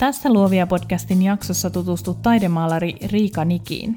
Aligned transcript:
Tässä 0.00 0.32
Luovia 0.32 0.66
podcastin 0.66 1.22
jaksossa 1.22 1.70
tutustut 1.70 2.22
taidemaalari 2.22 2.96
Riika 3.06 3.44
Nikiin. 3.44 3.94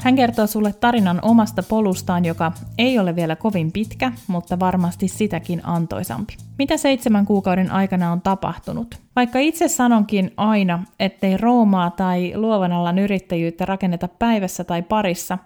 Hän 0.00 0.16
kertoo 0.16 0.46
sulle 0.46 0.72
tarinan 0.72 1.18
omasta 1.22 1.62
polustaan, 1.62 2.24
joka 2.24 2.52
ei 2.78 2.98
ole 2.98 3.16
vielä 3.16 3.36
kovin 3.36 3.72
pitkä, 3.72 4.12
mutta 4.26 4.58
varmasti 4.60 5.08
sitäkin 5.08 5.60
antoisampi. 5.64 6.36
Mitä 6.58 6.76
seitsemän 6.76 7.26
kuukauden 7.26 7.70
aikana 7.70 8.12
on 8.12 8.20
tapahtunut? 8.20 8.94
Vaikka 9.16 9.38
itse 9.38 9.68
sanonkin 9.68 10.30
aina, 10.36 10.84
ettei 10.98 11.36
Roomaa 11.36 11.90
tai 11.90 12.32
luovan 12.36 12.72
alan 12.72 12.98
yrittäjyyttä 12.98 13.64
rakenneta 13.64 14.08
päivässä 14.08 14.64
tai 14.64 14.82
parissa, 14.82 15.38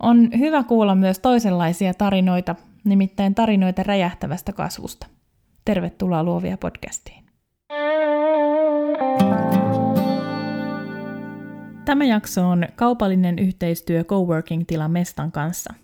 on 0.00 0.28
hyvä 0.38 0.62
kuulla 0.62 0.94
myös 0.94 1.18
toisenlaisia 1.18 1.94
tarinoita, 1.94 2.54
nimittäin 2.84 3.34
tarinoita 3.34 3.82
räjähtävästä 3.82 4.52
kasvusta. 4.52 5.06
Tervetuloa 5.64 6.24
Luovia 6.24 6.58
podcastiin. 6.58 7.27
Tämä 11.88 12.04
jakso 12.04 12.48
on 12.48 12.66
kaupallinen 12.76 13.38
yhteistyö 13.38 14.04
Coworking-tila 14.04 14.88
Mestan 14.88 15.32
kanssa. 15.32 15.74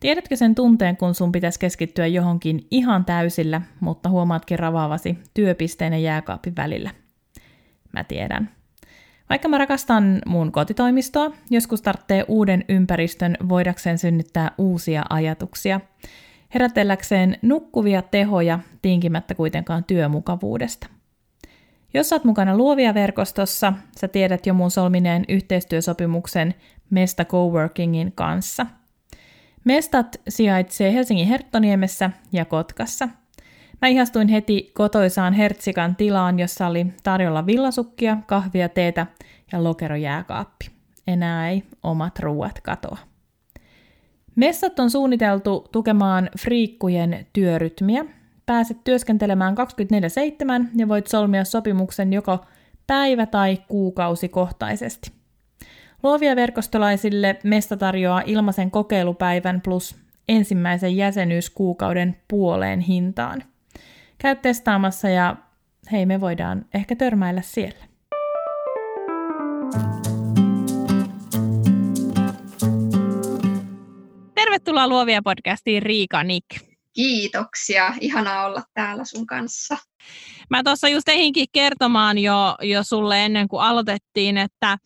Tiedätkö 0.00 0.36
sen 0.36 0.54
tunteen, 0.54 0.96
kun 0.96 1.14
sun 1.14 1.32
pitäisi 1.32 1.58
keskittyä 1.58 2.06
johonkin 2.06 2.66
ihan 2.70 3.04
täysillä, 3.04 3.60
mutta 3.80 4.08
huomaatkin 4.08 4.58
ravaavasi 4.58 5.18
työpisteen 5.34 5.92
ja 5.92 5.98
jääkaapin 5.98 6.56
välillä? 6.56 6.90
Mä 7.92 8.04
tiedän. 8.04 8.50
Vaikka 9.28 9.48
mä 9.48 9.58
rakastan 9.58 10.22
mun 10.26 10.52
kotitoimistoa, 10.52 11.30
joskus 11.50 11.82
tarvitsee 11.82 12.24
uuden 12.28 12.64
ympäristön 12.68 13.36
voidakseen 13.48 13.98
synnyttää 13.98 14.50
uusia 14.58 15.02
ajatuksia, 15.10 15.80
herätelläkseen 16.54 17.36
nukkuvia 17.42 18.02
tehoja 18.02 18.58
tinkimättä 18.82 19.34
kuitenkaan 19.34 19.84
työmukavuudesta. 19.84 20.97
Jos 21.94 22.12
olet 22.12 22.24
mukana 22.24 22.56
Luovia 22.56 22.94
verkostossa, 22.94 23.72
sä 23.96 24.08
tiedät 24.08 24.46
jo 24.46 24.54
mun 24.54 24.70
solmineen 24.70 25.24
yhteistyösopimuksen 25.28 26.54
Mesta 26.90 27.24
Coworkingin 27.24 28.12
kanssa. 28.12 28.66
Mestat 29.64 30.20
sijaitsee 30.28 30.92
Helsingin 30.92 31.28
Herttoniemessä 31.28 32.10
ja 32.32 32.44
Kotkassa. 32.44 33.08
Mä 33.82 33.88
ihastuin 33.88 34.28
heti 34.28 34.70
kotoisaan 34.74 35.32
Hertsikan 35.32 35.96
tilaan, 35.96 36.38
jossa 36.38 36.66
oli 36.66 36.86
tarjolla 37.02 37.46
villasukkia, 37.46 38.16
kahvia, 38.26 38.68
teetä 38.68 39.06
ja 39.52 39.64
lokerojääkaappi. 39.64 40.70
Enää 41.06 41.48
ei 41.48 41.62
omat 41.82 42.18
ruuat 42.18 42.60
katoa. 42.60 42.98
Messat 44.34 44.78
on 44.78 44.90
suunniteltu 44.90 45.68
tukemaan 45.72 46.30
friikkujen 46.38 47.26
työrytmiä 47.32 48.04
pääset 48.48 48.84
työskentelemään 48.84 49.54
24-7 50.64 50.68
ja 50.76 50.88
voit 50.88 51.06
solmia 51.06 51.44
sopimuksen 51.44 52.12
joko 52.12 52.44
päivä- 52.86 53.26
tai 53.26 53.58
kuukausikohtaisesti. 53.68 55.12
Luovia 56.02 56.36
verkostolaisille 56.36 57.38
Mesta 57.44 57.76
tarjoaa 57.76 58.22
ilmaisen 58.26 58.70
kokeilupäivän 58.70 59.60
plus 59.60 59.96
ensimmäisen 60.28 60.96
jäsenyyskuukauden 60.96 62.16
puoleen 62.28 62.80
hintaan. 62.80 63.42
Käy 64.18 64.36
testaamassa 64.36 65.08
ja 65.08 65.36
hei, 65.92 66.06
me 66.06 66.20
voidaan 66.20 66.64
ehkä 66.74 66.96
törmäillä 66.96 67.42
siellä. 67.42 67.84
Tervetuloa 74.34 74.88
Luovia 74.88 75.22
podcastiin 75.22 75.82
Riika 75.82 76.24
Nick. 76.24 76.67
Kiitoksia, 76.98 77.94
ihanaa 78.00 78.46
olla 78.46 78.62
täällä 78.74 79.04
sun 79.04 79.26
kanssa. 79.26 79.76
Mä 80.50 80.62
tuossa 80.62 80.88
just 80.88 81.08
ehinkin 81.08 81.46
kertomaan 81.52 82.18
jo, 82.18 82.56
jo 82.62 82.82
sulle 82.82 83.24
ennen 83.24 83.48
kuin 83.48 83.62
aloitettiin, 83.62 84.38
että 84.38 84.78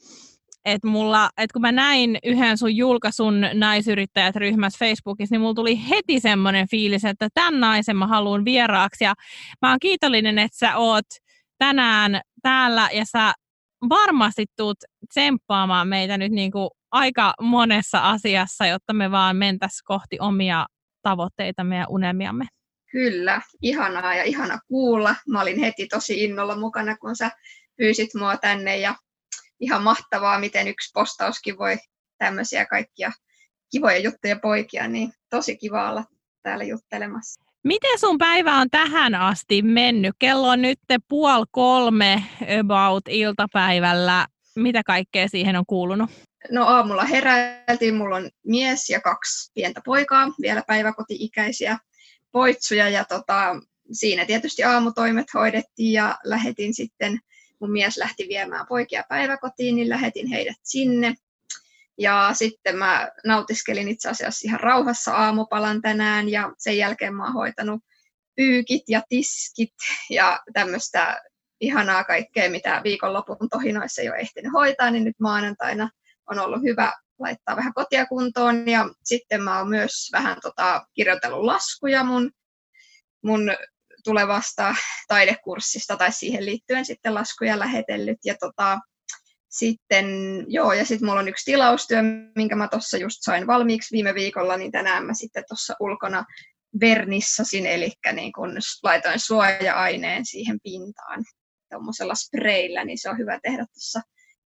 että 0.64 0.88
mulla, 0.88 1.30
että 1.36 1.52
kun 1.52 1.62
mä 1.62 1.72
näin 1.72 2.18
yhden 2.24 2.58
sun 2.58 2.76
julkaisun 2.76 3.40
naisyrittäjät 3.54 4.36
ryhmässä 4.36 4.78
Facebookissa, 4.78 5.34
niin 5.34 5.40
mulla 5.40 5.54
tuli 5.54 5.88
heti 5.88 6.20
semmoinen 6.20 6.68
fiilis, 6.68 7.04
että 7.04 7.28
tämän 7.34 7.60
naisen 7.60 7.96
mä 7.96 8.06
haluan 8.06 8.44
vieraaksi. 8.44 9.04
Ja 9.04 9.14
mä 9.62 9.70
oon 9.70 9.80
kiitollinen, 9.80 10.38
että 10.38 10.58
sä 10.58 10.76
oot 10.76 11.06
tänään 11.58 12.20
täällä 12.42 12.88
ja 12.92 13.04
sä 13.04 13.32
varmasti 13.88 14.46
tuut 14.56 14.78
tsemppaamaan 15.08 15.88
meitä 15.88 16.18
nyt 16.18 16.32
niin 16.32 16.52
kuin 16.52 16.70
aika 16.90 17.34
monessa 17.40 18.10
asiassa, 18.10 18.66
jotta 18.66 18.92
me 18.92 19.10
vaan 19.10 19.36
mentäs 19.36 19.82
kohti 19.84 20.16
omia 20.20 20.66
tavoitteitamme 21.02 21.76
ja 21.76 21.86
unelmiamme. 21.88 22.44
Kyllä, 22.90 23.40
ihanaa 23.62 24.14
ja 24.14 24.22
ihana 24.22 24.58
kuulla. 24.68 25.14
Mä 25.28 25.40
olin 25.40 25.60
heti 25.60 25.86
tosi 25.86 26.24
innolla 26.24 26.56
mukana, 26.56 26.96
kun 26.96 27.16
sä 27.16 27.30
pyysit 27.76 28.14
mua 28.14 28.36
tänne 28.36 28.76
ja 28.76 28.94
ihan 29.60 29.82
mahtavaa, 29.82 30.38
miten 30.38 30.68
yksi 30.68 30.91
postauskin 30.94 31.58
voi 31.58 31.76
tämmöisiä 32.18 32.66
kaikkia 32.66 33.12
kivoja 33.70 33.98
juttuja 33.98 34.36
poikia, 34.36 34.88
niin 34.88 35.12
tosi 35.30 35.56
kiva 35.56 35.91
olla 35.91 36.04
täällä 36.42 36.64
juttelemassa. 36.64 37.44
Miten 37.64 37.98
sun 37.98 38.18
päivä 38.18 38.56
on 38.56 38.70
tähän 38.70 39.14
asti 39.14 39.62
mennyt? 39.62 40.14
Kello 40.18 40.48
on 40.48 40.62
nyt 40.62 40.78
puoli 41.08 41.46
kolme 41.50 42.24
about 42.60 43.02
iltapäivällä. 43.08 44.26
Mitä 44.56 44.82
kaikkea 44.86 45.28
siihen 45.28 45.56
on 45.56 45.64
kuulunut? 45.66 46.10
No 46.50 46.66
aamulla 46.66 47.04
heräiltiin, 47.04 47.94
mulla 47.94 48.16
on 48.16 48.30
mies 48.47 48.91
ja 48.91 49.00
kaksi 49.00 49.50
pientä 49.54 49.80
poikaa, 49.84 50.28
vielä 50.42 50.62
päiväkoti-ikäisiä 50.66 51.78
poitsuja 52.32 52.88
ja 52.88 53.04
tota, 53.04 53.56
siinä 53.92 54.25
tietysti 54.25 54.64
aamutoimet 54.64 55.26
hoidettiin 55.34 55.92
ja 55.92 56.19
lähetin 56.25 56.75
sitten, 56.75 57.19
mun 57.60 57.72
mies 57.72 57.97
lähti 57.97 58.28
viemään 58.28 58.66
poikia 58.66 59.04
päiväkotiin, 59.08 59.76
niin 59.76 59.88
lähetin 59.88 60.26
heidät 60.26 60.56
sinne. 60.62 61.14
Ja 61.98 62.30
sitten 62.32 62.76
mä 62.76 63.10
nautiskelin 63.24 63.88
itse 63.88 64.09
asiassa 64.09 64.48
ihan 64.48 64.60
rauhassa 64.60 65.14
aamupalan 65.14 65.82
tänään 65.82 66.28
ja 66.28 66.53
sen 66.59 66.78
jälkeen 66.78 67.14
mä 67.14 67.24
oon 67.24 67.32
hoitanut 67.32 67.80
pyykit 68.36 68.82
ja 68.88 69.03
tiskit 69.09 69.74
ja 70.10 70.41
tämmöistä 70.53 71.22
ihanaa 71.60 72.04
kaikkea, 72.04 72.50
mitä 72.50 72.80
viikonlopun 72.84 73.48
tohinoissa 73.50 74.03
ole 74.03 74.16
ehtinyt 74.16 74.53
hoitaa, 74.53 74.91
niin 74.91 75.04
nyt 75.04 75.20
maanantaina 75.20 75.91
on 76.31 76.38
ollut 76.38 76.62
hyvä 76.62 76.93
laittaa 77.19 77.56
vähän 77.56 77.75
kotia 77.75 78.06
kuntoon. 78.06 78.69
Ja 78.69 78.88
sitten 79.05 79.43
mä 79.43 79.59
oon 79.59 79.69
myös 79.69 80.09
vähän 80.12 80.38
tota, 80.43 80.87
kirjoitellut 80.94 81.44
laskuja 81.44 82.05
mun, 82.05 82.31
mun 83.25 83.50
tulevasta 84.05 84.75
taidekurssista 85.09 85.97
tai 85.97 86.12
siihen 86.12 86.47
liittyen 86.47 86.84
sitten 86.84 87.15
laskuja 87.15 87.59
lähetellyt. 87.59 88.19
Ja 88.25 88.34
tota, 88.41 88.78
sitten, 89.49 90.06
joo, 90.49 90.72
ja 90.72 90.84
sitten 90.84 91.09
mulla 91.09 91.21
on 91.21 91.28
yksi 91.28 91.44
tilaustyö, 91.44 92.03
minkä 92.37 92.56
mä 92.56 92.69
tuossa 92.69 92.97
just 92.97 93.19
sain 93.21 93.47
valmiiksi 93.47 93.93
viime 93.93 94.15
viikolla, 94.15 94.56
niin 94.56 94.72
tänään 94.72 95.06
mä 95.06 95.15
sitten 95.15 95.44
tuossa 95.49 95.77
ulkona 95.81 96.25
vernissasin, 96.81 97.66
eli 97.66 97.93
niin 98.12 98.33
kun 98.33 98.56
laitoin 98.83 99.21
suoja-aineen 99.21 100.27
siihen 100.27 100.59
pintaan 100.62 101.25
tuommoisella 101.71 102.15
spreillä, 102.15 102.84
niin 102.84 102.98
se 102.98 103.10
on 103.10 103.18
hyvä 103.18 103.41
tehdä 103.42 103.66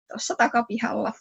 tuossa 0.08 0.34
takapihalla. 0.38 1.12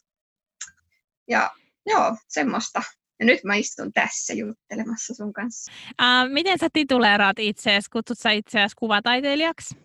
Ja 1.28 1.52
joo, 1.86 2.16
semmoista. 2.28 2.81
Ja 3.20 3.25
nyt 3.25 3.44
mä 3.44 3.56
istun 3.56 3.94
tässä 3.94 4.34
juttelemassa 4.34 5.14
sun 5.14 5.34
kanssa. 5.34 5.72
Uh, 6.02 6.34
miten 6.34 6.60
sä 6.60 6.68
tituleeraat 6.74 7.40
itseäsi? 7.40 7.90
Kutsut 7.90 8.20
sä 8.20 8.31
itseäsi 8.31 8.75
kuvataiteilijaksi? 8.78 9.75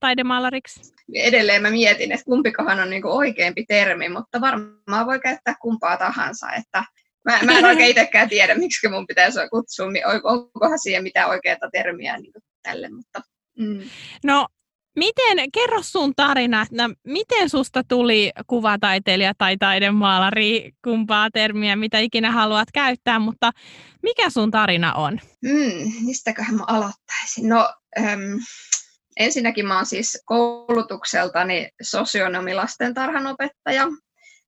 Taidemaalariksi? 0.00 0.94
Edelleen 1.14 1.62
mä 1.62 1.70
mietin, 1.70 2.12
että 2.12 2.24
kumpikohan 2.24 2.80
on 2.80 2.90
niinku 2.90 3.08
oikeampi 3.08 3.64
termi, 3.68 4.08
mutta 4.08 4.40
varmaan 4.40 5.06
voi 5.06 5.20
käyttää 5.20 5.54
kumpaa 5.60 5.96
tahansa. 5.96 6.52
Että 6.52 6.84
mä, 7.24 7.38
mä 7.44 7.58
en 7.58 7.64
oikein 7.64 7.90
itsekään 7.90 8.28
tiedä, 8.28 8.54
miksi 8.64 8.88
mun 8.88 9.06
pitäisi 9.06 9.38
kutsua, 9.50 9.86
onkohan 10.24 10.78
siihen 10.78 11.02
mitään 11.02 11.28
oikeaa 11.28 11.70
termiä 11.72 12.18
niin 12.18 12.32
tälle. 12.62 12.88
Mutta, 12.88 13.20
mm. 13.58 13.80
No 14.24 14.46
Miten, 14.98 15.50
kerro 15.52 15.82
sun 15.82 16.12
tarina, 16.16 16.62
että 16.62 16.90
miten 17.04 17.50
susta 17.50 17.84
tuli 17.88 18.30
kuvataiteilija 18.46 19.32
tai 19.38 19.56
taidemaalari, 19.56 20.72
kumpaa 20.84 21.30
termiä, 21.30 21.76
mitä 21.76 21.98
ikinä 21.98 22.32
haluat 22.32 22.68
käyttää, 22.74 23.18
mutta 23.18 23.50
mikä 24.02 24.30
sun 24.30 24.50
tarina 24.50 24.94
on? 24.94 25.20
Mm, 25.44 25.92
mistäköhän 26.04 26.54
mä 26.54 26.64
aloittaisin? 26.66 27.48
No, 27.48 27.74
äm, 27.98 28.38
ensinnäkin 29.16 29.66
mä 29.66 29.76
oon 29.76 29.86
siis 29.86 30.22
koulutukseltani 30.24 31.68
sosionomilasten 31.82 32.94
tarhanopettaja, 32.94 33.86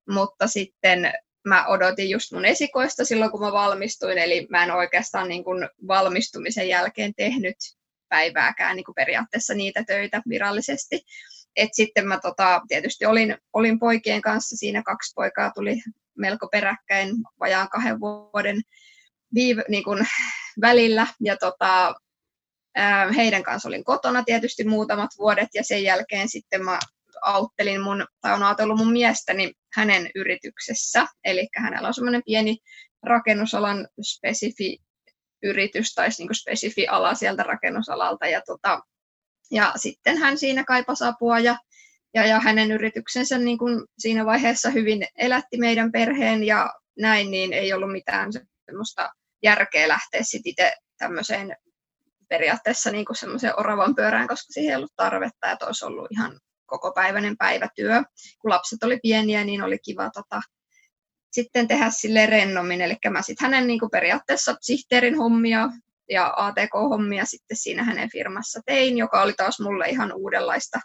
mutta 0.09 0.47
sitten 0.47 1.13
mä 1.47 1.67
odotin 1.67 2.09
just 2.09 2.31
mun 2.31 2.45
esikoista 2.45 3.05
silloin, 3.05 3.31
kun 3.31 3.41
mä 3.41 3.51
valmistuin, 3.51 4.17
eli 4.17 4.47
mä 4.49 4.63
en 4.63 4.71
oikeastaan 4.71 5.27
niin 5.27 5.43
kuin 5.43 5.69
valmistumisen 5.87 6.67
jälkeen 6.67 7.13
tehnyt 7.17 7.57
päivääkään 8.11 8.75
niin 8.75 8.83
kuin 8.83 8.95
periaatteessa 8.95 9.53
niitä 9.53 9.83
töitä 9.83 10.21
virallisesti. 10.29 11.01
Et 11.55 11.69
sitten 11.73 12.07
mä 12.07 12.19
tota, 12.21 12.61
tietysti 12.67 13.05
olin, 13.05 13.37
olin 13.53 13.79
poikien 13.79 14.21
kanssa, 14.21 14.57
siinä 14.57 14.83
kaksi 14.83 15.13
poikaa 15.15 15.51
tuli 15.51 15.81
melko 16.17 16.47
peräkkäin 16.47 17.09
vajaan 17.39 17.69
kahden 17.69 17.99
vuoden 17.99 18.61
viive, 19.33 19.63
niin 19.69 19.83
kuin 19.83 20.07
välillä, 20.61 21.07
ja 21.23 21.37
tota, 21.37 21.95
heidän 23.15 23.43
kanssa 23.43 23.69
olin 23.69 23.83
kotona 23.83 24.23
tietysti 24.23 24.63
muutamat 24.63 25.09
vuodet, 25.17 25.49
ja 25.53 25.63
sen 25.63 25.83
jälkeen 25.83 26.29
sitten 26.29 26.65
mä 26.65 26.79
auttelin 27.21 27.81
mun, 27.81 28.05
tai 28.21 28.33
on 28.33 28.43
ajatellut 28.43 28.77
mun 28.77 28.91
miestäni 28.91 29.53
hänen 29.75 30.09
yrityksessä, 30.15 31.07
eli 31.23 31.47
hänellä 31.57 31.87
on 31.87 31.93
semmoinen 31.93 32.21
pieni 32.25 32.57
rakennusalan 33.03 33.87
spesifi 34.03 34.77
yritys 35.43 35.93
tai 35.93 36.09
niin 36.17 36.35
spesifi 36.35 36.87
ala 36.87 37.15
sieltä 37.15 37.43
rakennusalalta, 37.43 38.27
ja, 38.27 38.41
tota, 38.45 38.79
ja 39.51 39.73
sitten 39.75 40.17
hän 40.17 40.37
siinä 40.37 40.63
kaipasi 40.63 41.03
apua, 41.03 41.39
ja, 41.39 41.57
ja, 42.13 42.25
ja 42.25 42.39
hänen 42.39 42.71
yrityksensä 42.71 43.37
niin 43.37 43.57
kuin 43.57 43.85
siinä 43.99 44.25
vaiheessa 44.25 44.69
hyvin 44.69 45.07
elätti 45.17 45.57
meidän 45.57 45.91
perheen, 45.91 46.43
ja 46.43 46.73
näin, 46.99 47.31
niin 47.31 47.53
ei 47.53 47.73
ollut 47.73 47.91
mitään 47.91 48.31
semmoista 48.65 49.09
järkeä 49.43 49.87
lähteä 49.87 50.21
sitten 50.23 50.49
itse 50.49 50.73
tämmöiseen 50.97 51.55
periaatteessa 52.29 52.91
niin 52.91 53.05
kuin 53.05 53.15
semmoiseen 53.15 53.59
oravan 53.59 53.95
pyörään, 53.95 54.27
koska 54.27 54.53
siihen 54.53 54.71
ei 54.71 54.75
ollut 54.75 54.93
tarvetta, 54.95 55.51
että 55.51 55.65
olisi 55.65 55.85
ollut 55.85 56.07
ihan 56.11 56.39
kokopäiväinen 56.65 57.37
päivätyö. 57.37 58.03
Kun 58.41 58.51
lapset 58.51 58.83
oli 58.83 58.99
pieniä, 59.01 59.43
niin 59.43 59.63
oli 59.63 59.79
kiva 59.85 60.09
tota, 60.13 60.41
sitten 61.31 61.67
tehdä 61.67 61.89
sille 61.89 62.25
rennommin. 62.25 62.81
Eli 62.81 62.97
mä 63.09 63.21
sitten 63.21 63.45
hänen 63.45 63.67
niin 63.67 63.79
kuin 63.79 63.91
periaatteessa 63.91 64.55
sihteerin 64.61 65.17
hommia 65.17 65.69
ja 66.09 66.33
ATK-hommia 66.37 67.25
sitten 67.25 67.57
siinä 67.57 67.83
hänen 67.83 68.09
firmassa 68.11 68.59
tein, 68.65 68.97
joka 68.97 69.21
oli 69.21 69.33
taas 69.33 69.59
mulle 69.59 69.89
ihan 69.89 70.13
uudenlaista, 70.13 70.79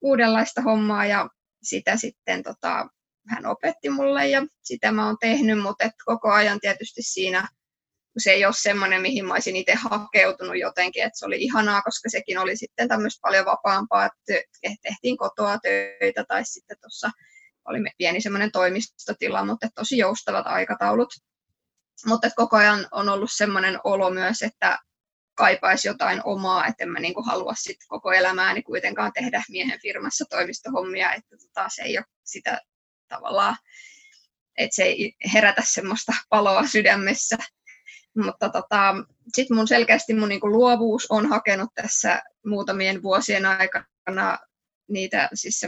uudenlaista 0.00 0.62
hommaa 0.62 1.06
ja 1.06 1.28
sitä 1.62 1.96
sitten 1.96 2.42
tota, 2.42 2.88
hän 3.28 3.46
opetti 3.46 3.90
mulle 3.90 4.28
ja 4.28 4.46
sitä 4.62 4.92
mä 4.92 5.06
oon 5.06 5.16
tehnyt, 5.20 5.62
mutta 5.62 5.90
koko 6.04 6.32
ajan 6.32 6.60
tietysti 6.60 7.02
siinä 7.02 7.48
se 8.18 8.30
ei 8.30 8.44
ole 8.44 8.54
semmoinen, 8.56 9.02
mihin 9.02 9.26
mä 9.26 9.34
olisin 9.34 9.56
itse 9.56 9.74
hakeutunut 9.74 10.58
jotenkin, 10.58 11.04
että 11.04 11.18
se 11.18 11.26
oli 11.26 11.36
ihanaa, 11.38 11.82
koska 11.82 12.08
sekin 12.10 12.38
oli 12.38 12.56
sitten 12.56 12.88
tämmöistä 12.88 13.20
paljon 13.22 13.46
vapaampaa, 13.46 14.06
että 14.06 14.48
tehtiin 14.82 15.16
kotoa 15.16 15.58
töitä 15.58 16.24
tai 16.28 16.44
sitten 16.44 16.76
tuossa 16.80 17.10
oli 17.64 17.78
pieni 17.98 18.20
semmoinen 18.20 18.52
toimistotila, 18.52 19.44
mutta 19.44 19.68
tosi 19.74 19.98
joustavat 19.98 20.46
aikataulut. 20.46 21.14
Mutta 22.06 22.30
koko 22.36 22.56
ajan 22.56 22.88
on 22.90 23.08
ollut 23.08 23.30
semmoinen 23.32 23.78
olo 23.84 24.10
myös, 24.10 24.42
että 24.42 24.78
kaipaisi 25.34 25.88
jotain 25.88 26.20
omaa, 26.24 26.66
että 26.66 26.84
en 26.84 26.90
mä 26.90 27.00
niinku 27.00 27.22
halua 27.22 27.52
sit 27.54 27.76
koko 27.88 28.12
elämääni 28.12 28.62
kuitenkaan 28.62 29.12
tehdä 29.12 29.42
miehen 29.48 29.80
firmassa 29.82 30.24
toimistohommia, 30.30 31.12
että 31.12 31.36
tota, 31.36 31.68
se 31.68 31.82
ei 31.82 31.98
ole 31.98 32.06
sitä 32.24 32.60
tavallaan, 33.08 33.56
että 34.58 34.74
se 34.74 34.82
ei 34.82 35.14
herätä 35.32 35.62
semmoista 35.64 36.12
paloa 36.28 36.66
sydämessä. 36.66 37.36
Mutta 38.16 38.48
tota, 38.48 38.94
sitten 39.34 39.56
mun 39.56 39.68
selkeästi 39.68 40.14
mun 40.14 40.28
niinku 40.28 40.50
luovuus 40.50 41.06
on 41.10 41.28
hakenut 41.28 41.70
tässä 41.74 42.22
muutamien 42.46 43.02
vuosien 43.02 43.46
aikana 43.46 44.38
niitä 44.88 45.28
siis 45.34 45.60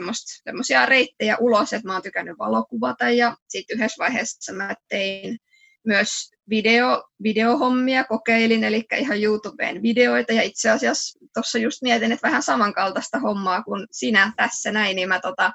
semmoisia 0.44 0.86
reittejä 0.86 1.36
ulos, 1.40 1.72
että 1.72 1.88
mä 1.88 1.92
oon 1.92 2.02
tykännyt 2.02 2.38
valokuvata 2.38 3.10
ja 3.10 3.36
sitten 3.48 3.76
yhdessä 3.76 3.98
vaiheessa 3.98 4.52
mä 4.52 4.74
tein 4.88 5.38
myös 5.86 6.30
video, 6.50 7.04
videohommia, 7.22 8.04
kokeilin, 8.04 8.64
eli 8.64 8.84
ihan 8.96 9.22
YouTubeen 9.22 9.82
videoita 9.82 10.32
ja 10.32 10.42
itse 10.42 10.70
asiassa 10.70 11.18
tuossa 11.34 11.58
just 11.58 11.82
mietin, 11.82 12.12
että 12.12 12.26
vähän 12.26 12.42
samankaltaista 12.42 13.18
hommaa 13.18 13.62
kuin 13.62 13.86
sinä 13.90 14.32
tässä 14.36 14.72
näin, 14.72 14.96
niin 14.96 15.08
mä 15.08 15.20
tota, 15.20 15.52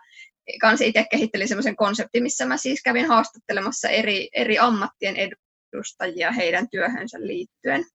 kanssa 0.61 0.85
itse 0.85 1.05
kehittelin 1.11 1.47
semmoisen 1.47 1.75
konseptin, 1.75 2.23
missä 2.23 2.45
mä 2.45 2.57
siis 2.57 2.81
kävin 2.83 3.07
haastattelemassa 3.07 3.89
eri, 3.89 4.29
eri 4.33 4.59
ammattien 4.59 5.15
edustajia 5.73 6.31
heidän 6.31 6.69
työhönsä 6.69 7.17
liittyen. 7.21 7.85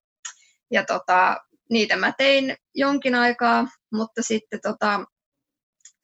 Ja 0.70 0.84
tota, 0.84 1.36
niitä 1.70 1.96
mä 1.96 2.12
tein 2.18 2.56
jonkin 2.74 3.14
aikaa, 3.14 3.68
mutta 3.92 4.22
sitten 4.22 4.60
tota, 4.62 5.04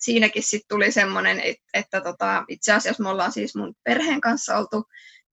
siinäkin 0.03 0.43
sitten 0.43 0.69
tuli 0.69 0.93
semmoinen, 0.93 1.41
että, 1.41 1.65
että 1.75 2.01
tota, 2.01 2.45
itse 2.49 2.73
asiassa 2.73 3.03
me 3.03 3.09
ollaan 3.09 3.33
siis 3.33 3.55
mun 3.55 3.75
perheen 3.85 4.21
kanssa 4.21 4.59
oltu 4.59 4.85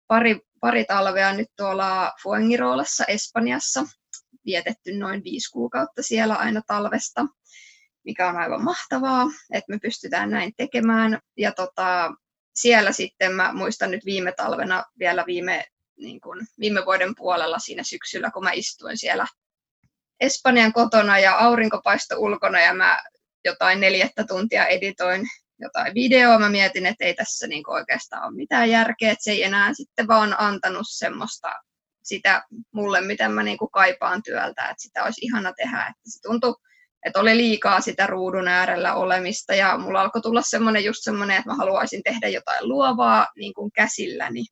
pari, 0.06 0.40
pari 0.60 0.84
talvea 0.84 1.32
nyt 1.32 1.48
tuolla 1.56 2.12
Fuengirolassa 2.22 3.04
Espanjassa, 3.04 3.84
vietetty 4.46 4.92
noin 4.92 5.24
viisi 5.24 5.50
kuukautta 5.52 6.02
siellä 6.02 6.34
aina 6.34 6.60
talvesta, 6.66 7.26
mikä 8.04 8.28
on 8.28 8.36
aivan 8.36 8.64
mahtavaa, 8.64 9.26
että 9.52 9.72
me 9.72 9.78
pystytään 9.82 10.30
näin 10.30 10.52
tekemään. 10.56 11.18
Ja 11.36 11.52
tota, 11.52 12.14
siellä 12.54 12.92
sitten 12.92 13.32
mä 13.32 13.52
muistan 13.52 13.90
nyt 13.90 14.04
viime 14.04 14.32
talvena 14.32 14.84
vielä 14.98 15.24
viime, 15.26 15.64
niin 15.96 16.20
kun, 16.20 16.46
viime 16.60 16.84
vuoden 16.84 17.14
puolella 17.14 17.58
siinä 17.58 17.82
syksyllä, 17.82 18.30
kun 18.30 18.44
mä 18.44 18.52
istuin 18.52 18.98
siellä 18.98 19.26
Espanjan 20.20 20.72
kotona 20.72 21.18
ja 21.18 21.38
aurinko 21.38 21.80
paistoi 21.84 22.18
ulkona 22.18 22.60
ja 22.60 22.74
mä 22.74 23.02
jotain 23.46 23.80
neljättä 23.80 24.24
tuntia 24.24 24.66
editoin 24.66 25.26
jotain 25.58 25.94
videoa. 25.94 26.38
Mä 26.38 26.48
mietin, 26.48 26.86
että 26.86 27.04
ei 27.04 27.14
tässä 27.14 27.46
niinku 27.46 27.70
oikeastaan 27.70 28.24
ole 28.24 28.36
mitään 28.36 28.70
järkeä, 28.70 29.12
että 29.12 29.24
se 29.24 29.30
ei 29.30 29.42
enää 29.42 29.74
sitten 29.74 30.08
vaan 30.08 30.40
antanut 30.40 30.86
semmoista 30.88 31.52
sitä 32.02 32.42
mulle, 32.74 33.00
mitä 33.00 33.28
mä 33.28 33.42
niinku 33.42 33.68
kaipaan 33.68 34.22
työltä, 34.22 34.62
että 34.62 34.82
sitä 34.82 35.04
olisi 35.04 35.24
ihana 35.24 35.52
tehdä. 35.52 35.80
Että 35.80 36.10
se 36.10 36.20
tuntui, 36.22 36.54
että 37.06 37.20
oli 37.20 37.36
liikaa 37.36 37.80
sitä 37.80 38.06
ruudun 38.06 38.48
äärellä 38.48 38.94
olemista 38.94 39.54
ja 39.54 39.78
mulla 39.78 40.00
alkoi 40.00 40.22
tulla 40.22 40.42
semmoinen 40.42 40.84
just 40.84 40.98
semmoinen, 41.02 41.36
että 41.36 41.50
mä 41.50 41.56
haluaisin 41.56 42.02
tehdä 42.02 42.28
jotain 42.28 42.68
luovaa 42.68 43.26
niin 43.36 43.54
kuin 43.54 43.72
käsilläni 43.72 44.44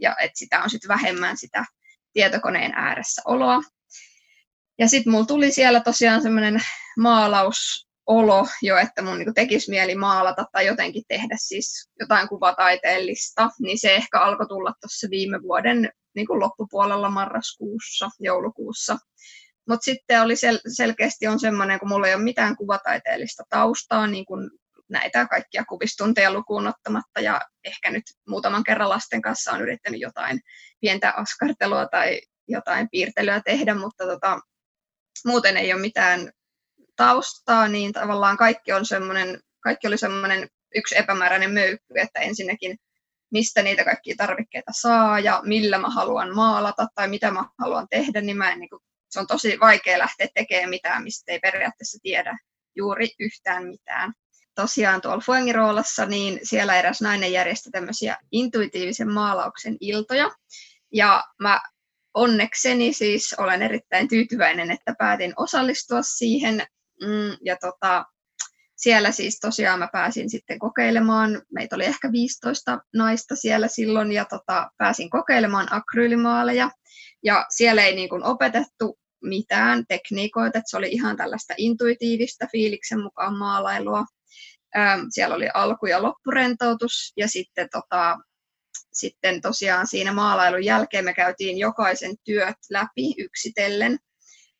ja 0.00 0.16
että 0.20 0.38
sitä 0.38 0.62
on 0.62 0.70
sitten 0.70 0.88
vähemmän 0.88 1.36
sitä 1.36 1.64
tietokoneen 2.12 2.72
ääressä 2.74 3.22
oloa. 3.24 3.60
Ja 4.78 4.88
sitten 4.88 5.10
mulla 5.10 5.26
tuli 5.26 5.52
siellä 5.52 5.80
tosiaan 5.80 6.22
semmoinen 6.22 6.60
maalaus 6.98 7.85
olo 8.06 8.46
jo, 8.62 8.76
että 8.76 9.02
mun 9.02 9.18
niin 9.18 9.34
tekisi 9.34 9.70
mieli 9.70 9.94
maalata 9.94 10.44
tai 10.52 10.66
jotenkin 10.66 11.02
tehdä 11.08 11.36
siis 11.38 11.90
jotain 12.00 12.28
kuvataiteellista, 12.28 13.50
niin 13.60 13.78
se 13.78 13.94
ehkä 13.94 14.20
alkoi 14.20 14.46
tulla 14.46 14.72
tuossa 14.80 15.06
viime 15.10 15.42
vuoden 15.42 15.90
niin 16.14 16.26
kuin 16.26 16.40
loppupuolella 16.40 17.10
marraskuussa, 17.10 18.08
joulukuussa. 18.20 18.98
Mutta 19.68 19.84
sitten 19.84 20.22
oli 20.22 20.34
sel- 20.34 20.74
selkeästi 20.74 21.26
on 21.26 21.40
semmoinen, 21.40 21.78
kun 21.78 21.88
mulla 21.88 22.08
ei 22.08 22.14
ole 22.14 22.22
mitään 22.22 22.56
kuvataiteellista 22.56 23.42
taustaa, 23.48 24.06
niin 24.06 24.26
kuin 24.26 24.50
näitä 24.88 25.26
kaikkia 25.26 25.64
kuvistunteja 25.68 26.32
lukuun 26.32 26.66
ottamatta, 26.66 27.20
ja 27.20 27.40
ehkä 27.64 27.90
nyt 27.90 28.02
muutaman 28.28 28.64
kerran 28.64 28.88
lasten 28.88 29.22
kanssa 29.22 29.52
on 29.52 29.60
yrittänyt 29.60 30.00
jotain 30.00 30.40
pientä 30.80 31.10
askartelua 31.16 31.86
tai 31.86 32.20
jotain 32.48 32.88
piirtelyä 32.90 33.40
tehdä, 33.44 33.74
mutta 33.74 34.04
tota, 34.06 34.40
muuten 35.24 35.56
ei 35.56 35.72
ole 35.72 35.80
mitään 35.80 36.30
taustaa, 36.96 37.68
niin 37.68 37.92
tavallaan 37.92 38.36
kaikki, 38.36 38.72
on 38.72 38.86
semmoinen, 38.86 39.40
kaikki 39.60 39.86
oli 39.86 39.98
semmoinen 39.98 40.48
yksi 40.74 40.98
epämääräinen 40.98 41.52
möykky, 41.52 41.94
että 41.96 42.20
ensinnäkin 42.20 42.78
mistä 43.30 43.62
niitä 43.62 43.84
kaikkia 43.84 44.14
tarvikkeita 44.18 44.72
saa 44.80 45.20
ja 45.20 45.42
millä 45.44 45.78
mä 45.78 45.90
haluan 45.90 46.34
maalata 46.34 46.86
tai 46.94 47.08
mitä 47.08 47.30
mä 47.30 47.44
haluan 47.58 47.86
tehdä, 47.90 48.20
niin 48.20 48.36
mä 48.36 48.52
en, 48.52 48.58
niin 48.58 48.70
kuin, 48.70 48.82
se 49.10 49.20
on 49.20 49.26
tosi 49.26 49.60
vaikea 49.60 49.98
lähteä 49.98 50.28
tekemään 50.34 50.70
mitään, 50.70 51.02
mistä 51.02 51.32
ei 51.32 51.38
periaatteessa 51.38 51.98
tiedä 52.02 52.38
juuri 52.76 53.08
yhtään 53.18 53.66
mitään. 53.66 54.12
Tosiaan 54.54 55.00
tuolla 55.00 55.22
Fuengiroolassa, 55.26 56.06
niin 56.06 56.40
siellä 56.42 56.78
eräs 56.78 57.00
nainen 57.00 57.32
järjesti 57.32 57.70
tämmöisiä 57.70 58.16
intuitiivisen 58.32 59.12
maalauksen 59.12 59.76
iltoja. 59.80 60.30
Ja 60.92 61.24
mä 61.40 61.60
onnekseni 62.14 62.92
siis 62.92 63.34
olen 63.38 63.62
erittäin 63.62 64.08
tyytyväinen, 64.08 64.70
että 64.70 64.94
päätin 64.98 65.32
osallistua 65.36 66.02
siihen. 66.02 66.66
Mm, 67.02 67.36
ja 67.44 67.56
tota, 67.56 68.04
siellä 68.76 69.12
siis 69.12 69.40
tosiaan 69.40 69.78
mä 69.78 69.88
pääsin 69.92 70.30
sitten 70.30 70.58
kokeilemaan, 70.58 71.42
meitä 71.54 71.76
oli 71.76 71.84
ehkä 71.84 72.12
15 72.12 72.78
naista 72.94 73.36
siellä 73.36 73.68
silloin, 73.68 74.12
ja 74.12 74.24
tota, 74.24 74.70
pääsin 74.78 75.10
kokeilemaan 75.10 75.72
akryylimaaleja, 75.72 76.70
ja 77.24 77.46
siellä 77.56 77.84
ei 77.84 77.94
niin 77.94 78.08
kuin 78.08 78.24
opetettu 78.24 78.98
mitään 79.22 79.84
tekniikoita, 79.88 80.58
että 80.58 80.70
se 80.70 80.76
oli 80.76 80.88
ihan 80.88 81.16
tällaista 81.16 81.54
intuitiivista 81.56 82.46
fiiliksen 82.52 83.00
mukaan 83.00 83.36
maalailua. 83.38 84.04
Ähm, 84.76 85.00
siellä 85.10 85.36
oli 85.36 85.48
alku- 85.54 85.86
ja 85.86 86.02
loppurentoutus, 86.02 87.12
ja 87.16 87.28
sitten, 87.28 87.68
tota, 87.72 88.18
sitten 88.92 89.40
tosiaan 89.40 89.86
siinä 89.86 90.12
maalailun 90.12 90.64
jälkeen 90.64 91.04
me 91.04 91.14
käytiin 91.14 91.58
jokaisen 91.58 92.16
työt 92.24 92.56
läpi 92.70 93.14
yksitellen, 93.18 93.98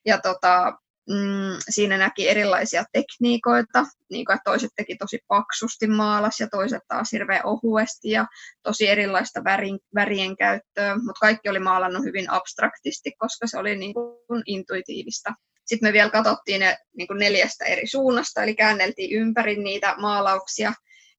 ja 0.07 0.21
tota, 0.21 0.79
mm, 1.09 1.59
siinä 1.69 1.99
näki 1.99 2.29
erilaisia 2.29 2.85
tekniikoita, 2.93 3.85
niin 4.11 4.25
kuin, 4.25 4.35
että 4.35 4.51
toiset 4.51 4.71
teki 4.77 4.97
tosi 4.97 5.19
paksusti 5.29 5.87
maalas 5.87 6.41
ja 6.41 6.49
toiset 6.49 6.83
taas 6.89 7.13
hirveän 7.13 7.47
ohuesti 7.47 8.11
ja 8.11 8.27
tosi 8.63 8.89
erilaista 8.89 9.45
värin, 9.45 9.79
värien 9.95 10.37
käyttöä, 10.37 10.95
mutta 10.95 11.21
kaikki 11.21 11.49
oli 11.49 11.59
maalannut 11.59 12.05
hyvin 12.05 12.31
abstraktisti, 12.31 13.13
koska 13.19 13.47
se 13.47 13.59
oli 13.59 13.77
niin 13.77 13.95
kuin 13.95 14.43
intuitiivista. 14.47 15.35
Sitten 15.67 15.89
me 15.89 15.93
vielä 15.93 16.11
katsottiin 16.11 16.61
ne 16.61 16.79
niin 16.97 17.09
kuin 17.09 17.19
neljästä 17.19 17.65
eri 17.65 17.87
suunnasta, 17.87 18.43
eli 18.43 18.55
käänneltiin 18.55 19.21
ympäri 19.21 19.57
niitä 19.57 19.95
maalauksia, 19.99 20.73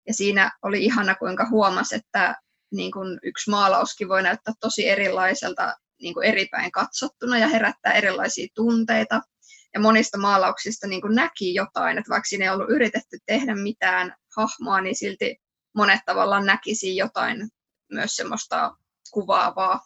ja 0.08 0.14
siinä 0.14 0.52
oli 0.64 0.84
ihana, 0.86 1.16
kuinka 1.16 1.48
huomasi, 1.50 1.96
että 1.96 2.36
niin 2.72 2.92
kuin 2.92 3.20
yksi 3.24 3.50
maalauskin 3.50 4.10
voi 4.10 4.24
näyttää 4.24 4.54
tosi 4.60 4.88
erilaiselta 4.90 5.76
niin 6.02 6.14
kuin 6.14 6.28
eri 6.28 6.46
päin 6.52 6.72
katsottuna 6.72 7.38
ja 7.38 7.48
herättää 7.48 7.94
erilaisia 7.94 8.48
tunteita. 8.56 9.22
Ja 9.74 9.80
monista 9.80 10.18
maalauksista 10.18 10.88
niin 10.88 11.02
kuin 11.02 11.16
näki 11.16 11.54
jotain, 11.54 11.98
että 11.98 12.10
vaikka 12.10 12.28
siinä 12.28 12.46
ei 12.46 12.52
ollut 12.52 12.70
yritetty 12.70 13.18
tehdä 13.26 13.56
mitään 13.56 14.16
hahmoa, 14.38 14.82
niin 14.82 14.96
silti 14.96 15.38
monet 15.76 16.00
tavallaan 16.06 16.46
näkisi 16.46 16.96
jotain 16.96 17.50
myös 17.92 18.16
semmoista 18.16 18.72
kuvaavaa. 19.12 19.80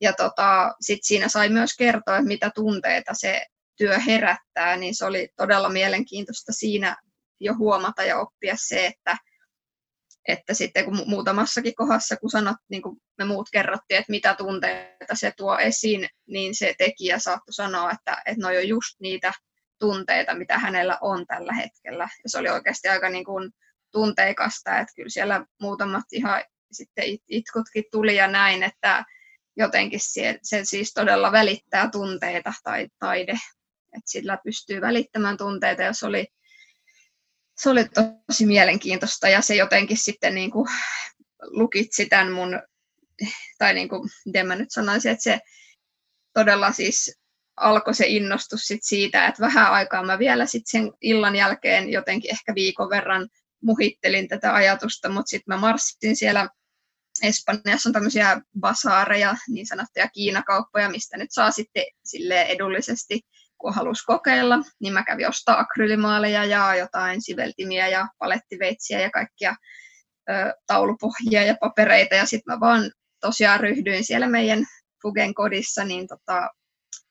Ja 0.00 0.12
tota, 0.12 0.74
sit 0.80 0.98
siinä 1.02 1.28
sai 1.28 1.48
myös 1.48 1.76
kertoa, 1.78 2.16
että 2.16 2.28
mitä 2.28 2.50
tunteita 2.54 3.14
se 3.14 3.46
työ 3.78 3.98
herättää, 3.98 4.76
niin 4.76 4.94
se 4.94 5.04
oli 5.04 5.28
todella 5.36 5.68
mielenkiintoista 5.68 6.52
siinä 6.52 6.96
jo 7.40 7.54
huomata 7.54 8.02
ja 8.02 8.18
oppia 8.18 8.54
se, 8.58 8.86
että 8.86 9.16
että 10.28 10.54
sitten 10.54 10.84
kun 10.84 11.02
muutamassakin 11.06 11.74
kohdassa, 11.74 12.16
kun 12.16 12.30
sanot, 12.30 12.56
niin 12.68 12.82
kuin 12.82 12.96
me 13.18 13.24
muut 13.24 13.48
kerrottiin, 13.52 13.98
että 13.98 14.10
mitä 14.10 14.34
tunteita 14.34 15.14
se 15.14 15.32
tuo 15.36 15.58
esiin, 15.58 16.08
niin 16.26 16.54
se 16.54 16.74
tekijä 16.78 17.18
saattoi 17.18 17.52
sanoa, 17.52 17.90
että, 17.90 18.22
että 18.26 18.40
ne 18.40 18.58
on 18.58 18.68
just 18.68 19.00
niitä 19.00 19.32
tunteita, 19.78 20.34
mitä 20.34 20.58
hänellä 20.58 20.98
on 21.00 21.26
tällä 21.26 21.52
hetkellä. 21.52 22.08
Ja 22.24 22.30
se 22.30 22.38
oli 22.38 22.48
oikeasti 22.48 22.88
aika 22.88 23.08
niin 23.08 23.24
kuin 23.24 23.50
tunteikasta, 23.92 24.78
että 24.78 24.94
kyllä 24.96 25.08
siellä 25.08 25.46
muutamat 25.60 26.04
ihan 26.12 26.44
sitten 26.72 27.04
itkutkin 27.28 27.84
tuli 27.92 28.16
ja 28.16 28.28
näin, 28.28 28.62
että 28.62 29.04
jotenkin 29.56 30.00
se, 30.02 30.38
se 30.42 30.60
siis 30.64 30.92
todella 30.92 31.32
välittää 31.32 31.90
tunteita 31.90 32.52
tai 32.64 32.88
taide, 32.98 33.32
että 33.96 34.10
sillä 34.10 34.38
pystyy 34.44 34.80
välittämään 34.80 35.36
tunteita, 35.36 35.82
jos 35.82 36.02
oli 36.02 36.26
se 37.58 37.70
oli 37.70 37.84
tosi 38.26 38.46
mielenkiintoista 38.46 39.28
ja 39.28 39.42
se 39.42 39.54
jotenkin 39.54 39.96
sitten 39.96 40.34
niin 40.34 40.50
kuin 40.50 40.68
lukitsi 41.42 42.06
tämän 42.06 42.32
mun, 42.32 42.62
tai 43.58 43.74
niin 43.74 43.88
kuin, 43.88 44.10
miten 44.26 44.46
mä 44.46 44.56
nyt 44.56 44.70
sanoisin, 44.70 45.12
että 45.12 45.22
se 45.22 45.40
todella 46.34 46.72
siis 46.72 47.18
alkoi 47.56 47.94
se 47.94 48.06
innostus 48.06 48.60
sit 48.60 48.80
siitä, 48.82 49.26
että 49.26 49.42
vähän 49.42 49.72
aikaa 49.72 50.02
mä 50.02 50.18
vielä 50.18 50.46
sitten 50.46 50.70
sen 50.70 50.92
illan 51.00 51.36
jälkeen 51.36 51.92
jotenkin 51.92 52.30
ehkä 52.30 52.54
viikon 52.54 52.90
verran 52.90 53.28
muhittelin 53.62 54.28
tätä 54.28 54.54
ajatusta, 54.54 55.08
mutta 55.08 55.30
sitten 55.30 55.54
mä 55.54 55.60
marssin 55.60 56.16
siellä 56.16 56.48
Espanjassa. 57.22 57.88
On 57.88 57.92
tämmöisiä 57.92 58.40
basaareja, 58.60 59.36
niin 59.48 59.66
sanottuja 59.66 60.08
Kiinakauppoja, 60.08 60.90
mistä 60.90 61.16
nyt 61.16 61.32
saa 61.32 61.50
sitten 61.50 61.84
sille 62.04 62.42
edullisesti 62.42 63.20
kun 63.58 63.74
halusi 63.74 64.04
kokeilla, 64.04 64.58
niin 64.80 64.92
mä 64.92 65.04
kävin 65.04 65.28
ostaa 65.28 65.58
akryylimaaleja 65.58 66.44
ja 66.44 66.74
jotain 66.74 67.22
siveltimiä 67.22 67.88
ja 67.88 68.08
palettiveitsiä 68.18 69.00
ja 69.00 69.10
kaikkia 69.10 69.56
ö, 70.30 70.32
taulupohjia 70.66 71.42
ja 71.42 71.56
papereita. 71.60 72.14
Ja 72.14 72.26
sitten 72.26 72.54
mä 72.54 72.60
vaan 72.60 72.90
tosiaan 73.20 73.60
ryhdyin 73.60 74.04
siellä 74.04 74.28
meidän 74.28 74.64
Fugen 75.02 75.34
kodissa 75.34 75.84
niin 75.84 76.08
tota, 76.08 76.48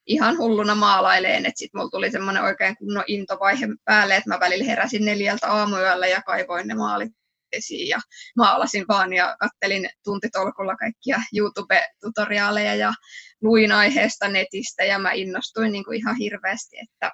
ihan 0.08 0.38
hulluna 0.38 0.75
maalaileen, 0.75 1.46
että 1.46 1.60
sitten 1.60 1.80
mulla 1.80 1.89
tuli 1.89 2.12
semmoinen 2.12 2.44
oikein 2.44 2.77
kunnon 2.77 3.04
intovaihe 3.08 3.68
päälle, 3.86 4.16
että 4.16 4.30
mä 4.30 4.39
välillä 4.39 4.66
heräsin 4.66 5.06
neljältä 5.06 5.51
aamuyöllä 5.51 6.08
ja 6.08 6.22
kaivoin 6.22 6.68
ne 6.68 6.74
maalit 6.74 7.12
esiin 7.51 7.88
ja 7.88 8.00
maalasin 8.38 8.86
vaan 8.88 9.13
ja 9.13 9.36
kattelin 9.39 9.89
tuntitolkulla 10.04 10.75
kaikkia 10.75 11.18
YouTube-tutoriaaleja 11.38 12.75
ja 12.75 12.94
luin 13.41 13.72
aiheesta 13.72 14.27
netistä 14.27 14.84
ja 14.84 15.00
mä 15.00 15.12
innostuin 15.12 15.72
niin 15.72 15.86
kuin 15.86 15.98
ihan 15.98 16.15
hirveästi, 16.15 16.77
että 16.79 17.12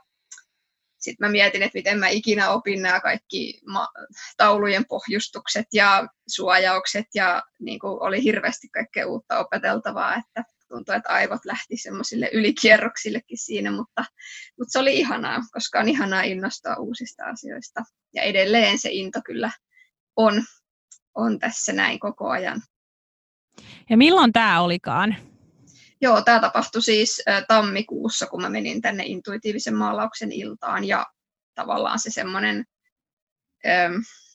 sitten 1.03 1.27
mä 1.27 1.32
mietin, 1.32 1.63
että 1.63 1.77
miten 1.77 2.00
mä 2.00 2.08
ikinä 2.08 2.50
opin 2.50 2.82
nämä 2.82 3.00
kaikki 3.00 3.62
taulujen 4.38 4.86
pohjustukset 4.86 5.65
ja 5.74 6.08
suojaukset 6.27 7.06
ja 7.15 7.44
niin 7.60 7.80
kuin 7.80 8.01
oli 8.01 8.24
hirveästi 8.24 8.70
kaikkea 8.70 9.08
uutta 9.08 9.39
opeteltavaa, 9.39 10.15
että 10.15 10.44
tuntui, 10.68 10.96
että 10.96 11.10
aivot 11.10 11.46
lähti 11.46 11.77
semmoisille 11.77 12.30
ylikierroksillekin 12.34 13.38
siinä, 13.38 13.72
mutta, 13.72 14.06
mutta 14.60 14.72
se 14.72 14.80
oli 14.80 15.00
ihanaa, 15.00 15.42
koska 15.51 15.80
on 15.80 15.89
ihanaa 15.89 16.22
innostua 16.22 16.75
uusista 16.75 17.24
asioista. 17.24 17.84
Ja 18.13 18.22
edelleen 18.22 18.77
se 18.77 18.89
into 18.92 19.22
kyllä 19.25 19.51
on, 20.15 20.44
on 21.15 21.39
tässä 21.39 21.74
näin 21.74 22.00
koko 22.00 22.30
ajan. 22.30 22.62
Ja 23.89 23.98
milloin 23.98 24.34
tämä 24.34 24.62
olikaan? 24.62 25.15
Joo, 26.04 26.22
tämä 26.22 26.40
tapahtui 26.40 26.82
siis 26.82 27.22
tammikuussa, 27.48 28.26
kun 28.26 28.42
mä 28.42 28.50
menin 28.50 28.82
tänne 28.82 29.04
intuitiivisen 29.06 29.76
maalauksen 29.76 30.32
iltaan 30.32 30.84
ja 30.84 31.08
tavallaan 31.56 32.00
se 32.00 32.10
semmoinen, 32.10 32.66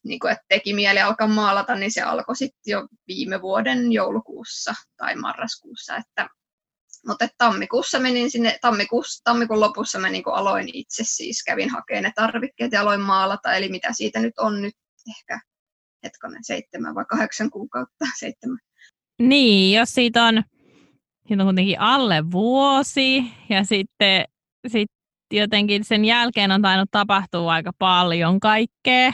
niin 0.04 0.20
kuin, 0.20 0.32
että 0.32 0.44
teki 0.48 0.74
mieli 0.74 1.00
alkaa 1.00 1.26
maalata, 1.26 1.74
niin 1.74 1.92
se 1.92 2.02
alkoi 2.02 2.36
sitten 2.36 2.72
jo 2.72 2.88
viime 3.08 3.42
vuoden 3.42 3.92
joulukuussa 3.92 4.74
tai 4.96 5.16
marraskuussa, 5.16 5.96
että 5.96 6.28
mutta 7.06 7.28
tammikuussa 7.38 7.98
menin 7.98 8.30
sinne, 8.30 8.58
tammikuussa, 8.60 9.24
tammikuun 9.24 9.60
lopussa 9.60 9.98
mä 9.98 10.08
niin 10.08 10.22
aloin 10.26 10.70
itse 10.72 11.02
siis, 11.06 11.42
kävin 11.44 11.70
hakemaan 11.70 12.02
ne 12.02 12.12
tarvikkeet 12.14 12.72
ja 12.72 12.80
aloin 12.80 13.00
maalata, 13.00 13.54
eli 13.54 13.68
mitä 13.68 13.88
siitä 13.92 14.20
nyt 14.20 14.38
on 14.38 14.62
nyt 14.62 14.74
ehkä 15.08 15.40
hetkonen, 16.04 16.44
seitsemän 16.44 16.94
vai 16.94 17.04
kahdeksan 17.08 17.50
kuukautta, 17.50 18.04
seitsemän. 18.20 18.58
Niin, 19.18 19.78
jos 19.78 19.94
siitä 19.94 20.24
on, 20.24 20.42
siitä 21.28 21.42
on 21.42 21.46
kuitenkin 21.46 21.80
alle 21.80 22.30
vuosi 22.30 23.24
ja 23.48 23.64
sitten 23.64 24.24
sit 24.66 24.88
jotenkin 25.32 25.84
sen 25.84 26.04
jälkeen 26.04 26.50
on 26.50 26.62
tainnut 26.62 26.88
tapahtua 26.90 27.52
aika 27.52 27.70
paljon 27.78 28.40
kaikkea. 28.40 29.12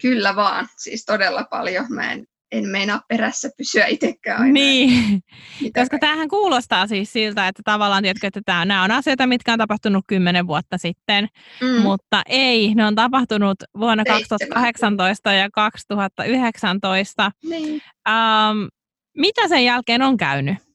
Kyllä 0.00 0.36
vaan, 0.36 0.66
siis 0.76 1.04
todella 1.04 1.44
paljon. 1.50 1.86
Mä 1.88 2.12
en 2.12 2.26
en 2.52 2.68
meinaa 2.68 3.00
perässä 3.08 3.50
pysyä 3.56 3.86
itsekään 3.86 4.40
aina. 4.40 4.52
Niin, 4.52 5.20
koska 5.78 5.98
tämähän 5.98 6.28
kuulostaa 6.28 6.86
siis 6.86 7.12
siltä, 7.12 7.48
että 7.48 7.62
tavallaan 7.64 8.02
tiedätkö, 8.02 8.26
että 8.26 8.40
tämä, 8.44 8.64
nämä 8.64 8.82
on 8.82 8.90
asioita, 8.90 9.26
mitkä 9.26 9.52
on 9.52 9.58
tapahtunut 9.58 10.04
kymmenen 10.06 10.46
vuotta 10.46 10.78
sitten, 10.78 11.28
mm. 11.60 11.82
mutta 11.82 12.22
ei, 12.26 12.74
ne 12.74 12.86
on 12.86 12.94
tapahtunut 12.94 13.56
vuonna 13.78 14.04
2018 14.04 15.32
ja 15.32 15.48
2019. 15.52 17.30
Niin. 17.44 17.82
Um, 18.08 18.68
mitä 19.16 19.48
sen 19.48 19.64
jälkeen 19.64 20.02
on 20.02 20.16
käynyt? 20.16 20.65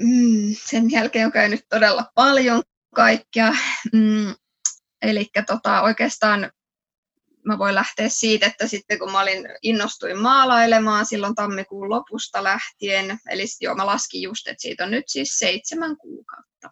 Mm, 0.00 0.54
sen 0.66 0.90
jälkeen 0.90 1.26
on 1.26 1.32
käynyt 1.32 1.66
todella 1.68 2.10
paljon 2.14 2.62
kaikkea. 2.94 3.52
Mm, 3.92 4.34
Eli 5.04 5.30
tota, 5.46 5.82
oikeastaan 5.82 6.50
mä 7.44 7.58
voin 7.58 7.74
lähteä 7.74 8.08
siitä, 8.08 8.46
että 8.46 8.66
sitten 8.66 8.98
kun 8.98 9.12
mä 9.12 9.20
olin, 9.20 9.48
innostuin 9.62 10.18
maalailemaan 10.18 11.06
silloin 11.06 11.34
tammikuun 11.34 11.90
lopusta 11.90 12.44
lähtien, 12.44 13.18
eli 13.30 13.44
joo, 13.60 13.74
mä 13.74 13.86
laskin 13.86 14.22
just, 14.22 14.48
että 14.48 14.62
siitä 14.62 14.84
on 14.84 14.90
nyt 14.90 15.04
siis 15.06 15.38
seitsemän 15.38 15.96
kuukautta. 15.96 16.70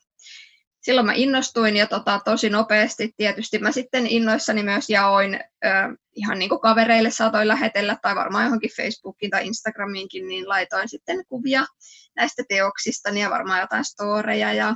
Silloin 0.80 1.06
mä 1.06 1.12
innostuin 1.14 1.76
ja 1.76 1.86
tota, 1.86 2.20
tosi 2.24 2.50
nopeasti 2.50 3.12
tietysti 3.16 3.58
mä 3.58 3.72
sitten 3.72 4.06
innoissani 4.06 4.62
myös 4.62 4.90
jaoin 4.90 5.34
ö, 5.34 5.68
ihan 6.14 6.38
niin 6.38 6.48
kuin 6.48 6.60
kavereille 6.60 7.10
saatoin 7.10 7.48
lähetellä 7.48 7.96
tai 8.02 8.14
varmaan 8.14 8.44
johonkin 8.44 8.76
Facebookiin 8.76 9.30
tai 9.30 9.46
Instagramiinkin, 9.46 10.28
niin 10.28 10.48
laitoin 10.48 10.88
sitten 10.88 11.24
kuvia 11.28 11.66
näistä 12.16 12.42
teoksista 12.48 13.08
ja 13.08 13.30
varmaan 13.30 13.60
jotain 13.60 13.84
storeja 13.84 14.52
ja 14.52 14.74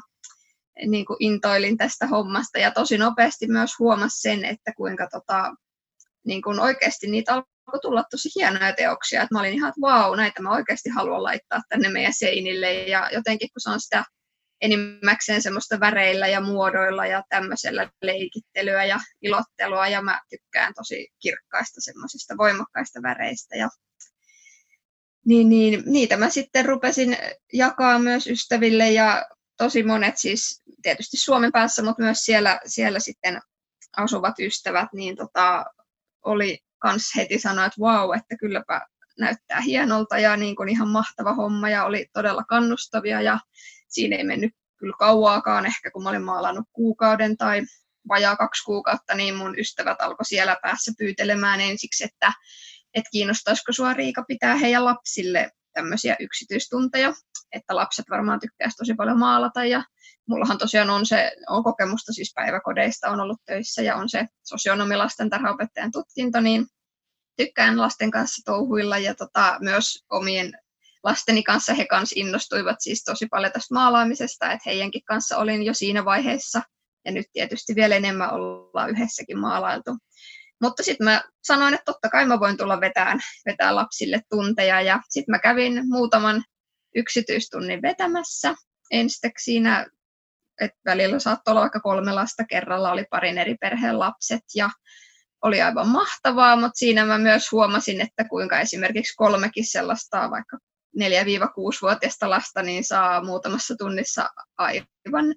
niin 0.86 1.06
kuin 1.06 1.16
intoilin 1.20 1.76
tästä 1.76 2.06
hommasta. 2.06 2.58
Ja 2.58 2.70
tosi 2.70 2.98
nopeasti 2.98 3.46
myös 3.46 3.70
huomasin 3.78 4.20
sen, 4.20 4.44
että 4.44 4.72
kuinka 4.76 5.08
tota, 5.12 5.54
niin 6.26 6.42
kun 6.42 6.60
oikeasti 6.60 7.06
niitä 7.06 7.34
alkoi 7.34 7.80
tulla 7.82 8.04
tosi 8.10 8.28
hienoja 8.36 8.72
teoksia, 8.72 9.22
että 9.22 9.34
mä 9.34 9.40
olin 9.40 9.54
ihan, 9.54 9.68
että 9.68 9.80
vau, 9.80 10.14
näitä 10.14 10.42
mä 10.42 10.54
oikeasti 10.54 10.90
haluan 10.90 11.22
laittaa 11.22 11.60
tänne 11.68 11.88
meidän 11.88 12.12
seinille, 12.12 12.74
ja 12.74 13.10
jotenkin 13.12 13.48
kun 13.48 13.60
se 13.60 13.70
on 13.70 13.80
sitä 13.80 14.04
enimmäkseen 14.60 15.42
semmoista 15.42 15.80
väreillä 15.80 16.26
ja 16.26 16.40
muodoilla 16.40 17.06
ja 17.06 17.22
tämmöisellä 17.28 17.90
leikittelyä 18.02 18.84
ja 18.84 19.00
ilottelua, 19.22 19.88
ja 19.88 20.02
mä 20.02 20.20
tykkään 20.30 20.74
tosi 20.74 21.08
kirkkaista 21.22 21.80
semmoisista 21.80 22.36
voimakkaista 22.36 23.02
väreistä, 23.02 23.56
ja 23.56 23.68
niin, 25.26 25.49
niin, 25.49 25.83
niitä 25.87 26.16
mä 26.16 26.30
sitten 26.30 26.64
rupesin 26.64 27.16
jakaa 27.52 27.99
myös 27.99 28.26
ystäville, 28.26 28.90
ja 28.90 29.26
tosi 29.56 29.83
monet 29.83 30.18
siis 30.18 30.62
tietysti 30.83 31.16
Suomen 31.16 31.52
päässä, 31.52 31.83
mutta 31.83 32.02
myös 32.02 32.18
siellä, 32.18 32.61
siellä 32.66 33.00
sitten 33.00 33.40
asuvat 33.97 34.35
ystävät, 34.38 34.88
niin 34.92 35.16
tota, 35.16 35.64
oli 36.25 36.59
kans 36.78 37.12
heti 37.16 37.38
sanoa, 37.38 37.64
että 37.64 37.80
vau, 37.80 38.09
wow, 38.09 38.18
että 38.18 38.37
kylläpä 38.40 38.80
näyttää 39.18 39.61
hienolta 39.61 40.18
ja 40.18 40.37
niin 40.37 40.56
kuin 40.56 40.68
ihan 40.68 40.88
mahtava 40.88 41.35
homma 41.35 41.71
ja 41.71 41.85
oli 41.85 42.06
todella 42.12 42.45
kannustavia 42.45 43.23
ja 43.23 43.38
siinä 43.88 44.16
ei 44.16 44.25
mennyt 44.25 44.52
kyllä 44.76 44.95
kauaakaan. 44.99 45.66
Ehkä, 45.66 45.90
kun 45.90 46.02
mä 46.02 46.09
olin 46.09 46.23
maalannut 46.23 46.66
kuukauden 46.73 47.37
tai 47.37 47.62
vajaa 48.09 48.37
kaksi 48.37 48.64
kuukautta, 48.64 49.14
niin 49.14 49.35
mun 49.35 49.59
ystävät 49.59 50.00
alkoi 50.00 50.25
siellä 50.25 50.56
päässä 50.62 50.92
pyytelemään 50.99 51.61
ensiksi, 51.61 52.04
että, 52.04 52.33
että 52.96 53.10
kiinnostaisiko 53.12 53.72
sua 53.72 53.94
Riika 53.94 54.24
pitää 54.28 54.56
heidän 54.56 54.84
lapsille 54.84 55.50
tämmöisiä 55.72 56.16
yksityistunteja, 56.20 57.14
että 57.52 57.76
lapset 57.76 58.04
varmaan 58.10 58.40
tykkäisivät 58.40 58.76
tosi 58.76 58.94
paljon 58.94 59.18
maalata 59.18 59.64
ja 59.64 59.84
mullahan 60.28 60.58
tosiaan 60.58 60.90
on 60.90 61.06
se, 61.06 61.32
on 61.48 61.64
kokemusta 61.64 62.12
siis 62.12 62.32
päiväkodeista, 62.34 63.10
on 63.10 63.20
ollut 63.20 63.40
töissä 63.46 63.82
ja 63.82 63.96
on 63.96 64.08
se 64.08 64.26
sosionomilasten 64.44 65.30
tarhaopettajan 65.30 65.92
tutkinto, 65.92 66.40
niin 66.40 66.66
tykkään 67.36 67.80
lasten 67.80 68.10
kanssa 68.10 68.42
touhuilla 68.44 68.98
ja 68.98 69.14
tota, 69.14 69.56
myös 69.60 70.04
omien 70.10 70.52
lasteni 71.04 71.42
kanssa 71.42 71.74
he 71.74 71.86
kanssa 71.86 72.14
innostuivat 72.18 72.76
siis 72.80 73.04
tosi 73.04 73.26
paljon 73.26 73.52
tästä 73.52 73.74
maalaamisesta, 73.74 74.52
että 74.52 74.62
heidänkin 74.70 75.04
kanssa 75.04 75.36
olin 75.38 75.62
jo 75.62 75.74
siinä 75.74 76.04
vaiheessa 76.04 76.62
ja 77.04 77.12
nyt 77.12 77.26
tietysti 77.32 77.74
vielä 77.74 77.94
enemmän 77.96 78.32
ollaan 78.32 78.90
yhdessäkin 78.90 79.38
maalailtu. 79.38 79.96
Mutta 80.62 80.82
sitten 80.82 81.04
mä 81.04 81.22
sanoin, 81.44 81.75
että 81.75 81.84
totta 81.84 82.08
kai 82.08 82.26
mä 82.26 82.40
voin 82.40 82.56
tulla 82.56 82.80
vetään, 82.80 83.20
vetää 83.46 83.75
lapsille 83.75 84.20
tunteja 84.30 84.80
ja 84.80 85.00
sitten 85.08 85.32
mä 85.32 85.38
kävin 85.38 85.82
muutaman 85.88 86.44
yksityistunnin 86.94 87.82
vetämässä. 87.82 88.54
Ensiksi 88.90 89.44
siinä, 89.44 89.86
että 90.60 90.78
välillä 90.84 91.18
saattoi 91.18 91.52
olla 91.52 91.60
vaikka 91.60 91.80
kolme 91.80 92.12
lasta 92.12 92.44
kerralla, 92.44 92.92
oli 92.92 93.04
parin 93.10 93.38
eri 93.38 93.54
perheen 93.60 93.98
lapset 93.98 94.44
ja 94.54 94.70
oli 95.42 95.62
aivan 95.62 95.88
mahtavaa, 95.88 96.56
mutta 96.56 96.78
siinä 96.78 97.04
mä 97.04 97.18
myös 97.18 97.52
huomasin, 97.52 98.00
että 98.00 98.25
kuinka 98.25 98.60
esimerkiksi 98.60 99.14
kolmekin 99.16 99.66
sellaista 99.66 100.30
vaikka 100.30 100.58
4-6-vuotiaista 100.98 102.30
lasta 102.30 102.62
niin 102.62 102.84
saa 102.84 103.24
muutamassa 103.24 103.74
tunnissa 103.78 104.28
aivan 104.58 105.34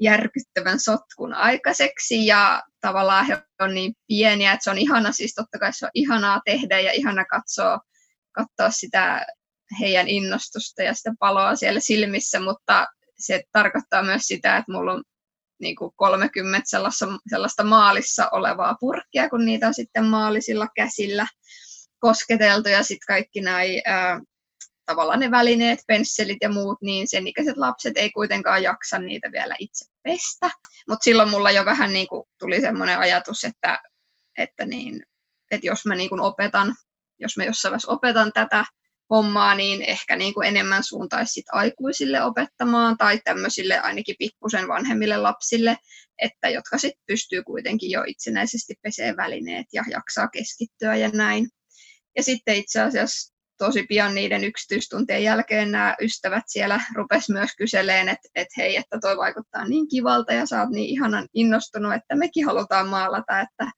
järkyttävän 0.00 0.80
sotkun 0.80 1.34
aikaiseksi. 1.34 2.26
Ja 2.26 2.62
tavallaan 2.80 3.26
he 3.26 3.42
on 3.60 3.74
niin 3.74 3.94
pieniä, 4.08 4.52
että 4.52 4.64
se 4.64 4.70
on 4.70 4.78
ihana, 4.78 5.12
siis 5.12 5.34
totta 5.34 5.58
kai 5.58 5.72
se 5.72 5.86
on 5.86 5.90
ihanaa 5.94 6.40
tehdä 6.44 6.80
ja 6.80 6.92
ihana 6.92 7.24
katsoa, 7.24 7.80
katsoa 8.32 8.70
sitä 8.70 9.26
heidän 9.80 10.08
innostusta 10.08 10.82
ja 10.82 10.94
sitä 10.94 11.14
paloa 11.18 11.56
siellä 11.56 11.80
silmissä, 11.80 12.40
mutta 12.40 12.86
se 13.18 13.42
tarkoittaa 13.52 14.02
myös 14.02 14.22
sitä, 14.22 14.56
että 14.56 14.72
mulla 14.72 14.92
on 14.92 15.02
niin 15.60 15.76
kuin 15.76 15.92
30 15.96 16.62
sellaista, 16.64 17.06
sellaista 17.30 17.64
maalissa 17.64 18.28
olevaa 18.32 18.76
purkkia, 18.80 19.28
kun 19.28 19.44
niitä 19.44 19.66
on 19.66 19.74
sitten 19.74 20.04
maalisilla 20.04 20.66
käsillä 20.76 21.26
kosketeltu 21.98 22.68
ja 22.68 22.82
sitten 22.82 23.06
kaikki 23.06 23.40
nämä 23.40 23.58
tavallaan 24.92 25.20
ne 25.20 25.30
välineet, 25.30 25.78
pensselit 25.86 26.38
ja 26.40 26.48
muut, 26.48 26.78
niin 26.82 27.08
sen 27.08 27.26
ikäiset 27.26 27.56
lapset 27.56 27.96
ei 27.96 28.10
kuitenkaan 28.10 28.62
jaksa 28.62 28.98
niitä 28.98 29.32
vielä 29.32 29.56
itse 29.58 29.84
pestä. 30.02 30.50
Mutta 30.88 31.04
silloin 31.04 31.30
mulla 31.30 31.50
jo 31.50 31.64
vähän 31.64 31.92
niin 31.92 32.08
kuin 32.08 32.24
tuli 32.38 32.60
semmoinen 32.60 32.98
ajatus, 32.98 33.44
että, 33.44 33.78
että, 34.38 34.66
niin, 34.66 35.02
että 35.50 35.66
jos 35.66 35.86
mä 35.86 35.94
niin 35.94 36.08
kuin 36.08 36.20
opetan, 36.20 36.74
jos 37.18 37.36
mä 37.36 37.44
jossain 37.44 37.70
vaiheessa 37.70 37.92
opetan 37.92 38.32
tätä 38.34 38.64
hommaa, 39.10 39.54
niin 39.54 39.82
ehkä 39.82 40.16
niin 40.16 40.34
kuin 40.34 40.48
enemmän 40.48 40.84
suuntaisi 40.84 41.32
sit 41.32 41.44
aikuisille 41.52 42.22
opettamaan 42.22 42.96
tai 42.96 43.20
tämmöisille 43.24 43.78
ainakin 43.78 44.16
pikkusen 44.18 44.68
vanhemmille 44.68 45.16
lapsille, 45.16 45.76
että 46.22 46.48
jotka 46.48 46.78
sitten 46.78 47.02
pystyy 47.06 47.42
kuitenkin 47.42 47.90
jo 47.90 48.04
itsenäisesti 48.06 48.74
peseen 48.82 49.16
välineet 49.16 49.66
ja 49.72 49.84
jaksaa 49.90 50.28
keskittyä 50.28 50.96
ja 50.96 51.08
näin. 51.08 51.48
Ja 52.16 52.22
sitten 52.22 52.56
itse 52.56 52.80
asiassa 52.80 53.31
tosi 53.62 53.82
pian 53.82 54.14
niiden 54.14 54.44
yksityistuntien 54.44 55.22
jälkeen 55.22 55.72
nämä 55.72 55.96
ystävät 56.00 56.44
siellä 56.46 56.80
rupes 56.94 57.30
myös 57.30 57.50
kyseleen, 57.56 58.08
että, 58.08 58.28
että 58.34 58.54
hei, 58.56 58.76
että 58.76 58.98
toi 59.00 59.16
vaikuttaa 59.16 59.68
niin 59.68 59.88
kivalta 59.88 60.32
ja 60.32 60.46
sä 60.46 60.60
oot 60.60 60.70
niin 60.70 60.88
ihanan 60.88 61.28
innostunut, 61.34 61.94
että 61.94 62.16
mekin 62.16 62.46
halutaan 62.46 62.88
maalata, 62.88 63.40
että 63.40 63.70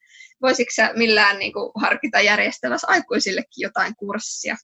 voisitko 0.43 0.71
sä 0.75 0.93
millään 0.97 1.39
niin 1.39 1.53
kuin, 1.53 1.71
harkita 1.77 2.21
järjestävässä 2.21 2.87
aikuisillekin 2.91 3.63
jotain 3.63 3.97
kurssia. 3.97 4.57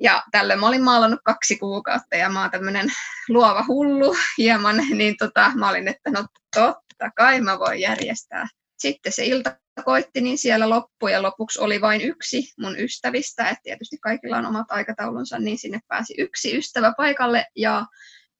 Ja 0.00 0.22
tälle 0.30 0.56
mä 0.56 0.68
olin 0.68 0.82
maalannut 0.82 1.20
kaksi 1.24 1.56
kuukautta 1.56 2.16
ja 2.16 2.28
mä 2.28 2.40
oon 2.40 2.50
tämmöinen 2.50 2.88
luova 3.28 3.64
hullu 3.68 4.16
hieman, 4.38 4.76
niin 4.98 5.16
tota, 5.18 5.52
mä 5.54 5.68
olin, 5.68 5.88
että 5.88 6.10
no 6.10 6.26
totta 6.54 7.10
kai 7.16 7.40
mä 7.40 7.58
voin 7.58 7.80
järjestää. 7.80 8.48
Sitten 8.78 9.12
se 9.12 9.26
ilta 9.26 9.56
koitti, 9.84 10.20
niin 10.20 10.38
siellä 10.38 10.70
loppui 10.70 11.12
ja 11.12 11.22
lopuksi 11.22 11.60
oli 11.60 11.80
vain 11.80 12.00
yksi 12.00 12.52
mun 12.60 12.78
ystävistä, 12.78 13.48
että 13.48 13.60
tietysti 13.62 13.98
kaikilla 13.98 14.36
on 14.36 14.46
omat 14.46 14.66
aikataulunsa, 14.68 15.38
niin 15.38 15.58
sinne 15.58 15.80
pääsi 15.88 16.14
yksi 16.18 16.56
ystävä 16.56 16.92
paikalle 16.96 17.46
ja 17.56 17.86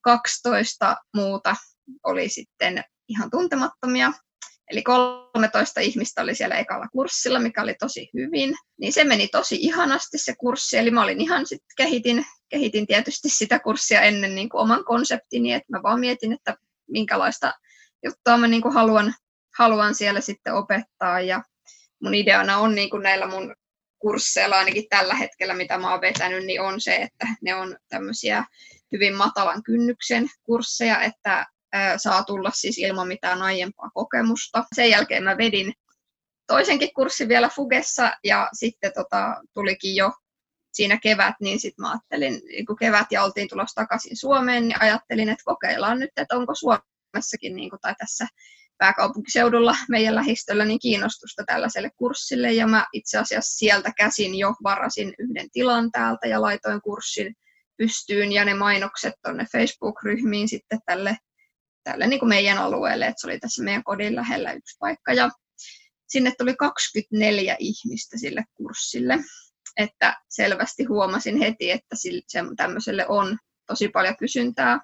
12 0.01 0.97
muuta 1.14 1.57
oli 2.05 2.29
sitten 2.29 2.85
ihan 3.09 3.31
tuntemattomia. 3.31 4.12
Eli 4.70 4.83
13 4.83 5.81
ihmistä 5.81 6.23
oli 6.23 6.35
siellä 6.35 6.59
ekalla 6.59 6.87
kurssilla, 6.92 7.38
mikä 7.38 7.62
oli 7.62 7.75
tosi 7.75 8.11
hyvin. 8.14 8.55
Niin 8.81 8.92
se 8.92 9.05
meni 9.05 9.29
tosi 9.29 9.57
ihanasti 9.61 10.18
se 10.18 10.35
kurssi. 10.38 10.77
Eli 10.77 10.90
mä 10.90 11.03
olin 11.03 11.20
ihan 11.20 11.47
sitten 11.47 11.75
kehitin, 11.77 12.27
kehitin 12.49 12.87
tietysti 12.87 13.29
sitä 13.29 13.59
kurssia 13.59 14.01
ennen 14.01 14.35
niin 14.35 14.49
kuin 14.49 14.61
oman 14.61 14.85
konseptini, 14.85 15.53
että 15.53 15.73
mä 15.73 15.83
vaan 15.83 16.01
mietin, 16.01 16.33
että 16.33 16.57
minkälaista 16.90 17.53
juttua 18.05 18.37
mä 18.37 18.49
niin 18.49 18.62
kuin 18.62 18.75
haluan 18.75 19.14
haluan 19.58 19.94
siellä 19.94 20.20
sitten 20.20 20.54
opettaa 20.54 21.20
ja 21.20 21.42
mun 22.02 22.14
ideana 22.14 22.58
on 22.58 22.74
niin 22.74 22.90
kuin 22.90 23.02
näillä 23.02 23.26
mun 23.26 23.54
kursseilla 23.98 24.58
ainakin 24.58 24.88
tällä 24.88 25.14
hetkellä, 25.14 25.54
mitä 25.54 25.78
mä 25.78 25.90
oon 25.90 26.00
vetänyt, 26.00 26.44
niin 26.44 26.60
on 26.60 26.80
se, 26.80 26.96
että 26.96 27.26
ne 27.42 27.54
on 27.54 27.76
tämmöisiä 27.88 28.44
hyvin 28.92 29.14
matalan 29.14 29.62
kynnyksen 29.62 30.26
kursseja, 30.42 31.02
että 31.02 31.46
saa 31.96 32.24
tulla 32.24 32.50
siis 32.54 32.78
ilman 32.78 33.08
mitään 33.08 33.42
aiempaa 33.42 33.90
kokemusta. 33.94 34.64
Sen 34.74 34.90
jälkeen 34.90 35.24
mä 35.24 35.38
vedin 35.38 35.72
toisenkin 36.46 36.94
kurssin 36.94 37.28
vielä 37.28 37.48
Fugessa 37.48 38.16
ja 38.24 38.48
sitten 38.52 38.92
tota, 38.94 39.42
tulikin 39.54 39.96
jo 39.96 40.12
siinä 40.72 40.98
kevät, 41.02 41.34
niin 41.40 41.60
sitten 41.60 41.82
mä 41.82 41.90
ajattelin, 41.90 42.42
kun 42.66 42.76
kevät 42.76 43.06
ja 43.10 43.24
oltiin 43.24 43.48
tulossa 43.48 43.80
takaisin 43.82 44.16
Suomeen, 44.16 44.68
niin 44.68 44.82
ajattelin, 44.82 45.28
että 45.28 45.44
kokeillaan 45.44 45.98
nyt, 45.98 46.10
että 46.16 46.36
onko 46.36 46.52
Suomessakin 46.54 47.56
niin 47.56 47.70
kuin, 47.70 47.80
tai 47.80 47.94
tässä 47.98 48.26
pääkaupunkiseudulla 48.78 49.76
meidän 49.88 50.14
lähistöllä 50.14 50.64
niin 50.64 50.78
kiinnostusta 50.78 51.44
tällaiselle 51.46 51.90
kurssille. 51.96 52.52
Ja 52.52 52.66
mä 52.66 52.87
itse 52.92 53.18
asiassa 53.18 53.58
sieltä 53.58 53.92
käsin 53.96 54.34
jo 54.34 54.54
varasin 54.62 55.14
yhden 55.18 55.50
tilan 55.52 55.90
täältä 55.90 56.26
ja 56.28 56.40
laitoin 56.40 56.80
kurssin 56.82 57.34
pystyyn. 57.76 58.32
Ja 58.32 58.44
ne 58.44 58.54
mainokset 58.54 59.14
tuonne 59.22 59.46
Facebook-ryhmiin 59.52 60.48
sitten 60.48 60.78
tälle, 60.87 61.16
tälle 61.84 62.06
niin 62.06 62.20
kuin 62.20 62.28
meidän 62.28 62.58
alueelle, 62.58 63.06
että 63.06 63.20
se 63.20 63.26
oli 63.26 63.38
tässä 63.38 63.64
meidän 63.64 63.84
kodin 63.84 64.16
lähellä 64.16 64.52
yksi 64.52 64.76
paikka. 64.80 65.12
Ja 65.12 65.30
sinne 66.08 66.32
tuli 66.38 66.54
24 66.54 67.56
ihmistä 67.58 68.18
sille 68.18 68.44
kurssille, 68.54 69.18
että 69.76 70.16
selvästi 70.28 70.84
huomasin 70.84 71.38
heti, 71.38 71.70
että 71.70 71.96
tämmöiselle 72.56 73.06
on 73.08 73.38
tosi 73.66 73.88
paljon 73.88 74.16
kysyntää 74.16 74.80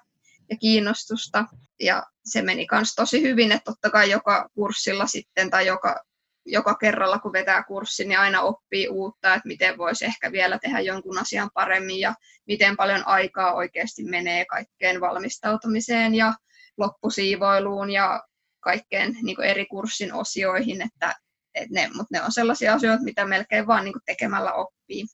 ja 0.51 0.57
kiinnostusta. 0.57 1.45
Ja 1.79 2.03
se 2.25 2.41
meni 2.41 2.67
myös 2.71 2.95
tosi 2.95 3.21
hyvin, 3.21 3.51
että 3.51 3.71
totta 3.71 3.89
kai 3.89 4.11
joka 4.11 4.49
kurssilla 4.55 5.07
sitten 5.07 5.49
tai 5.49 5.67
joka, 5.67 6.03
joka 6.45 6.75
kerralla 6.75 7.19
kun 7.19 7.33
vetää 7.33 7.63
kurssin, 7.63 8.09
niin 8.09 8.19
aina 8.19 8.41
oppii 8.41 8.87
uutta, 8.87 9.33
että 9.33 9.47
miten 9.47 9.77
voisi 9.77 10.05
ehkä 10.05 10.31
vielä 10.31 10.59
tehdä 10.59 10.79
jonkun 10.79 11.17
asian 11.17 11.49
paremmin 11.53 11.99
ja 11.99 12.15
miten 12.47 12.77
paljon 12.77 13.07
aikaa 13.07 13.53
oikeasti 13.53 14.03
menee 14.03 14.45
kaikkeen 14.45 15.01
valmistautumiseen 15.01 16.15
ja 16.15 16.33
loppusiivoiluun 16.77 17.91
ja 17.91 18.23
kaikkeen 18.59 19.17
niin 19.21 19.41
eri 19.41 19.65
kurssin 19.65 20.13
osioihin, 20.13 20.81
että, 20.81 21.15
että 21.55 21.73
ne, 21.73 21.89
mutta 21.93 22.17
ne 22.17 22.23
on 22.23 22.31
sellaisia 22.31 22.73
asioita, 22.73 23.03
mitä 23.03 23.25
melkein 23.25 23.67
vaan 23.67 23.83
niin 23.85 23.93
tekemällä 24.05 24.53
oppii. 24.53 25.05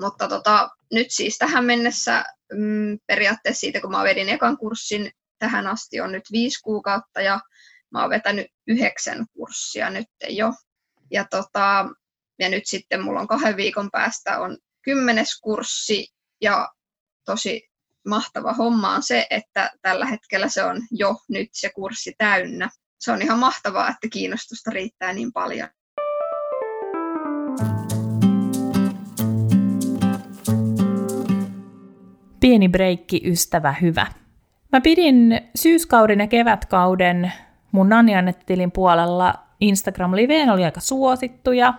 Mutta 0.00 0.28
tota, 0.28 0.70
nyt 0.92 1.06
siis 1.10 1.38
tähän 1.38 1.64
mennessä 1.64 2.24
mm, 2.52 2.98
periaatteessa 3.06 3.60
siitä, 3.60 3.80
kun 3.80 3.90
mä 3.90 4.04
vedin 4.04 4.28
ekan 4.28 4.58
kurssin 4.58 5.10
tähän 5.38 5.66
asti 5.66 6.00
on 6.00 6.12
nyt 6.12 6.24
viisi 6.32 6.60
kuukautta 6.62 7.20
ja 7.20 7.40
mä 7.90 8.00
oon 8.00 8.10
vetänyt 8.10 8.46
yhdeksän 8.66 9.26
kurssia 9.36 9.90
nyt 9.90 10.08
jo. 10.28 10.52
Ja, 11.10 11.26
tota, 11.30 11.88
ja 12.38 12.48
nyt 12.48 12.66
sitten 12.66 13.02
mulla 13.02 13.20
on 13.20 13.28
kahden 13.28 13.56
viikon 13.56 13.90
päästä 13.90 14.38
on 14.38 14.58
kymmenes 14.82 15.40
kurssi 15.40 16.08
ja 16.40 16.68
tosi 17.24 17.68
mahtava 18.08 18.52
homma 18.52 18.94
on 18.94 19.02
se, 19.02 19.26
että 19.30 19.70
tällä 19.82 20.06
hetkellä 20.06 20.48
se 20.48 20.64
on 20.64 20.82
jo 20.90 21.16
nyt 21.28 21.48
se 21.52 21.70
kurssi 21.74 22.14
täynnä. 22.18 22.70
Se 23.00 23.12
on 23.12 23.22
ihan 23.22 23.38
mahtavaa, 23.38 23.88
että 23.88 24.08
kiinnostusta 24.12 24.70
riittää 24.70 25.12
niin 25.12 25.32
paljon. 25.32 25.68
Pieni 32.42 32.68
breikki, 32.68 33.20
ystävä 33.24 33.72
hyvä. 33.72 34.06
Mä 34.72 34.80
pidin 34.80 35.40
syyskauden 35.54 36.20
ja 36.20 36.26
kevätkauden 36.26 37.32
mun 37.72 37.88
Nanni 37.88 38.12
tilin 38.46 38.72
puolella 38.72 39.34
Instagram-liveen, 39.60 40.50
oli 40.52 40.64
aika 40.64 40.80
suosittuja. 40.80 41.74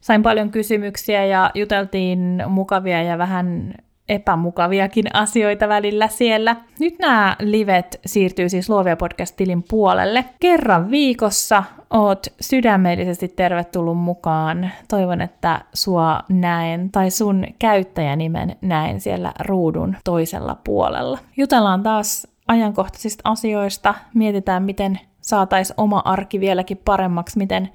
Sain 0.00 0.22
paljon 0.22 0.50
kysymyksiä 0.50 1.24
ja 1.24 1.50
juteltiin 1.54 2.42
mukavia 2.48 3.02
ja 3.02 3.18
vähän 3.18 3.74
epämukaviakin 4.08 5.04
asioita 5.12 5.68
välillä 5.68 6.08
siellä. 6.08 6.56
Nyt 6.80 6.98
nämä 6.98 7.36
livet 7.40 8.00
siirtyy 8.06 8.48
siis 8.48 8.70
Luovia 8.70 8.96
podcast-tilin 8.96 9.64
puolelle. 9.68 10.24
Kerran 10.40 10.90
viikossa 10.90 11.64
oot 11.90 12.26
sydämellisesti 12.40 13.28
tervetullut 13.28 13.98
mukaan. 13.98 14.70
Toivon, 14.88 15.20
että 15.20 15.60
sua 15.74 16.20
näen 16.28 16.90
tai 16.90 17.10
sun 17.10 17.46
käyttäjänimen 17.58 18.56
näen 18.60 19.00
siellä 19.00 19.32
ruudun 19.40 19.96
toisella 20.04 20.56
puolella. 20.64 21.18
Jutellaan 21.36 21.82
taas 21.82 22.26
ajankohtaisista 22.48 23.30
asioista, 23.30 23.94
mietitään 24.14 24.62
miten 24.62 25.00
saataisiin 25.20 25.74
oma 25.76 26.02
arki 26.04 26.40
vieläkin 26.40 26.80
paremmaksi, 26.84 27.38
miten 27.38 27.68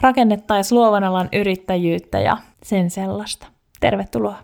rakennettaisiin 0.00 0.78
luovan 0.78 1.04
alan 1.04 1.28
yrittäjyyttä 1.32 2.20
ja 2.20 2.36
sen 2.62 2.90
sellaista. 2.90 3.46
Tervetuloa! 3.80 4.38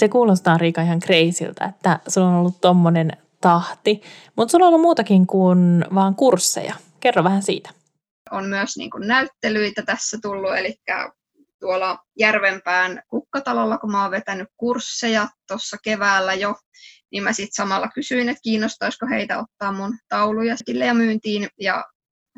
Se 0.00 0.08
kuulostaa 0.08 0.58
Riika 0.58 0.82
ihan 0.82 1.00
kreisiltä, 1.00 1.64
että 1.64 1.98
sulla 2.08 2.28
on 2.28 2.34
ollut 2.34 2.60
tommonen 2.60 3.10
tahti, 3.40 4.02
mutta 4.36 4.52
sulla 4.52 4.64
on 4.64 4.68
ollut 4.68 4.82
muutakin 4.82 5.26
kuin 5.26 5.84
vaan 5.94 6.14
kursseja. 6.14 6.74
Kerro 7.00 7.24
vähän 7.24 7.42
siitä. 7.42 7.70
On 8.30 8.48
myös 8.48 8.76
niin 8.76 8.90
kuin 8.90 9.08
näyttelyitä 9.08 9.82
tässä 9.82 10.18
tullut, 10.22 10.56
eli 10.56 10.76
tuolla 11.60 11.98
Järvenpään 12.18 13.02
kukkatalolla, 13.08 13.78
kun 13.78 13.92
mä 13.92 14.02
oon 14.02 14.10
vetänyt 14.10 14.48
kursseja 14.56 15.28
tuossa 15.48 15.76
keväällä 15.84 16.34
jo, 16.34 16.54
niin 17.12 17.22
mä 17.22 17.32
sitten 17.32 17.54
samalla 17.54 17.88
kysyin, 17.94 18.28
että 18.28 18.42
kiinnostaisiko 18.42 19.06
heitä 19.06 19.38
ottaa 19.38 19.72
mun 19.72 19.98
tauluja 20.08 20.56
sille 20.56 20.86
ja 20.86 20.94
myyntiin, 20.94 21.48
ja 21.60 21.84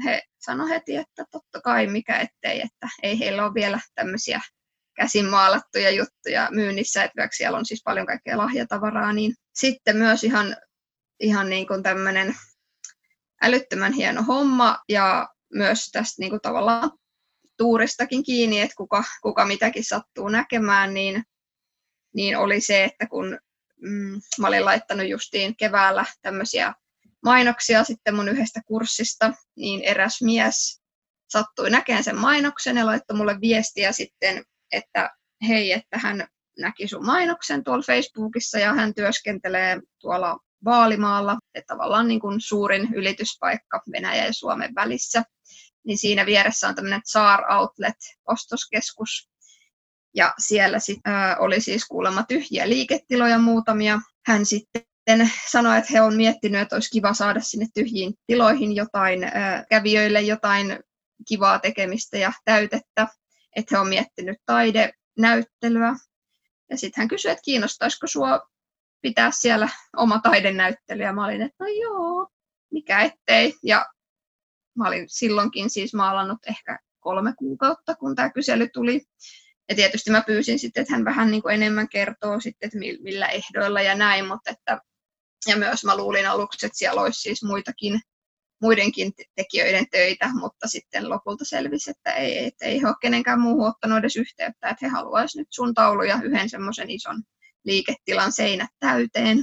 he 0.05 0.23
sanoi 0.39 0.71
heti, 0.71 0.97
että 0.97 1.25
totta 1.31 1.61
kai 1.61 1.87
mikä 1.87 2.19
ettei, 2.19 2.61
että 2.61 2.89
ei 3.03 3.19
heillä 3.19 3.45
ole 3.45 3.55
vielä 3.55 3.81
tämmöisiä 3.95 4.41
käsin 5.03 5.27
maalattuja 5.27 5.91
juttuja 5.91 6.49
myynnissä, 6.51 7.05
että 7.05 7.29
siellä 7.33 7.59
on 7.59 7.67
siis 7.67 7.83
paljon 7.85 8.07
kaikkea 8.07 8.39
lahjatavaraa, 8.39 9.13
niin 9.13 9.35
sitten 9.55 9.97
myös 9.97 10.25
ihan, 10.25 10.57
ihan 11.21 11.51
niin 11.51 11.67
kuin 11.67 11.83
tämmöinen 11.83 12.35
älyttömän 13.43 13.93
hieno 13.93 14.23
homma 14.23 14.79
ja 14.89 15.29
myös 15.55 15.91
tästä 15.93 16.23
niin 16.23 16.31
kuin 16.31 16.41
tavallaan 16.41 16.91
tuuristakin 17.57 18.23
kiinni, 18.23 18.61
että 18.61 18.77
kuka, 18.77 19.05
kuka 19.23 19.45
mitäkin 19.45 19.85
sattuu 19.85 20.29
näkemään, 20.29 20.95
niin, 20.95 21.23
niin 22.15 22.39
oli 22.39 22.61
se, 22.61 22.85
että 22.85 23.07
kun 23.07 23.39
mm, 23.81 24.21
mä 24.41 24.49
olin 24.49 24.65
laittanut 24.65 25.09
justiin 25.09 25.57
keväällä 25.57 26.05
tämmöisiä 26.23 26.75
mainoksia 27.23 27.85
sitten 27.85 28.15
mun 28.15 28.29
yhdestä 28.29 28.61
kurssista, 28.67 29.33
niin 29.57 29.83
eräs 29.83 30.23
mies 30.23 30.83
sattui 31.29 31.71
näkemään 31.71 32.05
sen 32.05 32.19
mainoksen 32.19 32.77
ja 32.77 32.87
laittoi 32.87 33.17
mulle 33.17 33.41
viestiä 33.41 33.93
sitten, 33.93 34.45
että 34.73 35.11
hei, 35.49 35.73
että 35.73 35.99
hän 35.99 36.27
näki 36.59 36.89
sun 36.89 37.07
mainoksen 37.07 37.65
tuolla 37.65 37.83
Facebookissa 37.87 38.59
ja 38.59 38.75
hän 38.75 38.95
työskentelee 38.95 39.81
tuolla 40.01 40.39
Vaalimaalla, 40.65 41.39
että 41.55 41.75
tavallaan 41.75 42.09
niin 42.09 42.21
kuin 42.21 42.41
suurin 42.41 42.89
ylityspaikka 42.95 43.83
Venäjän 43.93 44.27
ja 44.27 44.33
Suomen 44.33 44.75
välissä. 44.75 45.23
Niin 45.87 45.99
siinä 45.99 46.27
vieressä 46.27 46.69
on 46.69 46.75
tämmöinen 46.75 47.03
Tsar 47.03 47.41
Outlet-ostoskeskus. 47.53 49.29
Ja 50.15 50.35
siellä 50.39 50.79
sit, 50.79 50.99
ää, 51.05 51.37
oli 51.37 51.61
siis 51.61 51.87
kuulemma 51.87 52.23
tyhjiä 52.23 52.69
liiketiloja 52.69 53.39
muutamia. 53.39 54.01
Hän 54.27 54.47
sitten 54.47 55.31
sanoi, 55.49 55.79
että 55.79 55.93
he 55.93 56.01
on 56.01 56.15
miettinyt, 56.15 56.61
että 56.61 56.77
olisi 56.77 56.91
kiva 56.91 57.15
saada 57.15 57.41
sinne 57.41 57.67
tyhjiin 57.75 58.15
tiloihin 58.27 58.77
jotain 58.77 59.21
kävijöille 59.71 60.21
jotain 60.21 60.79
kivaa 61.29 61.59
tekemistä 61.59 62.19
ja 62.19 62.33
täytettä. 62.45 63.09
Että 63.57 63.77
he 63.77 63.81
on 63.81 63.89
miettinyt 63.89 64.39
taidenäyttelyä. 64.47 65.95
Ja 66.71 66.77
sitten 66.77 67.01
hän 67.01 67.09
kysyi, 67.09 67.31
että 67.31 67.43
kiinnostaisiko 67.45 68.07
sinua 68.07 68.41
pitää 69.03 69.31
siellä 69.31 69.69
oma 69.97 70.21
taidenäyttely. 70.23 71.03
Ja 71.03 71.13
mä 71.13 71.25
olin, 71.25 71.43
että 71.43 71.65
no 71.65 71.67
joo, 71.67 72.29
mikä 72.73 73.01
ettei. 73.01 73.55
Ja 73.63 73.87
mä 74.77 74.89
olin 74.89 75.09
silloinkin 75.09 75.71
siis 75.71 75.95
maalannut 75.95 76.39
ehkä 76.49 76.79
kolme 77.01 77.35
kuukautta, 77.39 77.95
kun 77.95 78.17
tämä 78.17 78.31
kysely 78.31 78.69
tuli. 78.69 79.03
Ja 79.69 79.75
tietysti 79.75 80.11
mä 80.11 80.23
pyysin 80.27 80.59
sitten, 80.59 80.81
että 80.81 80.95
hän 80.95 81.05
vähän 81.05 81.31
niin 81.31 81.43
kuin 81.43 81.55
enemmän 81.55 81.89
kertoo 81.89 82.41
sitten, 82.41 82.67
että 82.67 82.79
millä 82.79 83.29
ehdoilla 83.29 83.81
ja 83.81 83.95
näin, 83.95 84.27
mutta 84.29 84.51
että 84.51 84.81
ja 85.47 85.57
myös 85.57 85.85
mä 85.85 85.97
luulin 85.97 86.29
aluksi, 86.29 86.67
että 86.67 86.79
siellä 86.79 87.01
olisi 87.01 87.21
siis 87.21 87.45
muitakin, 87.45 88.01
muidenkin 88.63 89.13
tekijöiden 89.35 89.87
töitä, 89.91 90.31
mutta 90.35 90.69
sitten 90.69 91.09
lopulta 91.11 91.45
selvisi, 91.45 91.91
että 91.91 92.13
ei, 92.13 92.47
että 92.47 92.65
ei 92.65 92.85
ole 92.85 92.95
kenenkään 93.01 93.41
muuhun 93.41 93.69
ottanut 93.69 93.99
edes 93.99 94.17
yhteyttä, 94.17 94.69
että 94.69 94.87
he 94.87 94.89
haluaisivat 94.89 95.41
nyt 95.41 95.53
sun 95.53 95.75
tauluja 95.75 96.21
yhden 96.23 96.49
semmoisen 96.51 96.91
ison 96.91 97.23
liiketilan 97.65 98.33
seinät 98.33 98.71
täyteen. 98.81 99.39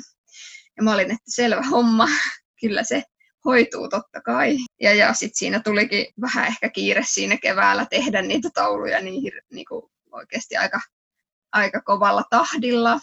Ja 0.78 0.84
mä 0.84 0.94
olin, 0.94 1.12
että 1.12 1.24
selvä 1.28 1.62
homma, 1.62 2.08
kyllä 2.62 2.84
se 2.84 3.04
hoituu 3.46 3.90
totta 3.90 4.22
kai. 4.22 4.58
Ja, 4.82 4.94
ja 4.94 5.14
sitten 5.14 5.38
siinä 5.38 5.60
tulikin 5.60 6.06
vähän 6.22 6.48
ehkä 6.48 6.70
kiire 6.70 7.04
siinä 7.06 7.38
keväällä 7.38 7.86
tehdä 7.90 8.22
niitä 8.22 8.50
tauluja 8.54 9.02
niin, 9.02 9.32
niin 9.54 9.66
kuin 9.70 9.92
oikeasti 10.12 10.58
aika, 10.58 10.82
aika 11.52 11.82
kovalla 11.82 12.24
tahdilla 12.30 13.00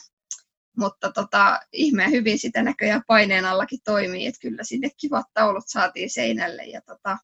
mutta 0.77 1.13
tota, 1.13 1.61
ihmeen 1.73 2.11
hyvin 2.11 2.39
sitä 2.39 2.63
näköjään 2.63 3.03
paineen 3.07 3.45
allakin 3.45 3.79
toimii, 3.85 4.27
että 4.27 4.41
kyllä 4.41 4.65
sinne 4.65 4.91
kivat 5.01 5.27
taulut 5.35 5.65
saatiin 5.67 6.11
seinälle 6.11 6.63
ja, 6.63 6.81
tota, 6.87 7.19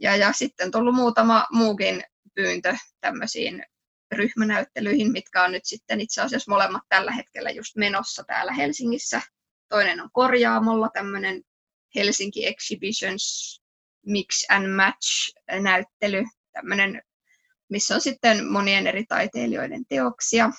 ja, 0.00 0.16
ja 0.16 0.32
sitten 0.32 0.70
tullut 0.70 0.94
muutama 0.94 1.46
muukin 1.52 2.02
pyyntö 2.34 2.76
tämmöisiin 3.00 3.64
ryhmänäyttelyihin, 4.12 5.12
mitkä 5.12 5.44
on 5.44 5.52
nyt 5.52 5.64
sitten 5.64 6.00
itse 6.00 6.22
asiassa 6.22 6.50
molemmat 6.50 6.82
tällä 6.88 7.12
hetkellä 7.12 7.50
just 7.50 7.76
menossa 7.76 8.24
täällä 8.24 8.52
Helsingissä. 8.52 9.22
Toinen 9.68 10.00
on 10.00 10.10
Korjaamolla 10.12 10.88
tämmöinen 10.92 11.42
Helsinki 11.94 12.46
Exhibitions 12.46 13.56
Mix 14.06 14.44
and 14.48 14.66
Match 14.68 15.34
näyttely, 15.60 16.24
tämmöinen, 16.52 17.02
missä 17.68 17.94
on 17.94 18.00
sitten 18.00 18.46
monien 18.46 18.86
eri 18.86 19.04
taiteilijoiden 19.04 19.84
teoksia 19.88 20.50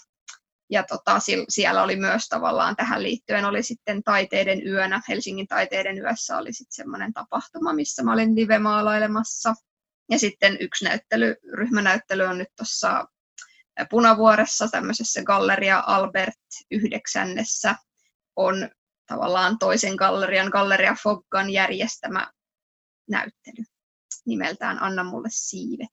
ja 0.71 0.83
tota, 0.83 1.19
siellä 1.49 1.83
oli 1.83 1.95
myös 1.95 2.27
tavallaan 2.27 2.75
tähän 2.75 3.03
liittyen 3.03 3.45
oli 3.45 3.63
sitten 3.63 4.03
taiteiden 4.03 4.67
yönä, 4.67 5.01
Helsingin 5.09 5.47
taiteiden 5.47 5.97
yössä 5.97 6.37
oli 6.37 6.53
sitten 6.53 6.75
semmoinen 6.75 7.13
tapahtuma, 7.13 7.73
missä 7.73 8.03
mä 8.03 8.13
olin 8.13 8.35
live-maalailemassa. 8.35 9.53
Ja 10.09 10.19
sitten 10.19 10.57
yksi 10.59 10.85
näyttely, 10.85 11.35
ryhmänäyttely 11.53 12.23
on 12.23 12.37
nyt 12.37 12.47
tuossa 12.57 13.05
Punavuoressa 13.89 14.67
tämmöisessä 14.67 15.23
Galleria 15.23 15.83
Albert 15.87 16.39
yhdeksännessä 16.71 17.75
on 18.35 18.69
tavallaan 19.07 19.59
toisen 19.59 19.95
gallerian, 19.95 20.49
Galleria 20.49 20.95
Foggan 21.03 21.49
järjestämä 21.49 22.31
näyttely 23.09 23.63
nimeltään 24.25 24.81
Anna 24.81 25.03
mulle 25.03 25.29
siivet. 25.31 25.91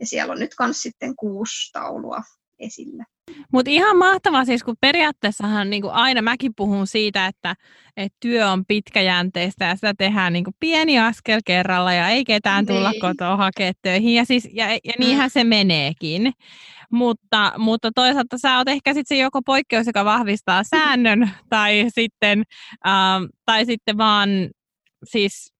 Ja 0.00 0.06
siellä 0.06 0.32
on 0.32 0.38
nyt 0.38 0.54
myös 0.60 0.82
sitten 0.82 1.16
kuusi 1.16 1.72
taulua 1.72 2.22
esillä. 2.58 3.04
Mutta 3.52 3.70
ihan 3.70 3.96
mahtavaa 3.96 4.44
siis, 4.44 4.62
kun 4.64 4.76
periaatteessahan 4.80 5.70
niin 5.70 5.82
kuin 5.82 5.94
aina 5.94 6.22
mäkin 6.22 6.52
puhun 6.56 6.86
siitä, 6.86 7.26
että, 7.26 7.54
että 7.96 8.16
työ 8.20 8.50
on 8.50 8.64
pitkäjänteistä 8.66 9.64
ja 9.64 9.74
sitä 9.74 9.94
tehdään 9.98 10.32
niin 10.32 10.44
kuin 10.44 10.54
pieni 10.60 10.98
askel 10.98 11.40
kerralla 11.44 11.92
ja 11.92 12.08
ei 12.08 12.24
ketään 12.24 12.66
tulla 12.66 12.90
niin. 12.90 13.00
kotoa 13.00 13.36
hakemaan 13.36 13.74
töihin. 13.82 14.14
Ja, 14.14 14.24
siis, 14.24 14.48
ja, 14.52 14.72
ja 14.72 14.78
mm. 14.98 15.04
niinhän 15.04 15.30
se 15.30 15.44
meneekin. 15.44 16.32
Mutta, 16.90 17.52
mutta 17.58 17.90
toisaalta 17.94 18.38
sä 18.38 18.58
oot 18.58 18.68
ehkä 18.68 18.94
sitten 18.94 19.16
se 19.16 19.22
joko 19.22 19.42
poikkeus, 19.42 19.86
joka 19.86 20.04
vahvistaa 20.04 20.64
säännön, 20.64 21.30
tai 21.48 21.84
sitten, 21.88 22.42
ähm, 22.86 23.24
tai 23.46 23.66
sitten 23.66 23.98
vaan 23.98 24.28
siis 25.04 25.52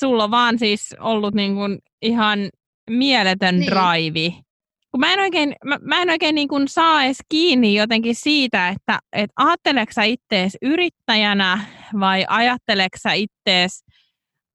sulla 0.00 0.24
on 0.24 0.30
vaan 0.30 0.58
siis 0.58 0.94
ollut 1.00 1.34
niin 1.34 1.54
kuin 1.54 1.78
ihan 2.02 2.38
mieletön 2.90 3.58
niin. 3.58 3.70
drive 3.70 4.42
kun 4.90 5.00
mä 5.00 5.12
en 5.12 5.20
oikein, 5.20 5.56
mä, 5.64 5.78
mä 5.82 6.02
en 6.02 6.10
oikein 6.10 6.34
niin 6.34 6.48
kuin 6.48 6.68
saa 6.68 7.04
edes 7.04 7.18
kiinni 7.28 7.74
jotenkin 7.74 8.14
siitä, 8.14 8.68
että 8.68 8.98
et 9.12 9.30
ajatteleeko 9.36 9.92
sä 9.92 10.02
ittees 10.02 10.56
yrittäjänä 10.62 11.64
vai 12.00 12.24
ajatteleeko 12.28 12.98
sä 13.02 13.12
ittees 13.12 13.84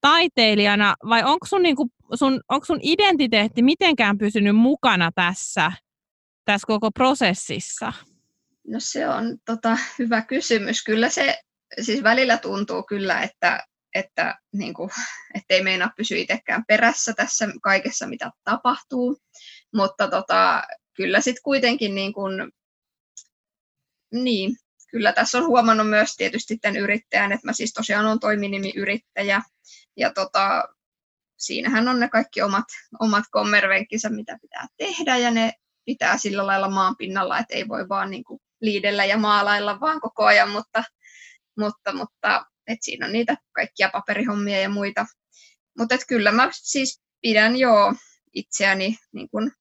taiteilijana 0.02 0.96
vai 1.10 1.24
onko 1.24 1.46
sun, 1.46 1.64
niin 1.64 1.76
kuin, 1.76 1.90
sun, 2.14 2.42
onko 2.50 2.66
sun 2.66 2.80
identiteetti 2.82 3.62
mitenkään 3.62 4.18
pysynyt 4.18 4.56
mukana 4.56 5.12
tässä, 5.16 5.72
tässä 6.46 6.68
koko 6.68 6.92
prosessissa? 6.92 7.94
No 8.68 8.80
se 8.80 9.08
on 9.08 9.38
tota, 9.46 9.78
hyvä 10.00 10.22
kysymys. 10.22 10.84
Kyllä 10.84 11.10
se 11.10 11.40
siis 11.82 12.04
välillä 12.04 12.38
tuntuu 12.38 12.84
kyllä, 12.84 13.22
että, 13.22 13.64
että 13.96 14.36
niin 14.54 14.74
kuin, 14.74 14.90
ettei 15.36 15.64
meinaa 15.64 15.92
pysyä 15.98 16.18
itsekään 16.18 16.64
perässä 16.68 17.14
tässä 17.14 17.48
kaikessa, 17.64 18.08
mitä 18.08 18.32
tapahtuu. 18.44 19.18
Mutta 19.76 20.08
tota, 20.08 20.64
kyllä 20.94 21.22
sitten 21.22 21.44
kuitenkin 21.44 21.96
niin 21.96 22.14
kun, 22.14 22.52
niin, 24.14 24.56
kyllä 24.92 25.14
tässä 25.14 25.38
on 25.38 25.48
huomannut 25.48 25.90
myös 25.90 26.16
tietysti 26.16 26.58
tämän 26.58 26.78
yrittäjän, 26.78 27.32
että 27.32 27.48
mä 27.48 27.54
siis 27.54 27.74
tosiaan 27.74 28.06
olen 28.06 28.20
toiminimiyrittäjä. 28.20 29.42
Ja 29.98 30.14
tota, 30.14 30.64
siinähän 31.38 31.88
on 31.88 32.00
ne 32.00 32.10
kaikki 32.10 32.42
omat, 32.42 32.66
omat 33.00 33.24
kommervenkkinsä, 33.32 34.10
mitä 34.10 34.38
pitää 34.42 34.68
tehdä, 34.78 35.18
ja 35.18 35.32
ne 35.32 35.54
pitää 35.86 36.18
sillä 36.18 36.48
lailla 36.48 36.70
maan 36.70 36.96
pinnalla, 36.98 37.40
että 37.40 37.56
ei 37.56 37.68
voi 37.68 37.90
vaan 37.90 38.12
niin 38.12 38.24
kuin 38.24 38.40
liidellä 38.62 39.06
ja 39.06 39.18
maalailla 39.18 39.80
vaan 39.80 40.02
koko 40.02 40.26
ajan, 40.26 40.50
mutta, 40.50 40.84
mutta, 41.60 41.94
mutta 41.94 42.46
et 42.68 42.80
siinä 42.82 43.06
on 43.06 43.12
niitä 43.12 43.38
kaikkia 43.52 43.90
paperihommia 43.90 44.62
ja 44.62 44.70
muita. 44.70 45.06
Mutta 45.78 45.98
kyllä 46.08 46.32
mä 46.32 46.50
siis 46.54 47.02
pidän 47.22 47.56
jo 47.56 47.94
itseäni 48.34 48.98
niin 49.14 49.30
kuin 49.30 49.52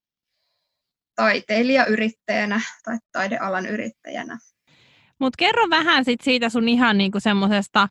taiteilijayrittäjänä 1.17 2.61
tai 2.85 2.99
taidealan 3.13 3.67
yrittäjänä. 3.67 4.39
Mutta 5.21 5.37
kerro 5.39 5.71
vähän 5.71 6.05
sit 6.05 6.21
siitä 6.21 6.49
sun 6.49 6.69
ihan 6.69 6.99
niinku 6.99 7.21
semmoisesta 7.21 7.89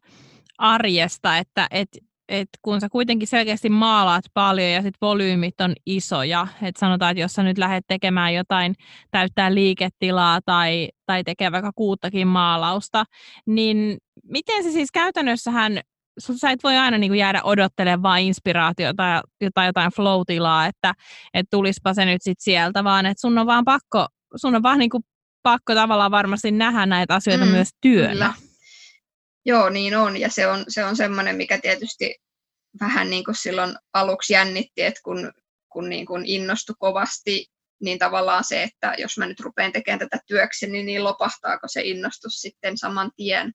arjesta, 0.57 1.37
että 1.37 1.67
et, 1.71 1.89
et 2.29 2.49
kun 2.61 2.81
sä 2.81 2.89
kuitenkin 2.89 3.27
selkeästi 3.27 3.69
maalaat 3.69 4.25
paljon 4.33 4.69
ja 4.69 4.81
sit 4.81 4.95
volyymit 5.01 5.61
on 5.61 5.73
isoja, 5.85 6.47
että 6.61 6.79
sanotaan, 6.79 7.11
että 7.11 7.21
jos 7.21 7.33
sä 7.33 7.43
nyt 7.43 7.57
lähdet 7.57 7.85
tekemään 7.87 8.33
jotain, 8.33 8.75
täyttää 9.11 9.55
liiketilaa 9.55 10.39
tai, 10.45 10.89
tai 11.05 11.23
tekee 11.23 11.51
vaikka 11.51 11.71
kuuttakin 11.75 12.27
maalausta, 12.27 13.05
niin 13.45 13.97
miten 14.23 14.63
se 14.63 14.71
siis 14.71 14.91
käytännössähän 14.91 15.79
sä 16.19 16.51
et 16.51 16.63
voi 16.63 16.77
aina 16.77 16.97
niin 16.97 17.09
kuin 17.09 17.19
jäädä 17.19 17.41
odottelemaan 17.43 18.03
vain 18.03 18.25
inspiraatiota 18.25 19.03
ja 19.03 19.21
jotain, 19.41 19.65
jotain 19.65 19.91
flow-tilaa, 19.91 20.65
että, 20.65 20.93
että 21.33 21.49
tulispa 21.51 21.93
se 21.93 22.05
nyt 22.05 22.21
sit 22.21 22.39
sieltä, 22.39 22.83
vaan 22.83 23.05
että 23.05 23.21
sun 23.21 23.37
on 23.37 23.47
vaan 23.47 23.65
pakko, 23.65 24.07
sun 24.35 24.55
on 24.55 24.63
vaan 24.63 24.79
niin 24.79 24.89
kuin 24.89 25.03
pakko 25.43 25.75
tavallaan 25.75 26.11
varmasti 26.11 26.51
nähdä 26.51 26.85
näitä 26.85 27.15
asioita 27.15 27.45
mm, 27.45 27.51
myös 27.51 27.69
työnä. 27.81 28.11
Kyllä. 28.11 28.33
Joo, 29.45 29.69
niin 29.69 29.97
on. 29.97 30.17
Ja 30.17 30.29
se 30.29 30.47
on, 30.47 30.65
se 30.67 30.85
on 30.85 30.95
semmoinen, 30.95 31.35
mikä 31.35 31.59
tietysti 31.61 32.15
vähän 32.79 33.09
niin 33.09 33.23
kuin 33.23 33.35
silloin 33.35 33.75
aluksi 33.93 34.33
jännitti, 34.33 34.81
että 34.81 35.01
kun, 35.03 35.31
kun 35.69 35.89
niin 35.89 36.05
kuin 36.05 36.25
innostui 36.25 36.75
kovasti, 36.79 37.45
niin 37.81 37.99
tavallaan 37.99 38.43
se, 38.43 38.63
että 38.63 38.95
jos 38.97 39.17
mä 39.17 39.25
nyt 39.25 39.39
rupean 39.39 39.71
tekemään 39.71 39.99
tätä 39.99 40.19
työkseni, 40.27 40.71
niin, 40.71 40.85
niin 40.85 41.03
lopahtaako 41.03 41.67
se 41.67 41.81
innostus 41.81 42.33
sitten 42.33 42.77
saman 42.77 43.11
tien. 43.15 43.51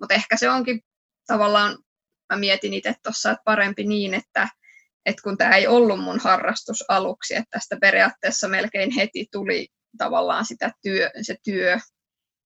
Mutta 0.00 0.14
ehkä 0.14 0.36
se 0.36 0.50
onkin 0.50 0.80
tavallaan, 1.26 1.78
mä 2.32 2.38
mietin 2.38 2.74
itse 2.74 2.94
tuossa, 3.02 3.30
että 3.30 3.42
parempi 3.44 3.84
niin, 3.84 4.14
että, 4.14 4.48
että 5.06 5.22
kun 5.22 5.38
tämä 5.38 5.56
ei 5.56 5.66
ollut 5.66 6.00
mun 6.00 6.18
harrastus 6.18 6.84
aluksi, 6.88 7.34
että 7.34 7.50
tästä 7.50 7.76
periaatteessa 7.80 8.48
melkein 8.48 8.90
heti 8.90 9.26
tuli 9.32 9.68
tavallaan 9.98 10.46
sitä 10.46 10.72
työ, 10.82 11.10
se 11.22 11.36
työ, 11.44 11.78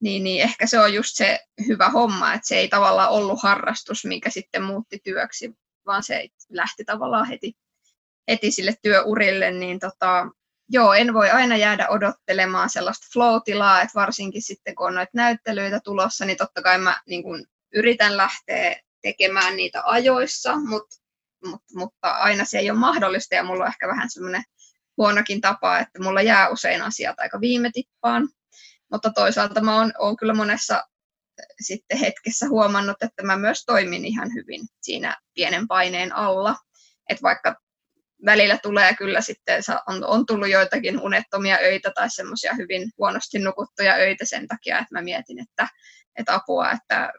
niin, 0.03 0.25
niin 0.25 0.43
ehkä 0.43 0.67
se 0.67 0.81
on 0.81 0.95
just 0.95 1.11
se 1.13 1.41
hyvä 1.67 1.89
homma, 1.89 2.35
että 2.35 2.49
se 2.49 2.57
ei 2.57 2.69
tavallaan 2.69 3.11
ollut 3.11 3.43
harrastus, 3.43 4.05
mikä 4.05 4.31
sitten 4.31 4.63
muutti 4.63 5.01
työksi, 5.05 5.53
vaan 5.87 6.03
se 6.03 6.29
lähti 6.51 6.85
tavallaan 6.85 7.29
heti, 7.29 7.53
heti 8.29 8.51
sille 8.51 8.75
työurille, 8.83 9.51
niin 9.51 9.79
tota, 9.79 10.27
joo, 10.69 10.93
en 10.93 11.15
voi 11.15 11.31
aina 11.31 11.57
jäädä 11.57 11.89
odottelemaan 11.89 12.71
sellaista 12.71 13.07
flow-tilaa, 13.13 13.83
että 13.83 13.95
varsinkin 13.95 14.43
sitten 14.43 14.75
kun 14.75 14.87
on 14.87 14.95
noita 14.95 15.11
näyttelyitä 15.15 15.81
tulossa, 15.85 16.25
niin 16.25 16.37
totta 16.37 16.63
kai 16.63 16.79
mä 16.79 17.01
niin 17.09 17.23
kun 17.23 17.47
yritän 17.75 18.17
lähteä 18.17 18.81
tekemään 19.03 19.57
niitä 19.57 19.83
ajoissa, 19.85 20.57
mutta, 20.57 20.97
mutta, 21.45 21.79
mutta 21.79 22.11
aina 22.11 22.45
se 22.45 22.59
ei 22.59 22.71
ole 22.71 22.79
mahdollista 22.79 23.35
ja 23.35 23.45
mulla 23.45 23.65
on 23.65 23.71
ehkä 23.71 23.89
vähän 23.89 24.11
semmoinen 24.11 24.43
huonokin 24.97 25.41
tapa, 25.41 25.79
että 25.79 26.03
mulla 26.03 26.23
jää 26.23 26.49
usein 26.49 26.83
asiat 26.83 27.21
aika 27.21 27.41
viime 27.41 27.71
tippaan. 27.73 28.29
Mutta 28.93 29.11
toisaalta 29.11 29.61
mä 29.61 29.77
oon, 29.77 29.93
oon 29.99 30.17
kyllä 30.17 30.35
monessa 30.35 30.85
sitten 31.61 31.99
hetkessä 31.99 32.49
huomannut, 32.49 33.03
että 33.03 33.23
mä 33.23 33.37
myös 33.37 33.65
toimin 33.65 34.05
ihan 34.05 34.35
hyvin 34.35 34.61
siinä 34.83 35.17
pienen 35.35 35.69
paineen 35.69 36.13
alla. 36.17 36.57
Että 37.09 37.23
vaikka 37.23 37.57
välillä 38.25 38.59
tulee 38.59 38.95
kyllä 38.95 39.21
sitten, 39.21 39.63
on, 39.89 40.05
on 40.05 40.27
tullut 40.27 40.49
joitakin 40.49 41.01
unettomia 41.01 41.57
öitä 41.57 41.93
tai 41.95 42.11
semmoisia 42.11 42.55
hyvin 42.55 42.91
huonosti 42.99 43.39
nukuttuja 43.39 43.95
öitä 43.95 44.25
sen 44.25 44.49
takia, 44.49 44.79
että 44.79 44.95
mä 44.95 45.03
mietin, 45.03 45.39
että, 45.39 45.69
että 46.19 46.35
apua, 46.35 46.71
että 46.71 47.13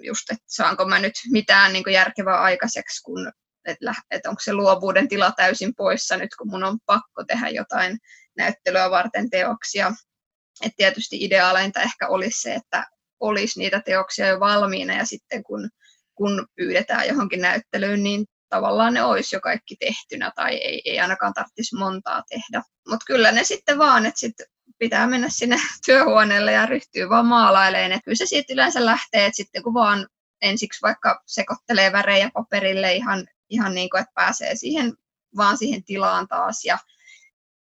just, 0.00 0.30
että 0.30 0.44
saanko 0.46 0.84
mä 0.84 0.98
nyt 0.98 1.12
mitään 1.30 1.72
niin 1.72 1.84
järkevää 1.92 2.40
aikaiseksi, 2.40 3.02
kun 3.02 3.32
että, 3.64 3.94
että 4.10 4.28
onko 4.28 4.40
se 4.44 4.52
luovuuden 4.52 5.08
tila 5.08 5.32
täysin 5.36 5.74
poissa 5.74 6.16
nyt, 6.16 6.30
kun 6.38 6.50
mun 6.50 6.64
on 6.64 6.78
pakko 6.86 7.24
tehdä 7.26 7.48
jotain 7.48 7.98
näyttelyä 8.36 8.90
varten 8.90 9.30
teoksia. 9.30 9.92
Et 10.64 10.72
tietysti 10.76 11.24
ideaaleinta 11.24 11.80
ehkä 11.80 12.08
olisi 12.08 12.40
se, 12.40 12.54
että 12.54 12.86
olisi 13.20 13.58
niitä 13.58 13.80
teoksia 13.84 14.26
jo 14.26 14.40
valmiina 14.40 14.94
ja 14.94 15.04
sitten 15.04 15.42
kun, 15.44 15.70
kun 16.14 16.46
pyydetään 16.56 17.08
johonkin 17.08 17.40
näyttelyyn, 17.40 18.02
niin 18.02 18.24
tavallaan 18.48 18.94
ne 18.94 19.02
olisi 19.02 19.36
jo 19.36 19.40
kaikki 19.40 19.76
tehtynä 19.76 20.32
tai 20.36 20.54
ei, 20.54 20.82
ei 20.84 21.00
ainakaan 21.00 21.34
tarvitsisi 21.34 21.76
montaa 21.76 22.22
tehdä. 22.28 22.62
Mutta 22.88 23.04
kyllä 23.06 23.32
ne 23.32 23.44
sitten 23.44 23.78
vaan, 23.78 24.06
että 24.06 24.20
sit 24.20 24.34
pitää 24.82 25.06
mennä 25.06 25.28
sinne 25.30 25.56
työhuoneelle 25.86 26.52
ja 26.52 26.66
ryhtyy 26.66 27.08
vaan 27.08 27.26
maalailemaan. 27.26 27.92
Et 27.92 28.04
kyllä 28.04 28.16
se 28.16 28.26
siitä 28.26 28.52
yleensä 28.52 28.84
lähtee, 28.84 29.26
että 29.26 29.36
sitten 29.36 29.62
kun 29.62 29.74
vaan 29.74 30.06
ensiksi 30.42 30.82
vaikka 30.82 31.22
sekoittelee 31.26 31.92
värejä 31.92 32.30
paperille 32.34 32.94
ihan 32.94 33.26
ihan 33.52 33.74
niin 33.74 33.90
kuin, 33.90 34.00
että 34.00 34.12
pääsee 34.14 34.56
siihen, 34.56 34.92
vaan 35.36 35.58
siihen 35.58 35.84
tilaan 35.84 36.28
taas 36.28 36.64
ja, 36.64 36.78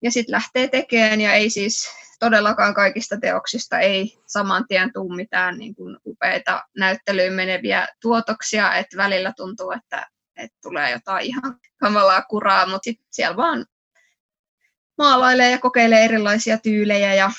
ja 0.02 0.10
sitten 0.10 0.32
lähtee 0.32 0.68
tekemään 0.68 1.20
ja 1.20 1.32
ei 1.32 1.50
siis 1.50 1.90
todellakaan 2.18 2.74
kaikista 2.74 3.16
teoksista 3.20 3.78
ei 3.78 4.18
saman 4.26 4.64
tien 4.68 4.92
tule 4.92 5.16
mitään 5.16 5.58
niin 5.58 5.74
kuin 5.74 5.96
upeita 6.06 6.64
näyttelyyn 6.78 7.32
meneviä 7.32 7.88
tuotoksia, 8.00 8.74
että 8.74 8.96
välillä 8.96 9.32
tuntuu, 9.36 9.70
että, 9.70 10.06
että 10.36 10.58
tulee 10.62 10.90
jotain 10.90 11.26
ihan 11.26 11.60
kamalaa 11.80 12.22
kuraa, 12.22 12.66
mutta 12.66 12.84
sitten 12.84 13.06
siellä 13.10 13.36
vaan 13.36 13.66
maalailee 14.98 15.50
ja 15.50 15.58
kokeilee 15.58 16.04
erilaisia 16.04 16.58
tyylejä 16.58 17.14
ja, 17.14 17.30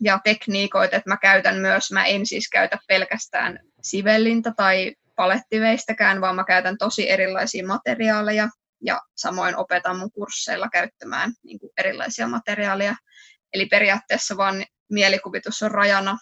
ja 0.00 0.20
tekniikoita, 0.24 0.96
että 0.96 1.10
mä 1.10 1.16
käytän 1.16 1.56
myös, 1.56 1.92
mä 1.92 2.04
en 2.04 2.26
siis 2.26 2.48
käytä 2.48 2.78
pelkästään 2.88 3.58
sivellintä 3.82 4.52
tai 4.56 4.94
palettiveistäkään, 5.16 6.20
vaan 6.20 6.36
mä 6.36 6.44
käytän 6.44 6.78
tosi 6.78 7.10
erilaisia 7.10 7.66
materiaaleja 7.66 8.48
ja 8.84 9.00
samoin 9.16 9.56
opetan 9.56 9.98
mun 9.98 10.12
kursseilla 10.12 10.68
käyttämään 10.68 11.32
niin 11.42 11.58
kuin 11.58 11.70
erilaisia 11.78 12.28
materiaaleja. 12.28 12.94
Eli 13.52 13.66
periaatteessa 13.66 14.36
vaan 14.36 14.64
mielikuvitus 14.90 15.62
on 15.62 15.70
rajana, 15.70 16.18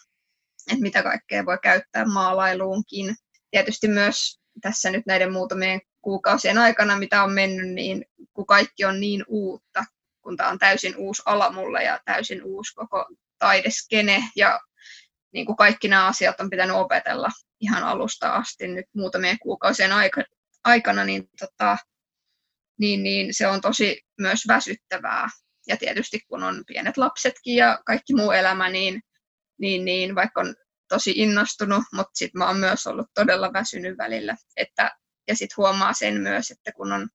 että 0.73 0.83
mitä 0.83 1.03
kaikkea 1.03 1.47
voi 1.47 1.59
käyttää 1.63 2.05
maalailuunkin. 2.05 3.17
Tietysti 3.51 3.89
myös 3.89 4.41
tässä 4.61 4.91
nyt 4.91 5.07
näiden 5.07 5.33
muutamien 5.33 5.81
kuukausien 6.03 6.59
aikana, 6.59 6.99
mitä 6.99 7.23
on 7.23 7.33
mennyt, 7.33 7.69
niin 7.69 8.05
kun 8.35 8.47
kaikki 8.47 8.85
on 8.85 9.01
niin 9.01 9.25
uutta, 9.29 9.85
kun 10.25 10.37
tämä 10.37 10.49
on 10.49 10.59
täysin 10.59 10.97
uusi 10.97 11.23
ala 11.27 11.53
mulle 11.53 11.83
ja 11.83 12.01
täysin 12.05 12.43
uusi 12.45 12.75
koko 12.75 13.09
taideskene 13.39 14.25
ja 14.37 14.61
niin 15.33 15.47
kuin 15.47 15.57
kaikki 15.57 15.89
nämä 15.89 16.07
asiat 16.07 16.41
on 16.41 16.51
pitänyt 16.51 16.77
opetella 16.77 17.29
ihan 17.61 17.85
alusta 17.85 18.35
asti 18.35 18.69
nyt 18.69 18.87
muutamien 18.95 19.39
kuukausien 19.39 19.91
aikana, 20.65 21.05
niin, 21.05 21.29
tota, 21.39 21.77
niin, 22.79 23.03
niin 23.03 23.35
se 23.35 23.47
on 23.47 23.61
tosi 23.61 24.03
myös 24.21 24.49
väsyttävää. 24.49 25.29
Ja 25.67 25.77
tietysti 25.77 26.21
kun 26.29 26.43
on 26.43 26.65
pienet 26.67 26.97
lapsetkin 26.97 27.57
ja 27.57 27.83
kaikki 27.87 28.15
muu 28.15 28.31
elämä, 28.33 28.71
niin, 28.71 29.03
niin, 29.61 29.85
niin 29.85 30.15
vaikka 30.15 30.41
on 30.41 30.55
tosi 30.89 31.13
innostunut, 31.17 31.83
mutta 31.93 32.11
sitten 32.15 32.39
mä 32.39 32.47
oon 32.47 32.57
myös 32.57 32.87
ollut 32.87 33.07
todella 33.15 33.53
väsynyt 33.53 33.99
välillä. 33.99 34.37
Että, 34.57 34.97
ja 35.29 35.37
sitten 35.37 35.57
huomaa 35.57 35.93
sen 35.93 36.21
myös, 36.21 36.51
että 36.51 36.73
kun 36.73 36.93
on 36.93 37.09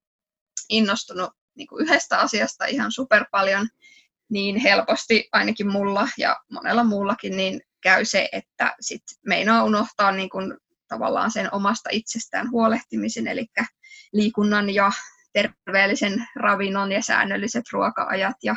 innostunut 0.70 1.30
niin 1.60 1.68
kuin 1.68 1.84
yhdestä 1.84 2.20
asiasta 2.20 2.66
ihan 2.66 2.92
super 2.92 3.26
paljon, 3.32 3.68
niin 4.30 4.58
helposti 4.58 5.30
ainakin 5.32 5.72
mulla 5.72 6.08
ja 6.18 6.38
monella 6.52 6.84
muullakin, 6.84 7.38
niin 7.38 7.62
käy 7.82 8.06
se, 8.06 8.30
että 8.32 8.76
sit 8.80 9.04
meinaa 9.26 9.64
unohtaa 9.64 10.12
niin 10.12 10.30
kun 10.30 10.58
tavallaan 10.88 11.32
sen 11.32 11.54
omasta 11.54 11.90
itsestään 11.92 12.52
huolehtimisen, 12.52 13.28
eli 13.28 13.46
liikunnan 14.14 14.70
ja 14.70 14.92
terveellisen 15.34 16.28
ravinnon 16.36 16.92
ja 16.92 17.02
säännölliset 17.02 17.64
ruoka-ajat 17.74 18.36
ja 18.44 18.56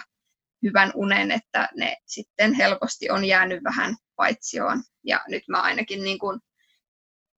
hyvän 0.63 0.93
unen, 0.95 1.31
että 1.31 1.69
ne 1.77 1.97
sitten 2.07 2.55
helposti 2.55 3.11
on 3.11 3.25
jäänyt 3.25 3.65
vähän 3.65 3.97
paitsioon. 4.17 4.83
Ja 5.05 5.21
nyt 5.29 5.43
mä 5.49 5.61
ainakin 5.63 6.03
niin 6.05 6.19
kun 6.19 6.41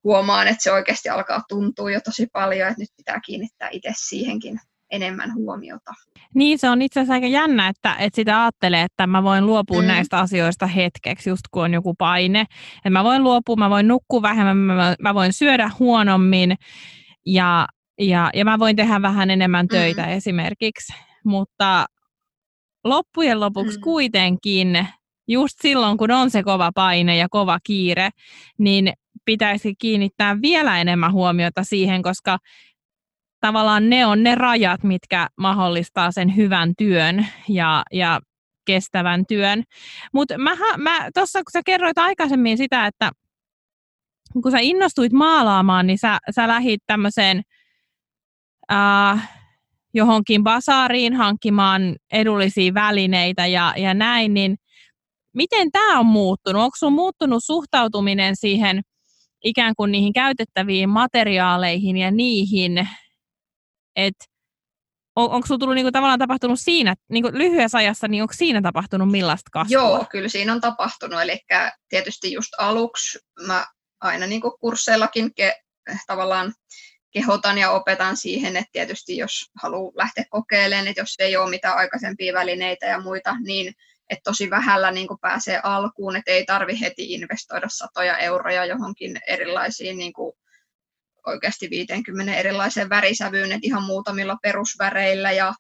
huomaan, 0.04 0.48
että 0.48 0.62
se 0.62 0.72
oikeasti 0.72 1.08
alkaa 1.08 1.42
tuntua 1.48 1.90
jo 1.90 2.00
tosi 2.00 2.26
paljon, 2.32 2.68
että 2.68 2.80
nyt 2.80 2.90
pitää 2.96 3.20
kiinnittää 3.26 3.68
itse 3.72 3.92
siihenkin 3.96 4.60
enemmän 4.94 5.34
huomiota. 5.34 5.92
Niin, 6.34 6.58
se 6.58 6.70
on 6.70 6.82
itse 6.82 7.00
asiassa 7.00 7.14
aika 7.14 7.26
jännä, 7.26 7.68
että, 7.68 7.96
että 7.98 8.16
sitä 8.16 8.42
ajattelee, 8.42 8.82
että 8.82 9.06
mä 9.06 9.22
voin 9.22 9.46
luopua 9.46 9.80
mm. 9.82 9.86
näistä 9.88 10.18
asioista 10.18 10.66
hetkeksi, 10.66 11.30
just 11.30 11.42
kun 11.50 11.64
on 11.64 11.74
joku 11.74 11.94
paine. 11.98 12.40
Että 12.76 12.90
mä 12.90 13.04
voin 13.04 13.24
luopua, 13.24 13.56
mä 13.56 13.70
voin 13.70 13.88
nukkua 13.88 14.22
vähemmän, 14.22 14.56
mä, 14.56 14.94
mä 14.98 15.14
voin 15.14 15.32
syödä 15.32 15.70
huonommin 15.78 16.54
ja, 17.26 17.68
ja, 18.00 18.30
ja 18.34 18.44
mä 18.44 18.58
voin 18.58 18.76
tehdä 18.76 19.02
vähän 19.02 19.30
enemmän 19.30 19.68
töitä 19.68 20.02
mm. 20.02 20.08
esimerkiksi. 20.08 20.92
Mutta 21.24 21.86
loppujen 22.84 23.40
lopuksi 23.40 23.78
mm. 23.78 23.82
kuitenkin, 23.82 24.86
just 25.28 25.54
silloin 25.62 25.98
kun 25.98 26.10
on 26.10 26.30
se 26.30 26.42
kova 26.42 26.70
paine 26.74 27.16
ja 27.16 27.28
kova 27.30 27.58
kiire, 27.66 28.10
niin 28.58 28.92
pitäisi 29.24 29.74
kiinnittää 29.78 30.36
vielä 30.42 30.80
enemmän 30.80 31.12
huomiota 31.12 31.64
siihen, 31.64 32.02
koska 32.02 32.38
tavallaan 33.46 33.90
ne 33.90 34.06
on 34.06 34.22
ne 34.22 34.34
rajat, 34.34 34.82
mitkä 34.82 35.28
mahdollistaa 35.38 36.12
sen 36.12 36.36
hyvän 36.36 36.72
työn 36.78 37.26
ja, 37.48 37.82
ja 37.92 38.20
kestävän 38.66 39.24
työn. 39.28 39.62
Mutta 40.12 40.38
mä, 40.38 40.50
mä 40.78 41.08
tuossa, 41.14 41.38
kun 41.38 41.50
sä 41.52 41.60
kerroit 41.66 41.98
aikaisemmin 41.98 42.56
sitä, 42.56 42.86
että 42.86 43.10
kun 44.42 44.52
sä 44.52 44.58
innostuit 44.60 45.12
maalaamaan, 45.12 45.86
niin 45.86 45.98
sä, 45.98 46.18
sä 46.30 46.48
lähit 46.48 46.80
tämmöiseen 46.86 47.42
äh, 48.72 49.30
johonkin 49.94 50.44
basaariin 50.44 51.14
hankkimaan 51.14 51.96
edullisia 52.12 52.74
välineitä 52.74 53.46
ja, 53.46 53.74
ja 53.76 53.94
näin, 53.94 54.34
niin 54.34 54.56
miten 55.34 55.70
tämä 55.72 55.98
on 55.98 56.06
muuttunut? 56.06 56.62
Onko 56.62 56.76
sun 56.78 56.92
muuttunut 56.92 57.44
suhtautuminen 57.44 58.36
siihen 58.36 58.80
ikään 59.44 59.74
kuin 59.76 59.92
niihin 59.92 60.12
käytettäviin 60.12 60.88
materiaaleihin 60.88 61.96
ja 61.96 62.10
niihin, 62.10 62.88
että 63.96 64.24
on, 65.16 65.30
onko 65.30 65.46
sinulla 65.46 65.58
tullut 65.58 65.74
niinku 65.74 65.92
tavallaan 65.92 66.18
tapahtunut 66.18 66.60
siinä, 66.60 66.94
niinku 67.10 67.30
lyhyessä 67.32 67.78
ajassa, 67.78 68.08
niin 68.08 68.22
onko 68.22 68.34
siinä 68.34 68.62
tapahtunut 68.62 69.10
millaista 69.10 69.50
kasvua? 69.52 69.72
Joo, 69.72 70.06
kyllä 70.10 70.28
siinä 70.28 70.52
on 70.52 70.60
tapahtunut. 70.60 71.22
Eli 71.22 71.40
tietysti 71.88 72.32
just 72.32 72.52
aluksi 72.58 73.18
mä 73.46 73.66
aina 74.00 74.26
niinku 74.26 74.56
kursseillakin 74.60 75.34
ke, 75.34 75.56
tavallaan 76.06 76.54
kehotan 77.10 77.58
ja 77.58 77.70
opetan 77.70 78.16
siihen, 78.16 78.56
että 78.56 78.70
tietysti 78.72 79.16
jos 79.16 79.50
haluaa 79.62 79.92
lähteä 79.96 80.24
kokeilemaan, 80.30 80.88
että 80.88 81.00
jos 81.00 81.14
ei 81.18 81.36
ole 81.36 81.50
mitään 81.50 81.76
aikaisempia 81.76 82.34
välineitä 82.34 82.86
ja 82.86 83.00
muita, 83.00 83.36
niin 83.40 83.74
että 84.10 84.22
tosi 84.24 84.50
vähällä 84.50 84.90
niin 84.90 85.08
kuin 85.08 85.20
pääsee 85.20 85.60
alkuun, 85.62 86.16
että 86.16 86.30
ei 86.30 86.44
tarvi 86.44 86.80
heti 86.80 87.12
investoida 87.12 87.66
satoja 87.68 88.18
euroja 88.18 88.64
johonkin 88.64 89.20
erilaisiin 89.26 89.98
niin 89.98 90.12
kuin 90.12 90.36
oikeasti 91.26 91.70
50 91.70 92.34
erilaiseen 92.34 92.88
värisävyyn, 92.88 93.52
että 93.52 93.66
ihan 93.66 93.82
muutamilla 93.82 94.36
perusväreillä 94.42 95.32
ja 95.32 95.54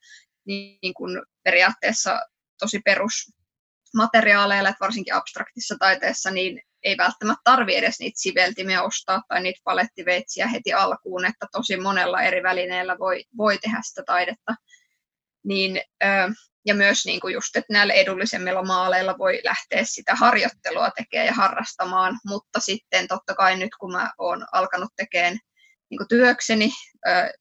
niin 0.46 0.94
kuin 0.96 1.22
periaatteessa 1.42 2.20
tosi 2.58 2.80
perusmateriaaleilla, 2.84 4.68
että 4.68 4.84
varsinkin 4.84 5.14
abstraktissa 5.14 5.76
taiteessa, 5.78 6.30
niin 6.30 6.60
ei 6.82 6.96
välttämättä 6.96 7.40
tarvi 7.44 7.76
edes 7.76 8.00
niitä 8.00 8.20
siveltimiä 8.20 8.82
ostaa 8.82 9.22
tai 9.28 9.42
niitä 9.42 9.60
palettiveitsiä 9.64 10.46
heti 10.46 10.72
alkuun, 10.72 11.24
että 11.24 11.46
tosi 11.52 11.76
monella 11.76 12.22
eri 12.22 12.42
välineellä 12.42 12.98
voi, 12.98 13.24
voi 13.36 13.58
tehdä 13.58 13.80
sitä 13.82 14.02
taidetta. 14.06 14.54
Niin, 15.44 15.80
ja 16.66 16.74
myös 16.74 17.04
niin 17.04 17.20
kuin 17.20 17.34
just, 17.34 17.56
että 17.56 17.72
näillä 17.72 17.94
edullisemmilla 17.94 18.62
maaleilla 18.62 19.18
voi 19.18 19.40
lähteä 19.44 19.82
sitä 19.84 20.14
harjoittelua 20.14 20.90
tekemään 20.90 21.26
ja 21.26 21.32
harrastamaan, 21.32 22.18
mutta 22.26 22.60
sitten 22.60 23.08
totta 23.08 23.34
kai 23.34 23.56
nyt 23.56 23.70
kun 23.80 23.92
mä 23.92 24.10
oon 24.18 24.46
alkanut 24.52 24.92
tekemään 24.96 25.38
niin 25.90 26.08
työkseni 26.08 26.70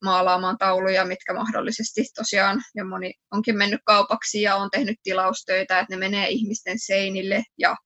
maalaamaan 0.04 0.58
tauluja, 0.58 1.04
mitkä 1.04 1.34
mahdollisesti 1.34 2.04
tosiaan, 2.14 2.62
ja 2.74 2.84
moni 2.84 3.12
onkin 3.30 3.58
mennyt 3.58 3.80
kaupaksi 3.84 4.42
ja 4.42 4.56
on 4.56 4.70
tehnyt 4.70 4.98
tilaustöitä, 5.02 5.80
että 5.80 5.94
ne 5.94 5.96
menee 5.96 6.28
ihmisten 6.28 6.78
seinille 6.78 7.42
ja 7.58 7.76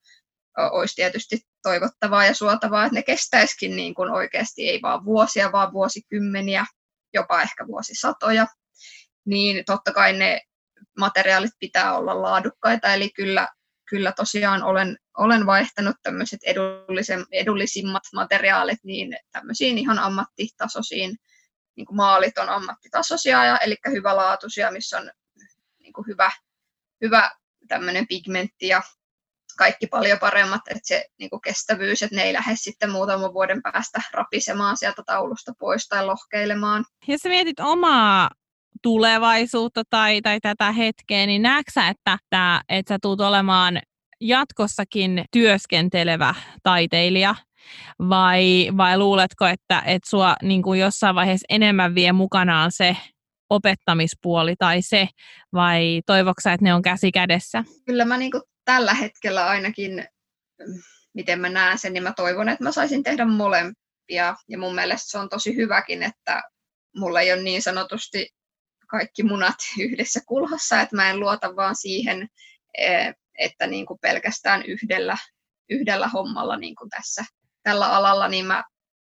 olisi 0.72 0.94
tietysti 0.94 1.40
toivottavaa 1.62 2.24
ja 2.24 2.34
suotavaa, 2.34 2.84
että 2.84 2.94
ne 2.94 3.02
kestäisikin 3.02 3.76
niin 3.76 3.94
kuin 3.94 4.10
oikeasti 4.10 4.68
ei 4.68 4.82
vaan 4.82 5.04
vuosia, 5.04 5.52
vaan 5.52 5.72
vuosikymmeniä, 5.72 6.66
jopa 7.14 7.42
ehkä 7.42 7.66
vuosisatoja, 7.66 8.46
niin 9.26 9.64
totta 9.64 9.92
kai 9.92 10.12
ne 10.12 10.40
materiaalit 10.98 11.50
pitää 11.58 11.98
olla 11.98 12.22
laadukkaita, 12.22 12.94
eli 12.94 13.10
kyllä, 13.10 13.48
kyllä 13.90 14.12
tosiaan 14.12 14.62
olen, 14.62 14.98
olen 15.18 15.46
vaihtanut 15.46 15.96
tämmöiset 16.02 16.40
edullisimmat 17.32 18.02
materiaalit 18.14 18.78
niin 18.84 19.16
tämmöisiin 19.32 19.78
ihan 19.78 19.98
ammattitasoisiin, 19.98 21.16
niin 21.76 21.86
kuin 21.86 21.96
maalit 21.96 22.38
on 22.38 22.48
ammattitasoisia, 22.48 23.44
ja, 23.44 23.58
eli 23.58 23.76
hyvälaatuisia, 23.90 24.70
missä 24.70 24.98
on 24.98 25.10
niin 25.78 25.92
kuin 25.92 26.06
hyvä, 26.06 26.30
hyvä 27.00 27.30
tämmöinen 27.68 28.06
pigmentti 28.08 28.68
ja 28.68 28.82
kaikki 29.58 29.86
paljon 29.86 30.18
paremmat, 30.18 30.60
että 30.68 30.80
se 30.82 31.04
niin 31.18 31.30
kuin 31.30 31.40
kestävyys, 31.40 32.02
että 32.02 32.16
ne 32.16 32.22
ei 32.22 32.32
lähde 32.32 32.56
sitten 32.56 32.90
muutaman 32.90 33.34
vuoden 33.34 33.62
päästä 33.62 34.02
rapisemaan 34.12 34.76
sieltä 34.76 35.02
taulusta 35.06 35.52
pois 35.58 35.88
tai 35.88 36.06
lohkeilemaan. 36.06 36.84
Jos 37.08 37.20
sä 37.20 37.28
mietit 37.28 37.60
omaa 37.60 38.30
tulevaisuutta 38.82 39.82
tai, 39.90 40.20
tai 40.22 40.40
tätä 40.40 40.72
hetkeä, 40.72 41.26
niin 41.26 41.42
näetkö 41.42 41.72
sä, 41.72 41.88
että, 41.88 42.18
että, 42.22 42.60
että 42.68 42.94
sä 42.94 42.98
tulet 43.02 43.20
olemaan 43.20 43.78
jatkossakin 44.20 45.24
työskentelevä 45.32 46.34
taiteilija 46.62 47.34
vai, 48.08 48.70
vai 48.76 48.98
luuletko, 48.98 49.46
että, 49.46 49.82
että 49.86 50.10
sua 50.10 50.36
niin 50.42 50.62
kuin 50.62 50.80
jossain 50.80 51.14
vaiheessa 51.14 51.46
enemmän 51.48 51.94
vie 51.94 52.12
mukanaan 52.12 52.72
se 52.72 52.96
opettamispuoli 53.50 54.54
tai 54.58 54.82
se, 54.82 55.08
vai 55.52 56.00
toivoksa, 56.06 56.52
että 56.52 56.64
ne 56.64 56.74
on 56.74 56.82
käsi 56.82 57.12
kädessä? 57.12 57.64
Kyllä 57.86 58.04
mä 58.04 58.18
niin 58.18 58.32
tällä 58.64 58.94
hetkellä 58.94 59.46
ainakin, 59.46 60.04
miten 61.14 61.40
mä 61.40 61.48
näen 61.48 61.78
sen, 61.78 61.92
niin 61.92 62.02
mä 62.02 62.12
toivon, 62.16 62.48
että 62.48 62.64
mä 62.64 62.72
saisin 62.72 63.02
tehdä 63.02 63.24
molempia. 63.24 64.36
Ja 64.48 64.58
mun 64.58 64.74
mielestä 64.74 65.10
se 65.10 65.18
on 65.18 65.28
tosi 65.28 65.56
hyväkin, 65.56 66.02
että 66.02 66.42
mulla 66.96 67.20
ei 67.20 67.32
ole 67.32 67.42
niin 67.42 67.62
sanotusti 67.62 68.28
kaikki 68.90 69.22
munat 69.22 69.56
yhdessä 69.88 70.20
kulhossa, 70.26 70.80
että 70.80 70.96
mä 70.96 71.10
en 71.10 71.20
luota 71.20 71.56
vaan 71.56 71.76
siihen, 71.76 72.28
e, 72.78 73.12
että 73.38 73.66
niin 73.66 73.86
kuin 73.86 73.98
pelkästään 74.02 74.62
yhdellä, 74.66 75.16
yhdellä 75.70 76.08
hommalla 76.08 76.56
niin 76.56 76.76
kuin 76.76 76.90
tässä 76.90 77.24
tällä 77.62 77.92
alalla, 77.92 78.28
niin 78.28 78.46
mä 78.46 78.64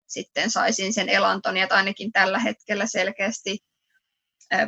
sitten 0.07 0.51
saisin 0.51 0.93
sen 0.93 1.09
elantoni, 1.09 1.61
että 1.61 1.75
ainakin 1.75 2.11
tällä 2.11 2.39
hetkellä 2.39 2.85
selkeästi 2.85 3.57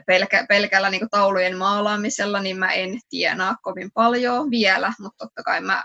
pelkä, 0.07 0.45
pelkällä 0.49 0.89
niin 0.89 1.09
taulujen 1.11 1.57
maalaamisella, 1.57 2.39
niin 2.39 2.57
mä 2.57 2.71
en 2.71 2.99
tienaa 3.09 3.55
kovin 3.61 3.91
paljon 3.91 4.51
vielä, 4.51 4.93
mutta 4.99 5.25
totta 5.25 5.43
kai 5.43 5.61
mä 5.61 5.83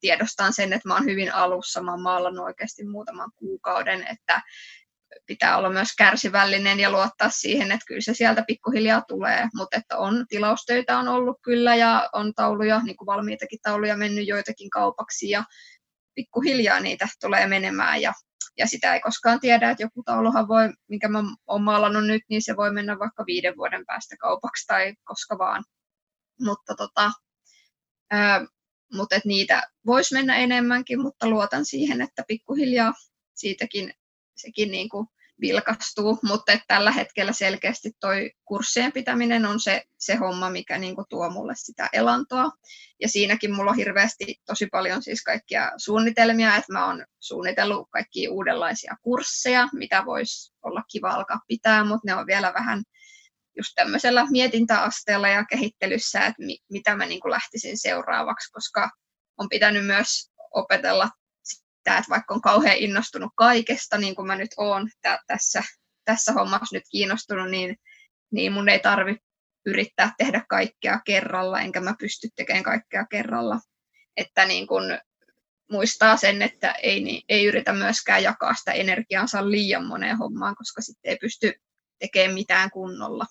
tiedostan 0.00 0.52
sen, 0.52 0.72
että 0.72 0.88
mä 0.88 0.94
oon 0.94 1.04
hyvin 1.04 1.34
alussa, 1.34 1.82
mä 1.82 1.90
oon 1.90 2.02
maalannut 2.02 2.44
oikeasti 2.44 2.84
muutaman 2.84 3.30
kuukauden, 3.36 4.06
että 4.06 4.42
pitää 5.30 5.56
olla 5.56 5.70
myös 5.70 5.88
kärsivällinen 5.98 6.80
ja 6.80 6.90
luottaa 6.90 7.30
siihen, 7.30 7.72
että 7.72 7.84
kyllä 7.86 8.00
se 8.00 8.14
sieltä 8.14 8.44
pikkuhiljaa 8.46 9.02
tulee, 9.08 9.48
mutta 9.54 9.76
että 9.76 9.98
on 9.98 10.24
tilaustöitä 10.28 10.98
on 10.98 11.08
ollut 11.08 11.36
kyllä 11.42 11.76
ja 11.76 12.08
on 12.12 12.34
tauluja, 12.34 12.80
niin 12.84 12.96
kuin 12.96 13.06
valmiitakin 13.06 13.58
tauluja 13.62 13.96
mennyt 13.96 14.26
joitakin 14.26 14.70
kaupaksi 14.70 15.30
ja 15.30 15.44
pikkuhiljaa 16.14 16.80
niitä 16.80 17.08
tulee 17.20 17.46
menemään 17.46 18.02
ja 18.02 18.12
ja 18.58 18.66
sitä 18.66 18.94
ei 18.94 19.00
koskaan 19.00 19.40
tiedä, 19.40 19.70
että 19.70 19.82
joku 19.82 20.02
tauluhan 20.02 20.48
voi, 20.48 20.72
minkä 20.88 21.08
mä 21.08 21.22
oon 21.46 21.62
maalannut 21.62 22.06
nyt, 22.06 22.22
niin 22.30 22.42
se 22.42 22.56
voi 22.56 22.72
mennä 22.72 22.98
vaikka 22.98 23.26
viiden 23.26 23.56
vuoden 23.56 23.86
päästä 23.86 24.16
kaupaksi 24.16 24.66
tai 24.66 24.94
koska 25.04 25.38
vaan. 25.38 25.64
Mutta 26.40 26.74
tota, 26.74 27.12
ää, 28.10 28.46
mutta 28.92 29.16
et 29.16 29.24
niitä 29.24 29.62
voisi 29.86 30.14
mennä 30.14 30.36
enemmänkin, 30.36 31.00
mutta 31.00 31.28
luotan 31.28 31.64
siihen, 31.64 32.00
että 32.00 32.24
pikkuhiljaa 32.28 32.92
siitäkin 33.34 33.94
sekin 34.36 34.70
niin 34.70 34.88
kuin 34.88 35.06
vilkastuu, 35.40 36.18
mutta 36.22 36.52
että 36.52 36.64
tällä 36.68 36.90
hetkellä 36.90 37.32
selkeästi 37.32 37.90
toi 38.00 38.30
kurssien 38.44 38.92
pitäminen 38.92 39.46
on 39.46 39.60
se, 39.60 39.82
se 39.98 40.14
homma, 40.14 40.50
mikä 40.50 40.78
niin 40.78 40.94
kuin 40.94 41.06
tuo 41.08 41.30
mulle 41.30 41.52
sitä 41.56 41.88
elantoa. 41.92 42.50
Ja 43.00 43.08
siinäkin 43.08 43.54
mulla 43.54 43.70
on 43.70 43.76
hirveästi 43.76 44.36
tosi 44.46 44.66
paljon 44.66 45.02
siis 45.02 45.22
kaikkia 45.22 45.72
suunnitelmia, 45.76 46.56
että 46.56 46.72
mä 46.72 46.86
oon 46.86 47.04
suunnitellut 47.20 47.88
kaikkia 47.90 48.30
uudenlaisia 48.30 48.96
kursseja, 49.02 49.68
mitä 49.72 50.04
voisi 50.06 50.52
olla 50.62 50.82
kiva 50.92 51.10
alkaa 51.10 51.40
pitää, 51.48 51.84
mutta 51.84 52.02
ne 52.06 52.14
on 52.14 52.26
vielä 52.26 52.52
vähän 52.54 52.82
just 53.56 53.72
tämmöisellä 53.74 54.26
mietintäasteella 54.30 55.28
ja 55.28 55.44
kehittelyssä, 55.44 56.20
että 56.20 56.42
mi, 56.42 56.58
mitä 56.70 56.96
mä 56.96 57.06
niin 57.06 57.20
kuin 57.20 57.32
lähtisin 57.32 57.78
seuraavaksi, 57.78 58.52
koska 58.52 58.90
on 59.38 59.48
pitänyt 59.48 59.86
myös 59.86 60.30
opetella 60.54 61.10
sitä, 61.80 61.98
että 61.98 62.10
vaikka 62.10 62.34
on 62.34 62.40
kauhean 62.40 62.76
innostunut 62.76 63.32
kaikesta, 63.36 63.98
niin 63.98 64.14
kuin 64.14 64.26
mä 64.26 64.36
nyt 64.36 64.50
oon 64.56 64.88
tä- 65.02 65.18
tässä, 65.26 65.62
tässä 66.04 66.32
hommassa 66.32 66.76
nyt 66.76 66.84
kiinnostunut, 66.90 67.50
niin, 67.50 67.76
niin 68.32 68.52
mun 68.52 68.68
ei 68.68 68.80
tarvi 68.80 69.16
yrittää 69.66 70.12
tehdä 70.18 70.42
kaikkea 70.48 71.00
kerralla, 71.04 71.60
enkä 71.60 71.80
mä 71.80 71.94
pysty 71.98 72.28
tekemään 72.36 72.64
kaikkea 72.64 73.06
kerralla. 73.06 73.60
Että 74.16 74.44
niin 74.44 74.66
kun 74.66 74.82
muistaa 75.70 76.16
sen, 76.16 76.42
että 76.42 76.72
ei, 76.72 77.22
ei 77.28 77.44
yritä 77.44 77.72
myöskään 77.72 78.22
jakaa 78.22 78.54
sitä 78.54 78.72
energiaansa 78.72 79.50
liian 79.50 79.86
moneen 79.86 80.18
hommaan, 80.18 80.56
koska 80.56 80.82
sitten 80.82 81.10
ei 81.10 81.16
pysty 81.20 81.52
tekemään 81.98 82.34
mitään 82.34 82.70
kunnolla. 82.70 83.26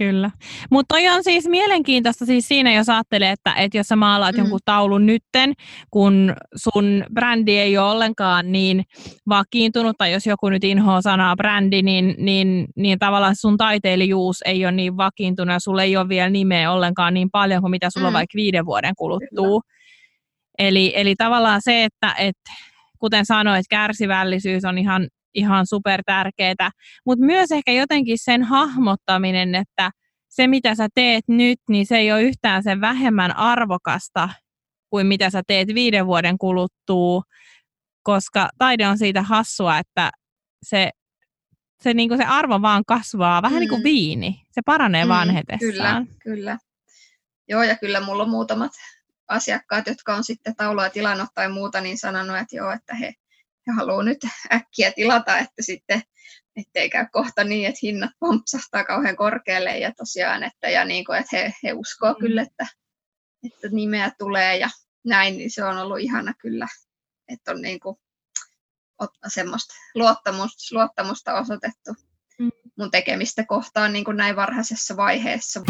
Kyllä. 0.00 0.30
Mutta 0.70 0.94
toi 0.94 1.08
on 1.08 1.24
siis 1.24 1.48
mielenkiintoista 1.48 2.26
siis 2.26 2.48
siinä, 2.48 2.72
jos 2.72 2.88
ajattelee, 2.88 3.30
että, 3.30 3.54
että 3.54 3.78
jos 3.78 3.86
sä 3.86 3.96
maalaat 3.96 4.34
mm. 4.34 4.38
jonkun 4.38 4.60
taulun 4.64 5.06
nytten, 5.06 5.52
kun 5.90 6.34
sun 6.56 7.04
brändi 7.14 7.58
ei 7.58 7.78
ole 7.78 7.90
ollenkaan 7.90 8.52
niin 8.52 8.82
vakiintunut, 9.28 9.98
tai 9.98 10.12
jos 10.12 10.26
joku 10.26 10.48
nyt 10.48 10.64
inhoaa 10.64 11.02
sanaa 11.02 11.36
brändi, 11.36 11.82
niin, 11.82 12.14
niin, 12.18 12.66
niin 12.76 12.98
tavallaan 12.98 13.36
sun 13.36 13.56
taiteilijuus 13.56 14.42
ei 14.44 14.64
ole 14.64 14.72
niin 14.72 14.96
vakiintunut, 14.96 15.52
ja 15.52 15.60
sulla 15.60 15.82
ei 15.82 15.96
ole 15.96 16.08
vielä 16.08 16.30
nimeä 16.30 16.72
ollenkaan 16.72 17.14
niin 17.14 17.30
paljon 17.30 17.60
kuin 17.60 17.70
mitä 17.70 17.90
sulla 17.90 18.10
mm. 18.10 18.14
vaikka 18.14 18.36
viiden 18.36 18.66
vuoden 18.66 18.94
kuluttua. 18.98 19.60
Eli, 20.58 20.92
eli 20.96 21.14
tavallaan 21.16 21.60
se, 21.64 21.84
että, 21.84 22.14
että 22.18 22.50
kuten 22.98 23.26
sanoit, 23.26 23.66
kärsivällisyys 23.70 24.64
on 24.64 24.78
ihan 24.78 25.08
ihan 25.34 25.66
super 25.66 26.02
tärkeää. 26.06 26.70
Mutta 27.06 27.24
myös 27.24 27.52
ehkä 27.52 27.72
jotenkin 27.72 28.18
sen 28.18 28.42
hahmottaminen, 28.42 29.54
että 29.54 29.90
se 30.28 30.46
mitä 30.46 30.74
sä 30.74 30.88
teet 30.94 31.24
nyt, 31.28 31.58
niin 31.68 31.86
se 31.86 31.96
ei 31.96 32.12
ole 32.12 32.22
yhtään 32.22 32.62
sen 32.62 32.80
vähemmän 32.80 33.36
arvokasta 33.36 34.28
kuin 34.90 35.06
mitä 35.06 35.30
sä 35.30 35.42
teet 35.46 35.68
viiden 35.68 36.06
vuoden 36.06 36.38
kuluttua, 36.38 37.22
koska 38.02 38.48
taide 38.58 38.88
on 38.88 38.98
siitä 38.98 39.22
hassua, 39.22 39.78
että 39.78 40.10
se, 40.62 40.90
se, 41.82 41.94
niin 41.94 42.16
se 42.16 42.24
arvo 42.24 42.62
vaan 42.62 42.82
kasvaa, 42.86 43.42
vähän 43.42 43.56
mm. 43.56 43.60
niin 43.60 43.68
kuin 43.68 43.84
viini. 43.84 44.42
Se 44.50 44.60
paranee 44.66 45.04
mm, 45.04 45.08
vanhetessaan. 45.08 46.06
Kyllä, 46.06 46.06
kyllä. 46.22 46.58
Joo, 47.48 47.62
ja 47.62 47.76
kyllä 47.76 48.00
mulla 48.00 48.22
on 48.22 48.30
muutamat 48.30 48.72
asiakkaat, 49.28 49.86
jotka 49.86 50.14
on 50.14 50.24
sitten 50.24 50.56
taulua 50.56 50.90
tilannut 50.90 51.28
tai 51.34 51.48
muuta, 51.48 51.80
niin 51.80 51.98
sanonut, 51.98 52.36
että 52.36 52.56
joo, 52.56 52.72
että 52.72 52.94
he, 52.94 53.12
he 53.66 53.72
haluaa 53.76 54.02
nyt 54.02 54.18
äkkiä 54.52 54.92
tilata, 54.92 55.38
että 55.38 55.62
sitten 55.62 56.02
ettei 56.56 56.90
käy 56.90 57.06
kohta 57.12 57.44
niin, 57.44 57.68
että 57.68 57.78
hinnat 57.82 58.10
pompsahtaa 58.20 58.84
kauhean 58.84 59.16
korkealle 59.16 59.78
ja 59.78 59.92
tosiaan, 59.96 60.42
että, 60.42 60.70
ja 60.70 60.84
niin 60.84 61.04
kuin, 61.04 61.18
että 61.18 61.36
he, 61.36 61.54
he 61.62 61.72
uskoo 61.72 62.12
mm. 62.12 62.18
kyllä, 62.20 62.42
että, 62.42 62.66
että 63.46 63.68
nimeä 63.70 64.12
tulee 64.18 64.56
ja 64.56 64.68
näin, 65.04 65.38
niin 65.38 65.50
se 65.50 65.64
on 65.64 65.78
ollut 65.78 66.00
ihana 66.00 66.34
kyllä, 66.38 66.66
että 67.28 67.52
on 67.52 67.62
niin 67.62 67.80
kuin, 67.80 67.96
semmoista 69.28 69.74
luottamusta, 69.94 70.74
luottamusta 70.74 71.34
osoitettu 71.34 71.94
mm. 72.38 72.50
mun 72.78 72.90
tekemistä 72.90 73.44
kohtaan 73.44 73.92
niin 73.92 74.04
kuin 74.04 74.16
näin 74.16 74.36
varhaisessa 74.36 74.96
vaiheessa. 74.96 75.60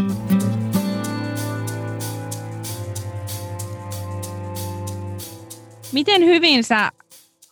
Miten 5.93 6.25
hyvin 6.25 6.65
sä 6.65 6.93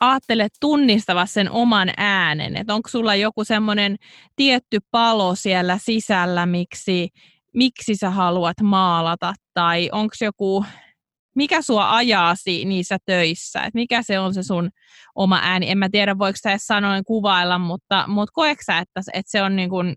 ajattelet 0.00 0.52
tunnistava 0.60 1.26
sen 1.26 1.50
oman 1.50 1.90
äänen? 1.96 2.56
Että 2.56 2.74
onko 2.74 2.88
sulla 2.88 3.14
joku 3.14 3.44
semmoinen 3.44 3.96
tietty 4.36 4.78
palo 4.90 5.34
siellä 5.34 5.78
sisällä, 5.78 6.46
miksi, 6.46 7.08
miksi 7.54 7.96
sä 7.96 8.10
haluat 8.10 8.60
maalata? 8.62 9.34
Tai 9.54 9.88
onko 9.92 10.14
joku, 10.20 10.64
mikä 11.34 11.62
sua 11.62 11.96
ajaa 11.96 12.34
niissä 12.64 12.96
töissä? 13.06 13.62
Et 13.62 13.74
mikä 13.74 14.02
se 14.02 14.18
on 14.18 14.34
se 14.34 14.42
sun 14.42 14.70
oma 15.14 15.40
ääni? 15.42 15.70
En 15.70 15.78
mä 15.78 15.88
tiedä, 15.92 16.18
voiko 16.18 16.38
sä 16.42 16.50
edes 16.50 16.66
sanoin 16.66 17.04
kuvailla, 17.04 17.58
mutta, 17.58 18.04
mutta 18.06 18.32
koetko 18.32 18.62
sä, 18.66 18.78
että, 18.78 19.00
että 19.12 19.30
se 19.30 19.42
on 19.42 19.56
niin 19.56 19.70
kuin 19.70 19.94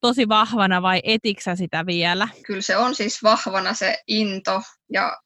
tosi 0.00 0.28
vahvana 0.28 0.82
vai 0.82 1.00
etiksä 1.04 1.56
sitä 1.56 1.86
vielä? 1.86 2.28
Kyllä 2.46 2.60
se 2.60 2.76
on 2.76 2.94
siis 2.94 3.22
vahvana 3.22 3.74
se 3.74 3.98
into 4.08 4.62
ja 4.92 5.16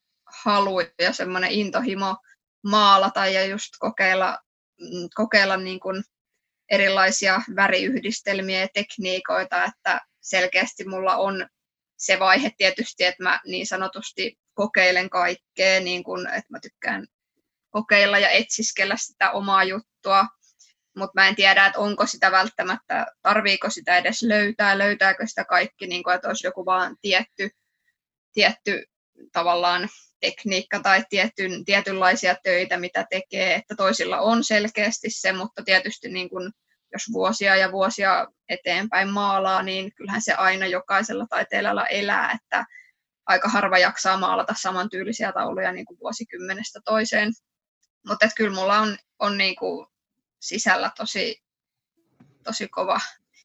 halu 0.42 0.80
ja 0.80 1.12
semmoinen 1.12 1.50
intohimo 1.50 2.16
maalata 2.64 3.26
ja 3.26 3.44
just 3.44 3.68
kokeilla, 3.78 4.38
mm, 4.80 5.08
kokeilla 5.14 5.56
niin 5.56 5.80
kuin 5.80 6.04
erilaisia 6.70 7.40
väriyhdistelmiä 7.56 8.60
ja 8.60 8.68
tekniikoita, 8.74 9.64
että 9.64 10.00
selkeästi 10.20 10.84
mulla 10.84 11.16
on 11.16 11.46
se 11.98 12.18
vaihe 12.18 12.50
tietysti, 12.58 13.04
että 13.04 13.22
mä 13.22 13.40
niin 13.46 13.66
sanotusti 13.66 14.38
kokeilen 14.54 15.10
kaikkea, 15.10 15.80
niin 15.80 16.04
kuin, 16.04 16.26
että 16.26 16.46
mä 16.48 16.60
tykkään 16.60 17.06
kokeilla 17.70 18.18
ja 18.18 18.30
etsiskellä 18.30 18.96
sitä 18.96 19.30
omaa 19.30 19.64
juttua, 19.64 20.26
mutta 20.96 21.12
mä 21.14 21.28
en 21.28 21.36
tiedä, 21.36 21.66
että 21.66 21.78
onko 21.78 22.06
sitä 22.06 22.30
välttämättä, 22.30 23.06
tarviiko 23.22 23.70
sitä 23.70 23.96
edes 23.96 24.22
löytää, 24.22 24.78
löytääkö 24.78 25.26
sitä 25.26 25.44
kaikki, 25.44 25.86
niin 25.86 26.02
kuin, 26.02 26.14
että 26.14 26.28
olisi 26.28 26.46
joku 26.46 26.66
vaan 26.66 26.96
tietty, 27.00 27.50
tietty 28.32 28.84
tavallaan 29.32 29.88
tekniikka 30.20 30.80
tai 30.80 31.04
tietyn, 31.10 31.64
tietynlaisia 31.64 32.36
töitä, 32.42 32.76
mitä 32.76 33.06
tekee, 33.10 33.54
että 33.54 33.74
toisilla 33.76 34.20
on 34.20 34.44
selkeästi 34.44 35.10
se, 35.10 35.32
mutta 35.32 35.62
tietysti 35.64 36.08
niin 36.08 36.30
kuin, 36.30 36.52
jos 36.92 37.02
vuosia 37.12 37.56
ja 37.56 37.72
vuosia 37.72 38.26
eteenpäin 38.48 39.08
maalaa, 39.08 39.62
niin 39.62 39.94
kyllähän 39.94 40.22
se 40.22 40.32
aina 40.32 40.66
jokaisella 40.66 41.26
taiteilijalla 41.30 41.86
elää, 41.86 42.32
että 42.32 42.64
aika 43.26 43.48
harva 43.48 43.78
jaksaa 43.78 44.18
maalata 44.18 44.54
samantyylisiä 44.58 45.32
tauluja 45.32 45.72
niin 45.72 45.86
kuin 45.86 46.00
vuosikymmenestä 46.00 46.80
toiseen. 46.84 47.32
Mutta 48.08 48.28
kyllä 48.36 48.54
mulla 48.54 48.78
on, 48.78 48.98
on 49.18 49.38
niin 49.38 49.56
kuin 49.56 49.86
sisällä 50.40 50.90
tosi, 50.96 51.42
tosi 52.44 52.68
kova 52.68 53.00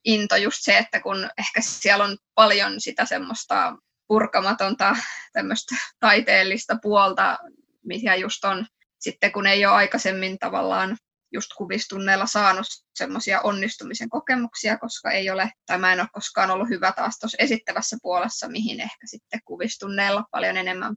into 0.05 0.35
just 0.35 0.57
se, 0.61 0.77
että 0.77 0.99
kun 0.99 1.29
ehkä 1.37 1.61
siellä 1.61 2.03
on 2.03 2.17
paljon 2.35 2.81
sitä 2.81 3.05
semmoista 3.05 3.75
purkamatonta 4.07 4.95
tämmöistä 5.33 5.75
taiteellista 5.99 6.77
puolta, 6.81 7.37
mikä 7.83 8.15
just 8.15 8.45
on 8.45 8.65
sitten 8.99 9.31
kun 9.31 9.47
ei 9.47 9.65
ole 9.65 9.75
aikaisemmin 9.75 10.39
tavallaan 10.39 10.97
just 11.33 11.49
kuvistunneilla 11.57 12.25
saanut 12.25 12.65
semmoisia 12.95 13.41
onnistumisen 13.41 14.09
kokemuksia, 14.09 14.77
koska 14.77 15.11
ei 15.11 15.29
ole, 15.29 15.51
tai 15.65 15.77
mä 15.77 15.93
en 15.93 15.99
ole 15.99 16.07
koskaan 16.13 16.51
ollut 16.51 16.69
hyvä 16.69 16.91
taas 16.91 17.19
tuossa 17.19 17.37
esittävässä 17.39 17.97
puolessa, 18.01 18.47
mihin 18.47 18.79
ehkä 18.79 19.07
sitten 19.07 19.39
kuvistunneilla 19.45 20.23
paljon 20.31 20.57
enemmän 20.57 20.95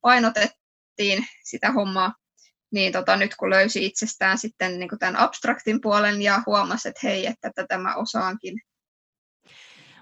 painotettiin 0.00 1.26
sitä 1.44 1.72
hommaa. 1.72 2.14
Niin 2.72 2.92
tota, 2.92 3.16
nyt 3.16 3.34
kun 3.36 3.50
löysi 3.50 3.86
itsestään 3.86 4.38
sitten 4.38 4.78
niin 4.78 4.98
tämän 4.98 5.16
abstraktin 5.16 5.80
puolen 5.80 6.22
ja 6.22 6.42
huomasi, 6.46 6.88
että 6.88 7.00
hei, 7.02 7.26
että 7.26 7.50
tätä 7.54 7.78
mä 7.78 7.94
osaankin. 7.94 8.60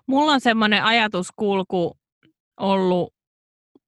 Mulla 0.06 0.32
on 0.32 0.40
semmoinen 0.40 0.84
ajatuskulku 0.84 1.98
ollut, 2.60 3.14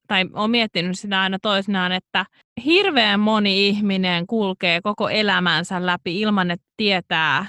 tai 0.06 0.24
olen 0.32 0.50
miettinyt 0.50 0.98
sitä 0.98 1.20
aina 1.20 1.38
toisinaan, 1.42 1.92
että 1.92 2.26
hirveän 2.64 3.20
moni 3.20 3.68
ihminen 3.68 4.26
kulkee 4.26 4.80
koko 4.80 5.08
elämänsä 5.08 5.86
läpi 5.86 6.20
ilman, 6.20 6.50
että 6.50 6.66
tietää, 6.76 7.46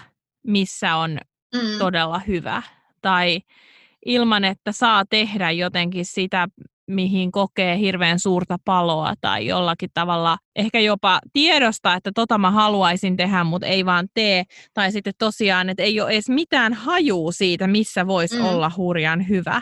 missä 0.48 0.96
on 0.96 1.18
mm. 1.56 1.78
todella 1.80 2.20
hyvä. 2.20 2.62
Tai 3.02 3.40
ilman, 4.06 4.46
että 4.46 4.72
saa 4.72 5.04
tehdä 5.10 5.52
jotenkin 5.52 6.06
sitä, 6.06 6.48
mihin 6.88 7.32
kokee 7.32 7.78
hirveän 7.78 8.20
suurta 8.20 8.58
paloa 8.66 9.14
tai 9.22 9.46
jollakin 9.46 9.90
tavalla 9.94 10.38
ehkä 10.56 10.80
jopa 10.80 11.20
tiedosta, 11.34 11.94
että 11.94 12.12
tota 12.16 12.38
mä 12.38 12.52
haluaisin 12.52 13.18
tehdä, 13.18 13.44
mutta 13.44 13.68
ei 13.68 13.86
vaan 13.86 14.08
tee. 14.14 14.44
Tai 14.74 14.92
sitten 14.92 15.14
tosiaan, 15.18 15.70
että 15.70 15.84
ei 15.84 16.02
ole 16.02 16.12
edes 16.12 16.30
mitään 16.30 16.74
hajuu 16.74 17.32
siitä, 17.32 17.68
missä 17.68 18.08
voisi 18.08 18.40
mm. 18.40 18.46
olla 18.46 18.72
hurjan 18.78 19.30
hyvä. 19.30 19.62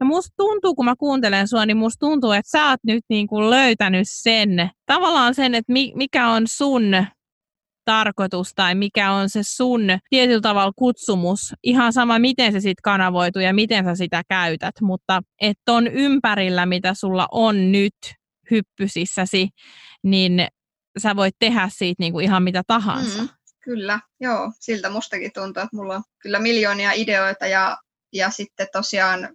Ja 0.00 0.06
musta 0.06 0.34
tuntuu, 0.36 0.74
kun 0.74 0.84
mä 0.84 0.94
kuuntelen 0.98 1.48
sua, 1.48 1.66
niin 1.66 1.76
musta 1.76 2.06
tuntuu, 2.06 2.32
että 2.32 2.50
sä 2.50 2.70
oot 2.70 2.80
nyt 2.84 3.04
niin 3.08 3.26
kuin 3.26 3.50
löytänyt 3.50 4.08
sen, 4.10 4.70
tavallaan 4.86 5.34
sen, 5.34 5.54
että 5.54 5.72
mikä 5.94 6.28
on 6.28 6.42
sun 6.46 7.06
tarkoitus 7.84 8.52
tai 8.54 8.74
mikä 8.74 9.12
on 9.12 9.30
se 9.30 9.40
sun 9.42 9.80
tietyllä 10.10 10.40
tavalla 10.40 10.72
kutsumus, 10.76 11.54
ihan 11.62 11.92
sama 11.92 12.18
miten 12.18 12.52
se 12.52 12.60
sitten 12.60 12.82
kanavoituu 12.82 13.42
ja 13.42 13.54
miten 13.54 13.84
sä 13.84 13.94
sitä 13.94 14.22
käytät, 14.28 14.74
mutta 14.80 15.22
että 15.40 15.72
on 15.72 15.86
ympärillä, 15.86 16.66
mitä 16.66 16.94
sulla 16.94 17.28
on 17.30 17.72
nyt 17.72 17.96
hyppysissäsi, 18.50 19.48
niin 20.02 20.46
sä 20.98 21.16
voit 21.16 21.34
tehdä 21.38 21.68
siitä 21.72 22.02
niin 22.02 22.12
kuin 22.12 22.24
ihan 22.24 22.42
mitä 22.42 22.62
tahansa. 22.66 23.22
Mm, 23.22 23.28
kyllä, 23.64 24.00
joo, 24.20 24.52
siltä 24.60 24.90
mustakin 24.90 25.30
tuntuu, 25.34 25.62
että 25.62 25.76
mulla 25.76 25.96
on 25.96 26.02
kyllä 26.18 26.38
miljoonia 26.38 26.92
ideoita 26.92 27.46
ja, 27.46 27.78
ja 28.12 28.30
sitten 28.30 28.66
tosiaan 28.72 29.28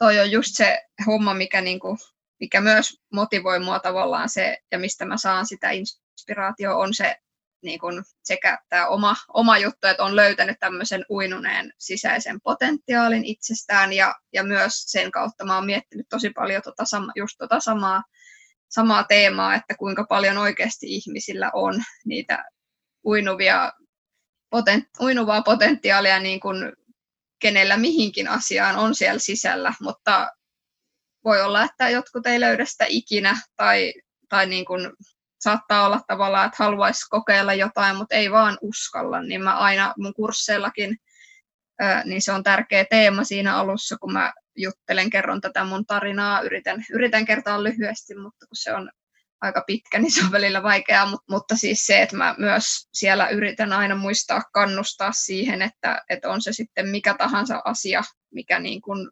toi 0.00 0.20
on 0.20 0.30
just 0.30 0.50
se 0.52 0.82
homma, 1.06 1.34
mikä, 1.34 1.60
niinku, 1.60 1.98
mikä 2.40 2.60
myös 2.60 3.00
motivoi 3.12 3.60
mua 3.60 3.78
tavallaan 3.78 4.28
se, 4.28 4.58
ja 4.72 4.78
mistä 4.78 5.04
mä 5.04 5.16
saan 5.16 5.46
sitä 5.46 5.70
inspiraatio 5.70 6.78
on 6.78 6.94
se 6.94 7.16
niin 7.62 7.80
kun 7.80 8.04
sekä 8.24 8.58
tämä 8.68 8.86
oma, 8.86 9.16
oma 9.34 9.58
juttu, 9.58 9.86
että 9.86 10.04
on 10.04 10.16
löytänyt 10.16 10.56
tämmöisen 10.60 11.04
uinuneen 11.10 11.72
sisäisen 11.78 12.40
potentiaalin 12.40 13.24
itsestään 13.24 13.92
ja, 13.92 14.14
ja 14.32 14.44
myös 14.44 14.72
sen 14.86 15.10
kautta 15.10 15.44
mä 15.44 15.54
oon 15.54 15.66
miettinyt 15.66 16.06
tosi 16.08 16.30
paljon 16.30 16.62
tota 16.62 16.84
sama, 16.84 17.12
just 17.16 17.34
tota 17.38 17.60
samaa, 17.60 18.02
samaa 18.68 19.04
teemaa, 19.04 19.54
että 19.54 19.74
kuinka 19.78 20.04
paljon 20.08 20.38
oikeasti 20.38 20.86
ihmisillä 20.86 21.50
on 21.54 21.82
niitä 22.04 22.44
uinuvia, 23.04 23.72
potent, 24.50 24.84
uinuvaa 25.00 25.42
potentiaalia 25.42 26.18
niin 26.18 26.40
kun 26.40 26.72
kenellä 27.40 27.76
mihinkin 27.76 28.28
asiaan 28.28 28.76
on 28.76 28.94
siellä 28.94 29.18
sisällä, 29.18 29.72
mutta 29.80 30.28
voi 31.24 31.42
olla, 31.42 31.64
että 31.64 31.88
jotkut 31.88 32.26
ei 32.26 32.40
löydä 32.40 32.64
sitä 32.64 32.84
ikinä 32.88 33.36
tai, 33.56 33.92
tai 34.28 34.46
niin 34.46 34.64
kuin 34.64 34.90
saattaa 35.40 35.86
olla 35.86 36.00
tavallaan, 36.06 36.46
että 36.46 36.64
haluaisi 36.64 37.08
kokeilla 37.08 37.54
jotain, 37.54 37.96
mutta 37.96 38.14
ei 38.14 38.30
vaan 38.30 38.58
uskalla, 38.60 39.22
niin 39.22 39.42
mä 39.42 39.58
aina 39.58 39.94
mun 39.98 40.14
kursseillakin, 40.14 40.96
niin 42.04 42.22
se 42.22 42.32
on 42.32 42.42
tärkeä 42.42 42.84
teema 42.90 43.24
siinä 43.24 43.56
alussa, 43.56 43.96
kun 44.00 44.12
mä 44.12 44.32
juttelen, 44.56 45.10
kerron 45.10 45.40
tätä 45.40 45.64
mun 45.64 45.86
tarinaa, 45.86 46.40
yritän, 46.40 46.84
yritän 46.92 47.24
kertoa 47.24 47.62
lyhyesti, 47.62 48.14
mutta 48.14 48.46
kun 48.46 48.56
se 48.56 48.72
on 48.72 48.90
aika 49.40 49.64
pitkä, 49.66 49.98
niin 49.98 50.12
se 50.12 50.24
on 50.24 50.32
välillä 50.32 50.62
vaikeaa, 50.62 51.06
mutta, 51.06 51.24
mutta 51.30 51.56
siis 51.56 51.86
se, 51.86 52.02
että 52.02 52.16
mä 52.16 52.34
myös 52.38 52.64
siellä 52.94 53.28
yritän 53.28 53.72
aina 53.72 53.96
muistaa 53.96 54.42
kannustaa 54.52 55.12
siihen, 55.12 55.62
että, 55.62 56.02
että 56.08 56.30
on 56.30 56.42
se 56.42 56.52
sitten 56.52 56.88
mikä 56.88 57.14
tahansa 57.18 57.62
asia, 57.64 58.02
mikä 58.34 58.58
niin 58.58 58.80
kuin 58.80 59.10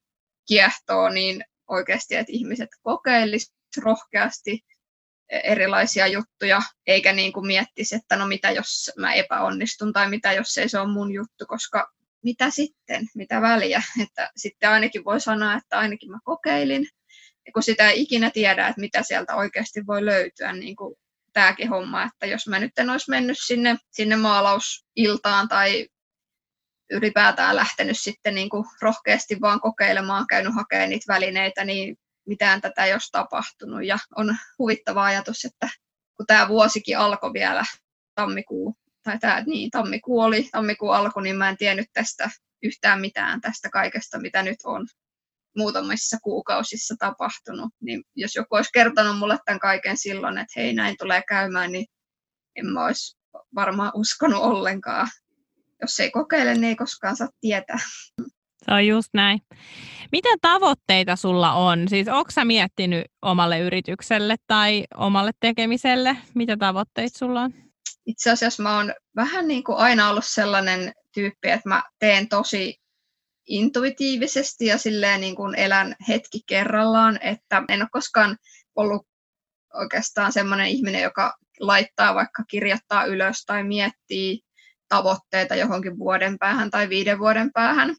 kiehtoo, 0.49 1.09
niin 1.09 1.45
oikeasti, 1.69 2.15
että 2.15 2.33
ihmiset 2.33 2.69
kokeilisivat 2.83 3.59
rohkeasti 3.77 4.61
erilaisia 5.31 6.07
juttuja, 6.07 6.63
eikä 6.87 7.13
niin 7.13 7.33
kuin 7.33 7.47
miettisi, 7.47 7.95
että 7.95 8.17
no 8.17 8.27
mitä 8.27 8.51
jos 8.51 8.91
mä 8.99 9.15
epäonnistun 9.15 9.93
tai 9.93 10.11
mitä 10.11 10.33
jos 10.33 10.59
ei 10.59 10.69
se 10.69 10.79
ole 10.79 10.93
mun 10.93 11.13
juttu, 11.13 11.47
koska 11.47 11.93
mitä 12.25 12.51
sitten, 12.51 13.07
mitä 13.15 13.41
väliä, 13.41 13.83
että 14.03 14.31
sitten 14.37 14.71
ainakin 14.71 15.05
voi 15.05 15.21
sanoa, 15.21 15.55
että 15.55 15.79
ainakin 15.79 16.11
mä 16.11 16.19
kokeilin, 16.25 16.89
kun 17.53 17.63
sitä 17.63 17.91
ei 17.91 18.03
ikinä 18.03 18.31
tiedä, 18.31 18.69
että 18.69 18.81
mitä 18.81 19.03
sieltä 19.03 19.35
oikeasti 19.35 19.87
voi 19.87 20.05
löytyä, 20.05 20.53
niin 20.53 20.77
kuin 20.77 20.95
tämäkin 21.33 21.69
homma, 21.69 22.03
että 22.03 22.27
jos 22.27 22.49
mä 22.49 22.59
nyt 22.59 22.79
en 22.79 22.91
olisi 22.91 23.11
mennyt 23.11 23.37
sinne, 23.47 23.77
sinne 23.91 24.17
maalausiltaan 24.17 25.49
tai 25.49 25.89
ylipäätään 26.91 27.57
lähtenyt 27.57 27.99
sitten 27.99 28.35
niin 28.35 28.49
kuin 28.49 28.65
rohkeasti 28.83 29.41
vaan 29.41 29.61
kokeilemaan, 29.61 30.27
käynyt 30.27 30.55
hakemaan 30.55 30.91
niitä 30.91 31.13
välineitä, 31.13 31.65
niin 31.65 31.97
mitään 32.27 32.61
tätä 32.61 32.85
ei 32.85 32.93
olisi 32.93 33.13
tapahtunut. 33.13 33.85
Ja 33.85 33.99
on 34.17 34.37
huvittava 34.59 35.05
ajatus, 35.05 35.45
että 35.45 35.69
kun 36.17 36.27
tämä 36.27 36.49
vuosikin 36.49 36.99
alkoi 36.99 37.33
vielä 37.33 37.65
tammikuu, 38.15 38.77
tai 39.03 39.19
tämä, 39.19 39.43
niin, 39.47 39.71
tammikuu 39.71 40.21
oli, 40.21 40.49
tammikuu 40.53 40.91
alkoi, 40.91 41.23
niin 41.23 41.37
mä 41.37 41.49
en 41.49 41.57
tiennyt 41.57 41.89
tästä 41.93 42.31
yhtään 42.63 43.01
mitään 43.01 43.41
tästä 43.41 43.71
kaikesta, 43.71 44.21
mitä 44.21 44.43
nyt 44.43 44.59
on 44.65 44.87
muutamissa 45.57 46.17
kuukausissa 46.23 46.95
tapahtunut. 46.99 47.71
Niin 47.81 48.03
jos 48.17 48.35
joku 48.35 48.55
olisi 48.55 48.71
kertonut 48.75 49.19
mulle 49.19 49.39
tämän 49.45 49.61
kaiken 49.61 49.97
silloin, 49.97 50.39
että 50.39 50.61
hei 50.61 50.73
näin 50.73 50.97
tulee 50.99 51.23
käymään, 51.29 51.73
niin 51.73 51.87
en 52.57 52.67
mä 52.67 52.87
olisi 52.87 53.19
varmaan 53.55 53.93
uskonut 53.95 54.43
ollenkaan. 54.43 55.09
Jos 55.83 56.01
ei 56.01 56.11
kokeile, 56.11 56.55
niin 56.55 56.65
ei 56.65 56.77
koskaan 56.77 57.17
saa 57.17 57.29
tietää. 57.41 57.79
Se 58.65 58.75
on 58.75 58.87
just 58.87 59.09
näin. 59.15 59.41
Mitä 60.13 60.29
tavoitteita 60.43 61.17
sulla 61.17 61.53
on? 61.53 61.89
Siis 61.89 62.09
onko 62.09 62.31
sä 62.31 62.45
miettinyt 62.45 63.05
omalle 63.23 63.59
yritykselle 63.59 64.37
tai 64.47 64.85
omalle 64.97 65.31
tekemiselle? 65.41 66.17
Mitä 66.35 66.57
tavoitteita 66.57 67.19
sulla 67.19 67.43
on? 67.43 67.55
Itse 68.07 68.31
asiassa 68.31 68.63
mä 68.63 68.77
oon 68.77 68.95
vähän 69.17 69.49
niin 69.49 69.65
kuin 69.65 69.79
aina 69.79 70.09
ollut 70.09 70.25
sellainen 70.25 70.93
tyyppi, 71.15 71.51
että 71.51 71.69
mä 71.69 71.83
teen 71.99 72.29
tosi 72.29 72.81
intuitiivisesti 73.49 74.67
ja 74.67 74.79
silleen 74.79 75.21
niin 75.21 75.37
kuin 75.37 75.55
elän 75.55 75.97
hetki 76.09 76.41
kerrallaan, 76.47 77.19
että 77.23 77.63
en 77.69 77.83
ole 77.83 77.89
koskaan 77.93 78.37
ollut 78.77 79.07
oikeastaan 79.75 80.33
sellainen 80.33 80.67
ihminen, 80.67 81.03
joka 81.03 81.35
laittaa 81.61 82.15
vaikka 82.15 82.45
kirjoittaa 82.51 83.05
ylös 83.05 83.45
tai 83.47 83.65
miettii 83.65 84.41
tavoitteita 84.89 85.55
johonkin 85.55 85.99
vuoden 85.99 86.39
päähän 86.39 86.71
tai 86.71 86.89
viiden 86.89 87.19
vuoden 87.19 87.53
päähän. 87.53 87.97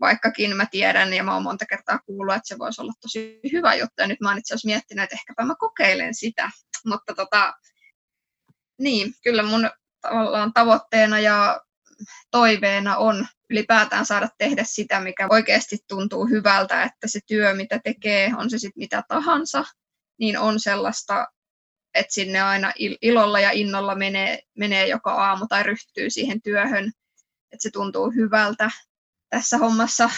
Vaikkakin 0.00 0.56
mä 0.56 0.66
tiedän 0.70 1.14
ja 1.14 1.22
mä 1.22 1.34
oon 1.34 1.42
monta 1.42 1.66
kertaa 1.66 1.98
kuullut, 2.06 2.34
että 2.34 2.48
se 2.48 2.58
voisi 2.58 2.80
olla 2.80 2.92
tosi 3.00 3.40
hyvä 3.52 3.74
juttu. 3.74 3.94
Ja 3.98 4.06
nyt 4.06 4.20
mä 4.20 4.28
oon 4.28 4.38
itse 4.38 4.54
asiassa 4.54 4.66
miettinyt, 4.66 5.02
että 5.02 5.16
ehkäpä 5.16 5.44
mä 5.44 5.54
kokeilen 5.58 6.14
sitä. 6.14 6.50
Mutta 6.86 7.14
tota, 7.14 7.52
niin, 8.78 9.14
kyllä 9.24 9.42
mun 9.42 9.70
tavallaan 10.00 10.52
tavoitteena 10.52 11.20
ja 11.20 11.60
toiveena 12.30 12.96
on 12.96 13.26
ylipäätään 13.50 14.06
saada 14.06 14.28
tehdä 14.38 14.64
sitä, 14.66 15.00
mikä 15.00 15.26
oikeasti 15.30 15.78
tuntuu 15.88 16.26
hyvältä, 16.26 16.82
että 16.82 17.08
se 17.08 17.20
työ, 17.26 17.54
mitä 17.54 17.80
tekee, 17.84 18.30
on 18.36 18.50
se 18.50 18.58
sitten 18.58 18.80
mitä 18.80 19.02
tahansa, 19.08 19.64
niin 20.18 20.38
on 20.38 20.60
sellaista, 20.60 21.26
että 21.94 22.14
sinne 22.14 22.40
aina 22.40 22.72
ilolla 23.02 23.40
ja 23.40 23.50
innolla 23.50 23.94
menee, 23.94 24.38
menee 24.58 24.86
joka 24.86 25.12
aamu 25.12 25.46
tai 25.48 25.62
ryhtyy 25.62 26.10
siihen 26.10 26.42
työhön, 26.42 26.92
että 27.52 27.62
se 27.62 27.70
tuntuu 27.70 28.10
hyvältä. 28.10 28.70
Tässä 29.30 29.58
hommassa 29.58 30.10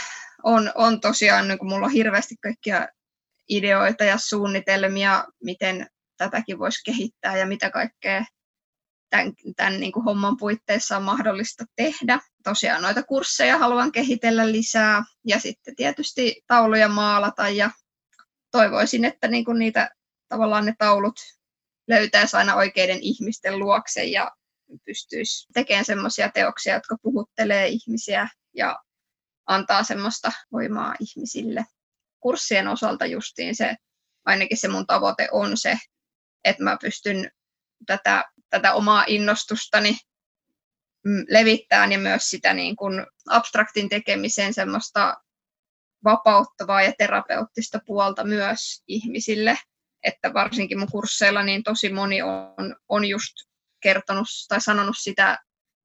on, 0.43 0.73
on 0.75 1.01
tosiaan, 1.01 1.49
niin 1.49 1.59
kun 1.59 1.69
mulla 1.69 1.87
on 1.87 1.93
hirveästi 1.93 2.35
kaikkia 2.43 2.89
ideoita 3.49 4.05
ja 4.05 4.19
suunnitelmia, 4.19 5.25
miten 5.45 5.87
tätäkin 6.17 6.59
voisi 6.59 6.85
kehittää 6.85 7.37
ja 7.37 7.47
mitä 7.47 7.71
kaikkea 7.71 8.25
tämän, 9.11 9.33
tämän 9.57 9.81
niin 9.81 9.93
kuin 9.93 10.05
homman 10.05 10.37
puitteissa 10.37 10.97
on 10.97 11.03
mahdollista 11.03 11.65
tehdä. 11.77 12.19
Tosiaan 12.45 12.83
noita 12.83 13.03
kursseja 13.03 13.59
haluan 13.59 13.93
kehitellä 13.93 14.53
lisää 14.53 15.03
ja 15.27 15.39
sitten 15.39 15.77
tietysti 15.77 16.43
tauluja 16.47 16.89
maalata 16.89 17.49
ja 17.49 17.71
toivoisin, 18.51 19.05
että 19.05 19.29
niin 19.29 19.45
kuin 19.45 19.59
niitä 19.59 19.91
tavallaan 20.29 20.67
ne 20.67 20.75
taulut 20.79 21.21
löytäisi 21.89 22.37
aina 22.37 22.55
oikeiden 22.55 22.99
ihmisten 23.01 23.59
luokse 23.59 24.05
ja 24.05 24.31
pystyisi 24.85 25.47
tekemään 25.53 25.85
semmoisia 25.85 26.29
teoksia, 26.29 26.75
jotka 26.75 26.97
puhuttelee 27.03 27.69
ihmisiä 27.69 28.29
ja 28.55 28.79
antaa 29.47 29.85
semmoista 29.85 30.33
voimaa 30.53 30.95
ihmisille. 31.01 31.65
Kurssien 32.21 32.69
osalta 32.69 33.07
justiin 33.07 33.57
se, 33.57 33.77
ainakin 34.25 34.59
se 34.59 34.69
mun 34.69 34.87
tavoite 34.87 35.29
on 35.33 35.57
se, 35.57 35.79
että 36.45 36.63
mä 36.63 36.77
pystyn 36.81 37.31
tätä 37.87 38.25
tätä 38.51 38.75
omaa 38.75 39.05
innostustani 39.07 39.99
mm, 41.05 41.25
levittää 41.29 41.87
ja 41.87 41.99
myös 41.99 42.31
sitä 42.31 42.55
niin 42.55 42.77
kuin 42.77 43.07
abstraktin 43.29 43.89
tekemisen 43.89 44.55
semmoista 44.55 45.17
vapauttavaa 46.05 46.83
ja 46.83 46.93
terapeuttista 46.99 47.79
puolta 47.87 48.25
myös 48.25 48.83
ihmisille. 48.89 49.59
Että 50.03 50.35
varsinkin 50.35 50.79
mun 50.79 50.91
kursseilla 50.91 51.43
niin 51.43 51.63
tosi 51.63 51.93
moni 51.93 52.23
on, 52.23 52.77
on 52.89 53.05
just 53.05 53.33
kertonut 53.81 54.27
tai 54.49 54.61
sanonut 54.61 54.97
sitä, 54.99 55.39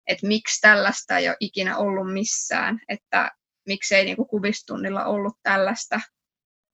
että 0.07 0.28
miksi 0.28 0.61
tällaista 0.61 1.18
ei 1.18 1.30
ole 1.30 1.38
ikinä 1.39 1.78
ollut 1.78 2.13
missään, 2.13 2.80
että 2.89 3.32
miksei 3.68 4.05
niin 4.05 4.16
kuin 4.16 4.28
kuvistunnilla 4.28 5.05
ollut 5.05 5.38
tällaista 5.43 5.99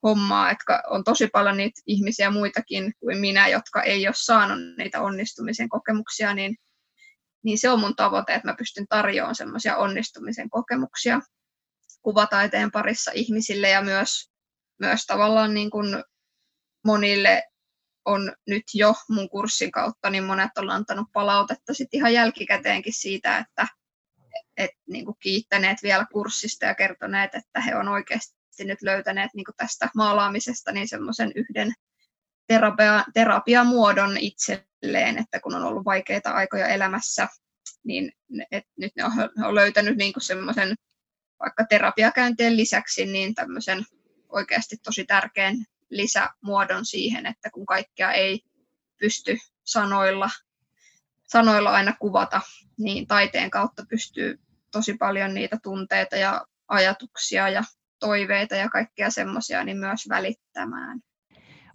hommaa, 0.03 0.51
että 0.51 0.83
on 0.89 1.03
tosi 1.03 1.27
paljon 1.27 1.57
niitä 1.57 1.81
ihmisiä 1.85 2.31
muitakin 2.31 2.93
kuin 2.99 3.17
minä, 3.17 3.47
jotka 3.47 3.83
ei 3.83 4.07
ole 4.07 4.15
saanut 4.17 4.59
niitä 4.77 5.01
onnistumisen 5.01 5.69
kokemuksia, 5.69 6.33
niin, 6.33 6.55
niin 7.43 7.59
se 7.59 7.69
on 7.69 7.79
mun 7.79 7.95
tavoite, 7.95 8.33
että 8.33 8.47
mä 8.47 8.55
pystyn 8.57 8.87
tarjoamaan 8.87 9.35
semmoisia 9.35 9.77
onnistumisen 9.77 10.49
kokemuksia 10.49 11.19
kuvataiteen 12.01 12.71
parissa 12.71 13.11
ihmisille 13.13 13.69
ja 13.69 13.81
myös, 13.81 14.31
myös 14.79 15.05
tavallaan 15.05 15.53
niin 15.53 15.71
kuin 15.71 16.03
monille 16.85 17.43
on 18.05 18.33
nyt 18.47 18.63
jo 18.73 18.93
mun 19.09 19.29
kurssin 19.29 19.71
kautta, 19.71 20.09
niin 20.09 20.23
monet 20.23 20.57
on 20.57 20.69
antanut 20.69 21.07
palautetta 21.13 21.73
sitten 21.73 21.97
ihan 21.97 22.13
jälkikäteenkin 22.13 22.93
siitä, 22.93 23.37
että 23.37 23.67
et, 24.57 24.71
niin 24.89 25.05
kuin 25.05 25.17
kiittäneet 25.19 25.83
vielä 25.83 26.05
kurssista 26.11 26.65
ja 26.65 26.75
kertoneet, 26.75 27.35
että 27.35 27.61
he 27.61 27.75
on 27.75 27.87
oikeasti 27.87 28.40
nyt 28.65 28.81
löytäneet 28.81 29.29
niin 29.33 29.45
tästä 29.57 29.89
maalaamisesta 29.95 30.71
niin 30.71 30.87
semmoisen 30.87 31.31
yhden 31.35 31.73
terapia, 32.47 33.03
terapiamuodon 33.13 34.17
itselleen, 34.17 35.17
että 35.17 35.39
kun 35.39 35.55
on 35.55 35.63
ollut 35.63 35.85
vaikeita 35.85 36.29
aikoja 36.29 36.67
elämässä, 36.67 37.27
niin 37.83 38.11
et 38.51 38.65
nyt 38.77 38.91
ne 38.95 39.05
on, 39.05 39.11
on 39.45 39.55
löytänyt 39.55 39.97
niin 39.97 40.13
semmoisen 40.17 40.75
vaikka 41.39 41.65
terapiakäyntien 41.69 42.57
lisäksi 42.57 43.05
niin 43.05 43.35
tämmöisen 43.35 43.85
oikeasti 44.29 44.77
tosi 44.83 45.05
tärkeän 45.05 45.55
lisämuodon 45.89 46.85
siihen, 46.85 47.25
että 47.25 47.49
kun 47.49 47.65
kaikkea 47.65 48.11
ei 48.11 48.41
pysty 48.97 49.37
sanoilla, 49.63 50.29
sanoilla 51.27 51.69
aina 51.69 51.93
kuvata, 51.99 52.41
niin 52.77 53.07
taiteen 53.07 53.49
kautta 53.49 53.85
pystyy 53.89 54.39
tosi 54.71 54.93
paljon 54.93 55.33
niitä 55.33 55.57
tunteita 55.63 56.15
ja 56.15 56.45
ajatuksia 56.67 57.49
ja 57.49 57.63
toiveita 58.01 58.55
ja 58.55 58.69
kaikkea 58.69 59.09
semmoisia 59.09 59.63
niin 59.63 59.77
myös 59.77 60.09
välittämään. 60.09 60.99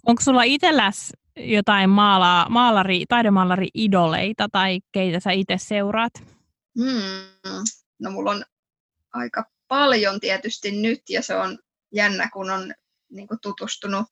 Onko 0.07 0.23
sulla 0.23 0.43
itselläs 0.43 1.13
jotain 1.37 1.91
maala, 1.91 2.47
maalari, 2.49 3.05
taidemaalari-idoleita 3.09 4.49
tai 4.53 4.81
keitä 4.93 5.21
sä 5.21 5.31
itse 5.31 5.55
seuraat? 5.59 6.13
Hmm. 6.79 7.65
No 7.99 8.11
mulla 8.11 8.31
on 8.31 8.45
aika 9.13 9.45
paljon 9.69 10.21
tietysti 10.21 10.71
nyt 10.71 11.03
ja 11.11 11.23
se 11.23 11.37
on 11.37 11.59
jännä, 11.93 12.31
kun 12.33 12.51
on 12.51 12.75
niin 13.11 13.29
kuin 13.29 13.41
tutustunut 13.43 14.07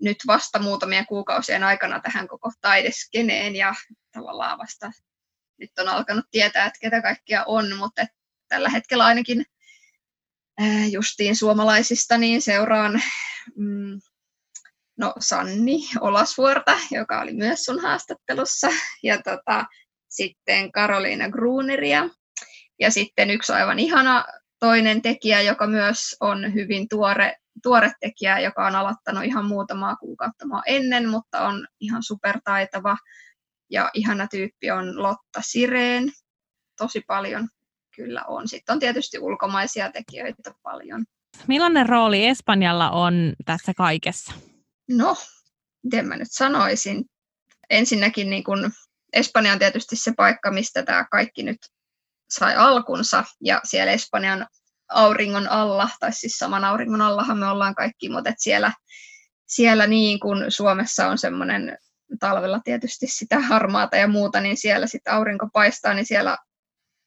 nyt 0.00 0.16
vasta 0.26 0.58
muutamien 0.58 1.06
kuukausien 1.06 1.64
aikana 1.64 2.00
tähän 2.00 2.28
koko 2.28 2.52
taideskeneen 2.60 3.56
ja 3.56 3.74
tavallaan 4.12 4.58
vasta 4.58 4.90
nyt 5.58 5.70
on 5.78 5.88
alkanut 5.88 6.24
tietää, 6.30 6.66
että 6.66 6.78
ketä 6.80 7.02
kaikkia 7.02 7.44
on, 7.46 7.76
mutta 7.76 8.06
tällä 8.48 8.68
hetkellä 8.68 9.04
ainakin 9.04 9.44
justiin 10.90 11.36
suomalaisista, 11.36 12.18
niin 12.18 12.42
seuraan 12.42 13.02
mm, 13.56 14.00
no, 14.98 15.14
Sanni 15.20 15.78
Olasvuorta, 16.00 16.78
joka 16.90 17.20
oli 17.20 17.32
myös 17.32 17.64
sun 17.64 17.82
haastattelussa, 17.82 18.68
ja 19.02 19.22
tota, 19.22 19.64
sitten 20.08 20.72
Karoliina 20.72 21.28
Gruneria, 21.30 22.08
ja 22.80 22.90
sitten 22.90 23.30
yksi 23.30 23.52
aivan 23.52 23.78
ihana 23.78 24.24
toinen 24.60 25.02
tekijä, 25.02 25.40
joka 25.40 25.66
myös 25.66 26.16
on 26.20 26.54
hyvin 26.54 26.88
tuore, 26.88 27.36
tuore 27.62 27.92
tekijä, 28.00 28.38
joka 28.38 28.66
on 28.66 28.76
aloittanut 28.76 29.24
ihan 29.24 29.44
muutamaa 29.44 29.96
kuukautta 29.96 30.46
ennen, 30.66 31.08
mutta 31.08 31.46
on 31.46 31.66
ihan 31.80 32.02
supertaitava 32.02 32.96
ja 33.70 33.90
ihana 33.94 34.26
tyyppi 34.30 34.70
on 34.70 35.02
Lotta 35.02 35.40
Sireen. 35.40 36.12
Tosi 36.78 37.00
paljon 37.06 37.48
kyllä 37.96 38.24
on. 38.28 38.48
Sitten 38.48 38.72
on 38.72 38.78
tietysti 38.80 39.18
ulkomaisia 39.18 39.92
tekijöitä 39.92 40.54
paljon. 40.62 41.04
Millainen 41.46 41.88
rooli 41.88 42.26
Espanjalla 42.26 42.90
on 42.90 43.34
tässä 43.44 43.74
kaikessa? 43.76 44.32
No, 44.90 45.16
miten 45.84 46.08
mä 46.08 46.16
nyt 46.16 46.28
sanoisin, 46.30 47.04
ensinnäkin 47.70 48.30
niin 48.30 48.44
kun 48.44 48.72
Espanja 49.12 49.52
on 49.52 49.58
tietysti 49.58 49.96
se 49.96 50.12
paikka, 50.16 50.50
mistä 50.50 50.82
tämä 50.82 51.06
kaikki 51.10 51.42
nyt 51.42 51.58
sai 52.30 52.56
alkunsa, 52.56 53.24
ja 53.40 53.60
siellä 53.64 53.92
Espanjan 53.92 54.46
auringon 54.88 55.48
alla, 55.48 55.88
tai 56.00 56.12
siis 56.12 56.38
saman 56.38 56.64
auringon 56.64 57.00
allahan 57.00 57.38
me 57.38 57.46
ollaan 57.46 57.74
kaikki, 57.74 58.08
mutta 58.08 58.30
et 58.30 58.36
siellä, 58.38 58.72
siellä 59.46 59.86
niin 59.86 60.20
kuin 60.20 60.44
Suomessa 60.48 61.08
on 61.08 61.18
semmoinen 61.18 61.78
talvella 62.20 62.60
tietysti 62.64 63.06
sitä 63.06 63.40
harmaata 63.40 63.96
ja 63.96 64.08
muuta, 64.08 64.40
niin 64.40 64.56
siellä 64.56 64.86
sitten 64.86 65.12
aurinko 65.12 65.48
paistaa, 65.52 65.94
niin 65.94 66.06
siellä, 66.06 66.36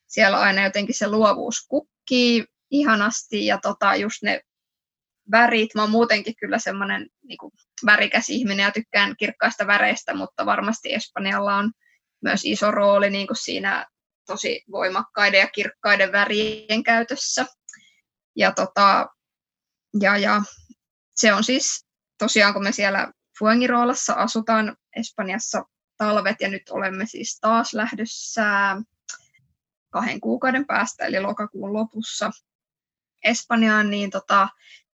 siellä 0.09 0.39
aina 0.39 0.63
jotenkin 0.63 0.95
se 0.97 1.07
luovuus 1.07 1.65
kukkii 1.67 2.45
ihanasti 2.71 3.45
ja 3.45 3.59
tota, 3.61 3.95
just 3.95 4.23
ne 4.23 4.41
värit. 5.31 5.69
Mä 5.75 5.81
oon 5.81 5.91
muutenkin 5.91 6.35
kyllä 6.39 6.59
semmoinen 6.59 7.07
niin 7.23 7.37
värikäs 7.85 8.29
ihminen 8.29 8.63
ja 8.63 8.71
tykkään 8.71 9.15
kirkkaista 9.17 9.67
väreistä, 9.67 10.13
mutta 10.13 10.45
varmasti 10.45 10.93
Espanjalla 10.93 11.55
on 11.55 11.71
myös 12.23 12.41
iso 12.43 12.71
rooli 12.71 13.09
niin 13.09 13.27
kuin 13.27 13.37
siinä 13.37 13.85
tosi 14.25 14.63
voimakkaiden 14.71 15.39
ja 15.39 15.47
kirkkaiden 15.47 16.11
värien 16.11 16.83
käytössä. 16.83 17.45
Ja, 18.35 18.51
tota, 18.51 19.07
ja, 20.01 20.17
ja 20.17 20.41
se 21.15 21.33
on 21.33 21.43
siis 21.43 21.85
tosiaan, 22.17 22.53
kun 22.53 22.63
me 22.63 22.71
siellä 22.71 23.11
Fuengirolassa 23.39 24.13
asutaan 24.13 24.77
Espanjassa 24.95 25.63
talvet 25.97 26.35
ja 26.39 26.49
nyt 26.49 26.69
olemme 26.69 27.05
siis 27.05 27.37
taas 27.41 27.73
lähdössä 27.73 28.75
kahden 29.89 30.21
kuukauden 30.21 30.65
päästä, 30.65 31.05
eli 31.05 31.19
lokakuun 31.19 31.73
lopussa 31.73 32.31
Espanjaan, 33.23 33.91
niin 33.91 34.09
tota, 34.09 34.47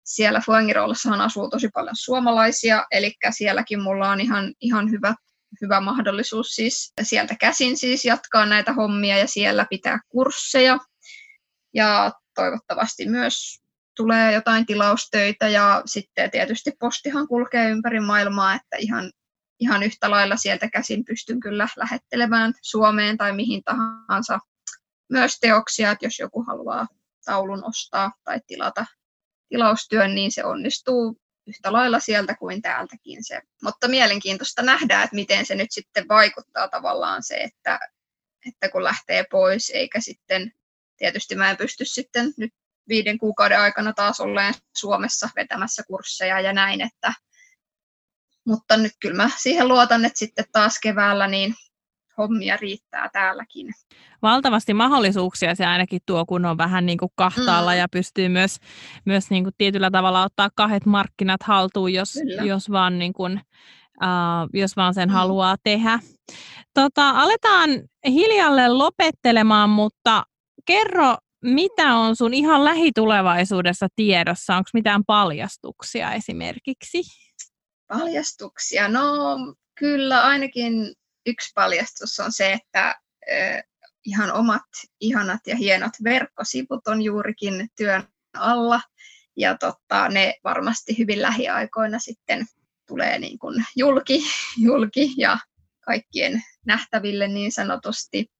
siellä 0.05 0.41
Fuengirolassahan 0.45 1.21
asuu 1.21 1.49
tosi 1.49 1.69
paljon 1.73 1.95
suomalaisia, 1.99 2.85
eli 2.91 3.13
sielläkin 3.31 3.81
mulla 3.81 4.09
on 4.09 4.21
ihan, 4.21 4.53
ihan 4.61 4.91
hyvä, 4.91 5.15
hyvä 5.61 5.81
mahdollisuus 5.81 6.47
siis 6.47 6.93
sieltä 7.01 7.35
käsin 7.39 7.77
siis 7.77 8.05
jatkaa 8.05 8.45
näitä 8.45 8.73
hommia 8.73 9.17
ja 9.17 9.27
siellä 9.27 9.65
pitää 9.69 9.99
kursseja. 10.09 10.77
Ja 11.73 12.11
toivottavasti 12.35 13.09
myös 13.09 13.61
tulee 13.97 14.33
jotain 14.33 14.65
tilaustöitä 14.65 15.47
ja 15.47 15.81
sitten 15.85 16.31
tietysti 16.31 16.71
postihan 16.79 17.27
kulkee 17.27 17.69
ympäri 17.69 17.99
maailmaa, 17.99 18.55
että 18.55 18.77
ihan, 18.79 19.11
ihan 19.59 19.83
yhtä 19.83 20.11
lailla 20.11 20.37
sieltä 20.37 20.69
käsin 20.69 21.05
pystyn 21.05 21.39
kyllä 21.39 21.67
lähettelemään 21.77 22.53
Suomeen 22.61 23.17
tai 23.17 23.35
mihin 23.35 23.63
tahansa 23.63 24.39
myös 25.11 25.39
teoksia, 25.39 25.91
että 25.91 26.05
jos 26.05 26.19
joku 26.19 26.43
haluaa 26.43 26.87
taulun 27.25 27.63
ostaa 27.65 28.11
tai 28.23 28.39
tilata 28.47 28.85
tilaustyön, 29.49 30.15
niin 30.15 30.31
se 30.31 30.43
onnistuu 30.43 31.21
yhtä 31.47 31.73
lailla 31.73 31.99
sieltä 31.99 32.35
kuin 32.35 32.61
täältäkin 32.61 33.23
se. 33.23 33.41
Mutta 33.63 33.87
mielenkiintoista 33.87 34.61
nähdä, 34.61 35.03
että 35.03 35.15
miten 35.15 35.45
se 35.45 35.55
nyt 35.55 35.71
sitten 35.71 36.07
vaikuttaa 36.07 36.67
tavallaan 36.67 37.23
se, 37.23 37.35
että, 37.35 37.79
että 38.47 38.69
kun 38.69 38.83
lähtee 38.83 39.25
pois, 39.31 39.69
eikä 39.69 40.01
sitten, 40.01 40.51
tietysti 40.97 41.35
mä 41.35 41.49
en 41.49 41.57
pysty 41.57 41.85
sitten 41.85 42.33
nyt 42.37 42.53
viiden 42.87 43.17
kuukauden 43.17 43.59
aikana 43.59 43.93
taas 43.93 44.19
olleen 44.19 44.53
Suomessa 44.77 45.29
vetämässä 45.35 45.83
kursseja 45.87 46.39
ja 46.39 46.53
näin, 46.53 46.81
että, 46.81 47.13
mutta 48.47 48.77
nyt 48.77 48.93
kyllä 48.99 49.15
mä 49.15 49.29
siihen 49.37 49.67
luotan, 49.67 50.05
että 50.05 50.19
sitten 50.19 50.45
taas 50.51 50.79
keväällä 50.79 51.27
niin 51.27 51.55
hommia 52.17 52.57
riittää 52.57 53.09
täälläkin. 53.13 53.71
Valtavasti 54.21 54.73
mahdollisuuksia 54.73 55.55
se 55.55 55.65
ainakin 55.65 56.01
tuo, 56.05 56.25
kun 56.25 56.45
on 56.45 56.57
vähän 56.57 56.85
niin 56.85 56.97
kuin 56.97 57.11
kahtaalla 57.15 57.71
mm. 57.71 57.77
ja 57.77 57.87
pystyy 57.89 58.29
myös, 58.29 58.57
myös 59.05 59.29
niin 59.29 59.43
kuin 59.43 59.53
tietyllä 59.57 59.91
tavalla 59.91 60.23
ottaa 60.23 60.49
kahdet 60.55 60.85
markkinat 60.85 61.43
haltuun, 61.43 61.93
jos, 61.93 62.19
jos, 62.43 62.71
vaan, 62.71 62.99
niin 62.99 63.13
kuin, 63.13 63.41
uh, 64.03 64.49
jos 64.53 64.75
vaan 64.75 64.93
sen 64.93 65.09
mm. 65.09 65.13
haluaa 65.13 65.55
tehdä. 65.63 65.99
Tota, 66.73 67.09
aletaan 67.09 67.69
hiljalle 68.07 68.67
lopettelemaan, 68.67 69.69
mutta 69.69 70.23
kerro, 70.65 71.15
mitä 71.43 71.95
on 71.95 72.15
sun 72.15 72.33
ihan 72.33 72.65
lähitulevaisuudessa 72.65 73.87
tiedossa? 73.95 74.55
Onko 74.55 74.69
mitään 74.73 75.05
paljastuksia 75.07 76.13
esimerkiksi? 76.13 77.01
Paljastuksia? 77.87 78.87
No 78.87 79.37
kyllä 79.79 80.23
ainakin 80.23 80.93
yksi 81.25 81.51
paljastus 81.55 82.19
on 82.19 82.31
se, 82.31 82.53
että 82.53 82.95
ihan 84.05 84.33
omat 84.33 84.61
ihanat 84.99 85.39
ja 85.47 85.55
hienot 85.55 85.93
verkkosivut 86.03 86.87
on 86.87 87.01
juurikin 87.01 87.69
työn 87.77 88.07
alla. 88.33 88.81
Ja 89.37 89.57
totta, 89.57 90.09
ne 90.09 90.35
varmasti 90.43 90.97
hyvin 90.97 91.21
lähiaikoina 91.21 91.99
sitten 91.99 92.45
tulee 92.87 93.19
niin 93.19 93.39
kuin 93.39 93.65
julki, 93.75 94.23
julki 94.67 95.13
ja 95.17 95.37
kaikkien 95.85 96.43
nähtäville 96.65 97.27
niin 97.27 97.51
sanotusti. 97.51 98.31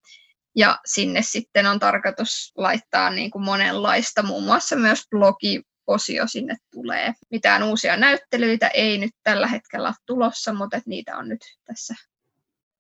Ja 0.55 0.79
sinne 0.85 1.21
sitten 1.21 1.65
on 1.65 1.79
tarkoitus 1.79 2.51
laittaa 2.57 3.09
niin 3.09 3.31
kuin 3.31 3.45
monenlaista, 3.45 4.23
muun 4.23 4.43
muassa 4.43 4.75
myös 4.75 5.03
blogiosio 5.09 6.27
sinne 6.27 6.57
tulee. 6.71 7.13
Mitään 7.29 7.63
uusia 7.63 7.97
näyttelyitä 7.97 8.67
ei 8.67 8.97
nyt 8.97 9.11
tällä 9.23 9.47
hetkellä 9.47 9.87
ole 9.87 9.95
tulossa, 10.05 10.53
mutta 10.53 10.81
niitä 10.85 11.17
on 11.17 11.29
nyt 11.29 11.41
tässä 11.65 11.95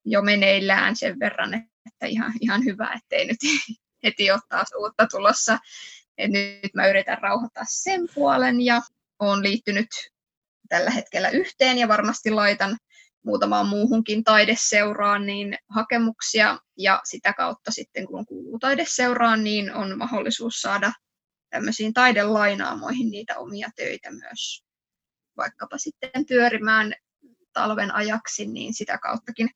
jo 0.05 0.21
meneillään 0.21 0.95
sen 0.95 1.19
verran, 1.19 1.53
että 1.53 2.05
ihan, 2.05 2.33
ihan 2.41 2.65
hyvä, 2.65 2.93
ettei 2.93 3.25
nyt 3.25 3.37
heti 4.03 4.31
ole 4.31 4.39
taas 4.49 4.67
uutta 4.79 5.07
tulossa. 5.07 5.59
Et 6.17 6.31
nyt 6.31 6.73
mä 6.73 6.87
yritän 6.87 7.17
rauhoittaa 7.17 7.63
sen 7.69 8.01
puolen 8.15 8.61
ja 8.61 8.81
olen 9.19 9.43
liittynyt 9.43 9.87
tällä 10.69 10.91
hetkellä 10.91 11.29
yhteen 11.29 11.77
ja 11.77 11.87
varmasti 11.87 12.31
laitan 12.31 12.77
muutamaan 13.25 13.67
muuhunkin 13.67 14.23
taideseuraan 14.23 15.25
niin 15.25 15.57
hakemuksia 15.69 16.59
ja 16.77 17.01
sitä 17.03 17.33
kautta 17.33 17.71
sitten 17.71 18.07
kun 18.07 18.25
kuuluu 18.25 18.59
taideseuraan, 18.59 19.43
niin 19.43 19.73
on 19.73 19.97
mahdollisuus 19.97 20.61
saada 20.61 20.93
tämmöisiin 21.49 21.93
taidelainaamoihin 21.93 23.11
niitä 23.11 23.37
omia 23.37 23.69
töitä 23.75 24.11
myös 24.11 24.63
vaikkapa 25.37 25.77
sitten 25.77 26.25
pyörimään 26.27 26.93
talven 27.53 27.91
ajaksi, 27.93 28.45
niin 28.45 28.73
sitä 28.73 28.97
kauttakin 28.97 29.49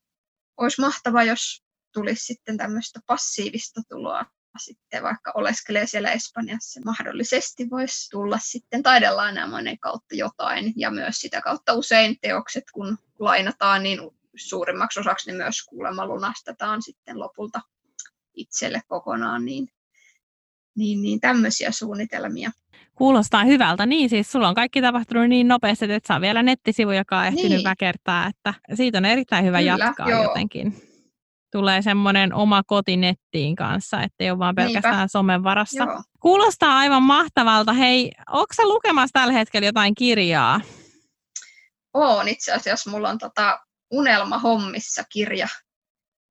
olisi 0.57 0.81
mahtava, 0.81 1.23
jos 1.23 1.63
tulisi 1.93 2.25
sitten 2.25 2.57
tämmöistä 2.57 2.99
passiivista 3.07 3.81
tuloa 3.89 4.25
sitten 4.59 5.03
vaikka 5.03 5.31
oleskelee 5.35 5.87
siellä 5.87 6.11
Espanjassa. 6.11 6.81
Mahdollisesti 6.85 7.69
voisi 7.69 8.09
tulla 8.09 8.37
sitten 8.41 8.83
taidelainaamoinen 8.83 9.79
kautta 9.79 10.15
jotain 10.15 10.73
ja 10.75 10.91
myös 10.91 11.15
sitä 11.15 11.41
kautta 11.41 11.73
usein 11.73 12.17
teokset, 12.21 12.63
kun 12.73 12.97
lainataan, 13.19 13.83
niin 13.83 13.99
suurimmaksi 14.35 14.99
osaksi 14.99 15.31
ne 15.31 15.37
myös 15.37 15.63
kuulemma 15.63 16.05
lunastetaan 16.07 16.81
sitten 16.81 17.19
lopulta 17.19 17.61
itselle 18.33 18.81
kokonaan, 18.87 19.45
niin, 19.45 19.67
niin, 20.75 21.01
niin 21.01 21.19
tämmöisiä 21.19 21.71
suunnitelmia. 21.71 22.51
Kuulostaa 22.95 23.43
hyvältä. 23.43 23.85
Niin 23.85 24.09
siis 24.09 24.31
sulla 24.31 24.47
on 24.47 24.55
kaikki 24.55 24.81
tapahtunut 24.81 25.29
niin 25.29 25.47
nopeasti, 25.47 25.93
että 25.93 26.07
saa 26.07 26.21
vielä 26.21 26.43
nettisivu, 26.43 26.91
joka 26.91 27.19
on 27.19 27.25
ehtinyt 27.25 27.49
niin. 27.49 27.63
väkertää, 27.63 28.27
että 28.27 28.53
siitä 28.73 28.97
on 28.97 29.05
erittäin 29.05 29.45
hyvä 29.45 29.57
Kyllä, 29.57 29.77
jatkaa 29.79 30.09
joo. 30.09 30.23
jotenkin. 30.23 30.81
Tulee 31.51 31.81
semmoinen 31.81 32.33
oma 32.33 32.63
koti 32.63 32.97
nettiin 32.97 33.55
kanssa, 33.55 34.01
ettei 34.01 34.31
ole 34.31 34.39
vaan 34.39 34.55
pelkästään 34.55 34.95
Niinpä. 34.95 35.07
somen 35.07 35.43
varassa. 35.43 35.83
Joo. 35.83 36.01
Kuulostaa 36.19 36.77
aivan 36.77 37.03
mahtavalta. 37.03 37.73
Hei, 37.73 38.11
onko 38.29 38.53
sä 38.55 38.63
lukemassa 38.63 39.13
tällä 39.13 39.33
hetkellä 39.33 39.65
jotain 39.65 39.95
kirjaa? 39.95 40.61
Oon 41.93 42.27
itse 42.27 42.53
asiassa. 42.53 42.89
Mulla 42.89 43.09
on 43.09 43.17
tota 43.17 43.59
Unelma 43.91 44.37
hommissa 44.37 45.03
kirja 45.13 45.47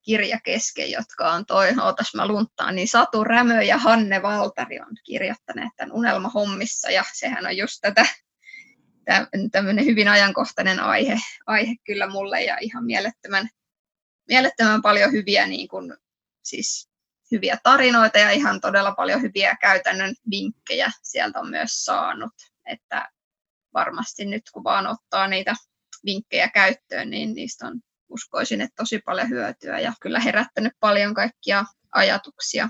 kirja 0.04 0.40
kesken, 0.40 0.90
jotka 0.90 1.32
on 1.32 1.46
toi, 1.46 1.68
ootas 1.82 2.14
mä 2.14 2.26
lunttaan, 2.26 2.74
niin 2.74 2.88
Satu 2.88 3.24
Rämö 3.24 3.62
ja 3.62 3.78
Hanne 3.78 4.22
Valtari 4.22 4.80
on 4.80 4.96
kirjoittaneet 5.04 5.68
tämän 5.76 5.92
Unelma-hommissa, 5.92 6.90
ja 6.90 7.04
sehän 7.12 7.46
on 7.46 7.56
just 7.56 7.78
tätä, 7.80 8.06
tämmöinen 9.52 9.84
hyvin 9.84 10.08
ajankohtainen 10.08 10.80
aihe, 10.80 11.16
aihe 11.46 11.74
kyllä 11.86 12.06
mulle, 12.08 12.42
ja 12.42 12.58
ihan 12.60 12.84
mielettömän, 12.84 13.48
mielettömän 14.28 14.82
paljon 14.82 15.12
hyviä, 15.12 15.46
niin 15.46 15.68
kuin, 15.68 15.96
siis 16.44 16.90
hyviä 17.30 17.58
tarinoita 17.62 18.18
ja 18.18 18.30
ihan 18.30 18.60
todella 18.60 18.92
paljon 18.92 19.22
hyviä 19.22 19.56
käytännön 19.60 20.14
vinkkejä 20.30 20.90
sieltä 21.02 21.40
on 21.40 21.50
myös 21.50 21.84
saanut, 21.84 22.32
että 22.66 23.08
varmasti 23.74 24.24
nyt 24.24 24.42
kun 24.52 24.64
vaan 24.64 24.86
ottaa 24.86 25.26
niitä 25.28 25.54
vinkkejä 26.04 26.48
käyttöön, 26.48 27.10
niin 27.10 27.34
niistä 27.34 27.66
on 27.66 27.80
uskoisin, 28.14 28.60
että 28.60 28.74
tosi 28.76 28.98
paljon 28.98 29.28
hyötyä 29.28 29.80
ja 29.80 29.92
kyllä 30.00 30.20
herättänyt 30.20 30.72
paljon 30.80 31.14
kaikkia 31.14 31.64
ajatuksia. 31.92 32.68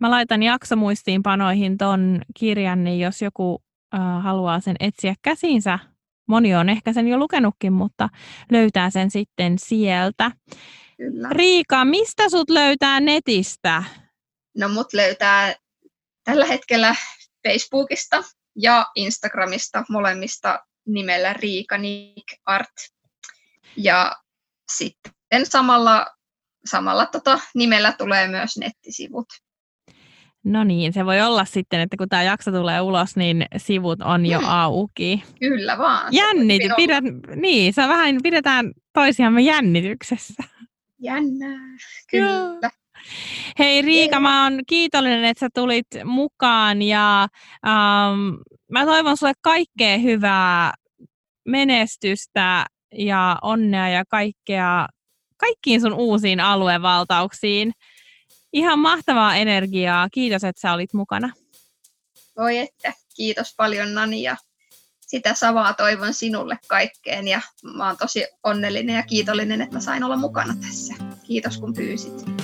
Mä 0.00 0.10
laitan 0.10 0.42
jaksomuistiinpanoihin 0.42 1.78
ton 1.78 2.22
kirjan, 2.38 2.84
niin 2.84 3.00
jos 3.00 3.22
joku 3.22 3.62
äh, 3.94 4.22
haluaa 4.22 4.60
sen 4.60 4.76
etsiä 4.80 5.14
käsinsä, 5.22 5.78
moni 6.28 6.54
on 6.54 6.68
ehkä 6.68 6.92
sen 6.92 7.08
jo 7.08 7.18
lukenutkin, 7.18 7.72
mutta 7.72 8.08
löytää 8.50 8.90
sen 8.90 9.10
sitten 9.10 9.58
sieltä. 9.58 10.30
Kyllä. 10.96 11.28
Riika, 11.30 11.84
mistä 11.84 12.28
sut 12.28 12.50
löytää 12.50 13.00
netistä? 13.00 13.84
No 14.58 14.68
mut 14.68 14.92
löytää 14.92 15.54
tällä 16.24 16.46
hetkellä 16.46 16.94
Facebookista 17.48 18.24
ja 18.56 18.86
Instagramista 18.94 19.84
molemmista 19.88 20.64
nimellä 20.86 21.32
Riika 21.32 21.78
Nick 21.78 22.40
Art. 22.46 22.72
Ja 23.76 24.16
sitten 24.76 25.46
samalla, 25.46 26.06
samalla 26.64 27.06
tota 27.06 27.40
nimellä 27.54 27.92
tulee 27.92 28.28
myös 28.28 28.56
nettisivut. 28.56 29.26
No 30.44 30.64
niin, 30.64 30.92
se 30.92 31.06
voi 31.06 31.20
olla 31.20 31.44
sitten, 31.44 31.80
että 31.80 31.96
kun 31.96 32.08
tämä 32.08 32.22
jakso 32.22 32.50
tulee 32.50 32.80
ulos, 32.80 33.16
niin 33.16 33.46
sivut 33.56 34.02
on 34.02 34.26
jo 34.26 34.38
hmm. 34.38 34.48
auki. 34.48 35.24
Kyllä 35.40 35.78
vaan. 35.78 36.12
Jännit, 36.12 36.62
pidät, 36.76 37.04
niin, 37.36 37.74
se 37.74 37.88
vähän 37.88 38.16
pidetään 38.22 38.72
toisiamme 38.92 39.40
jännityksessä. 39.40 40.42
Jännää, 40.98 41.76
kyllä. 42.10 42.30
Joo. 42.30 42.70
Hei 43.58 43.82
Riika, 43.82 44.20
mä 44.20 44.44
oon 44.44 44.60
kiitollinen, 44.66 45.24
että 45.24 45.40
sä 45.40 45.48
tulit 45.54 45.86
mukaan 46.04 46.82
ja 46.82 47.28
um, 47.66 48.38
mä 48.70 48.84
toivon 48.84 49.16
sulle 49.16 49.32
kaikkea 49.42 49.98
hyvää 49.98 50.72
menestystä 51.48 52.66
ja 52.92 53.38
onnea 53.42 53.88
ja 53.88 54.04
kaikkea, 54.04 54.88
kaikkiin 55.36 55.80
sun 55.80 55.92
uusiin 55.92 56.40
aluevaltauksiin. 56.40 57.72
Ihan 58.52 58.78
mahtavaa 58.78 59.36
energiaa. 59.36 60.08
Kiitos, 60.12 60.44
että 60.44 60.60
sä 60.60 60.72
olit 60.72 60.92
mukana. 60.92 61.32
Voi 62.38 62.58
että. 62.58 62.92
Kiitos 63.16 63.54
paljon 63.56 63.94
Nani 63.94 64.22
ja 64.22 64.36
sitä 65.00 65.34
samaa 65.34 65.74
toivon 65.74 66.14
sinulle 66.14 66.58
kaikkeen 66.68 67.28
ja 67.28 67.40
mä 67.76 67.86
oon 67.86 67.96
tosi 67.96 68.26
onnellinen 68.42 68.96
ja 68.96 69.02
kiitollinen, 69.02 69.60
että 69.60 69.80
sain 69.80 70.04
olla 70.04 70.16
mukana 70.16 70.54
tässä. 70.60 70.94
Kiitos 71.26 71.58
kun 71.58 71.74
pyysit. 71.74 72.39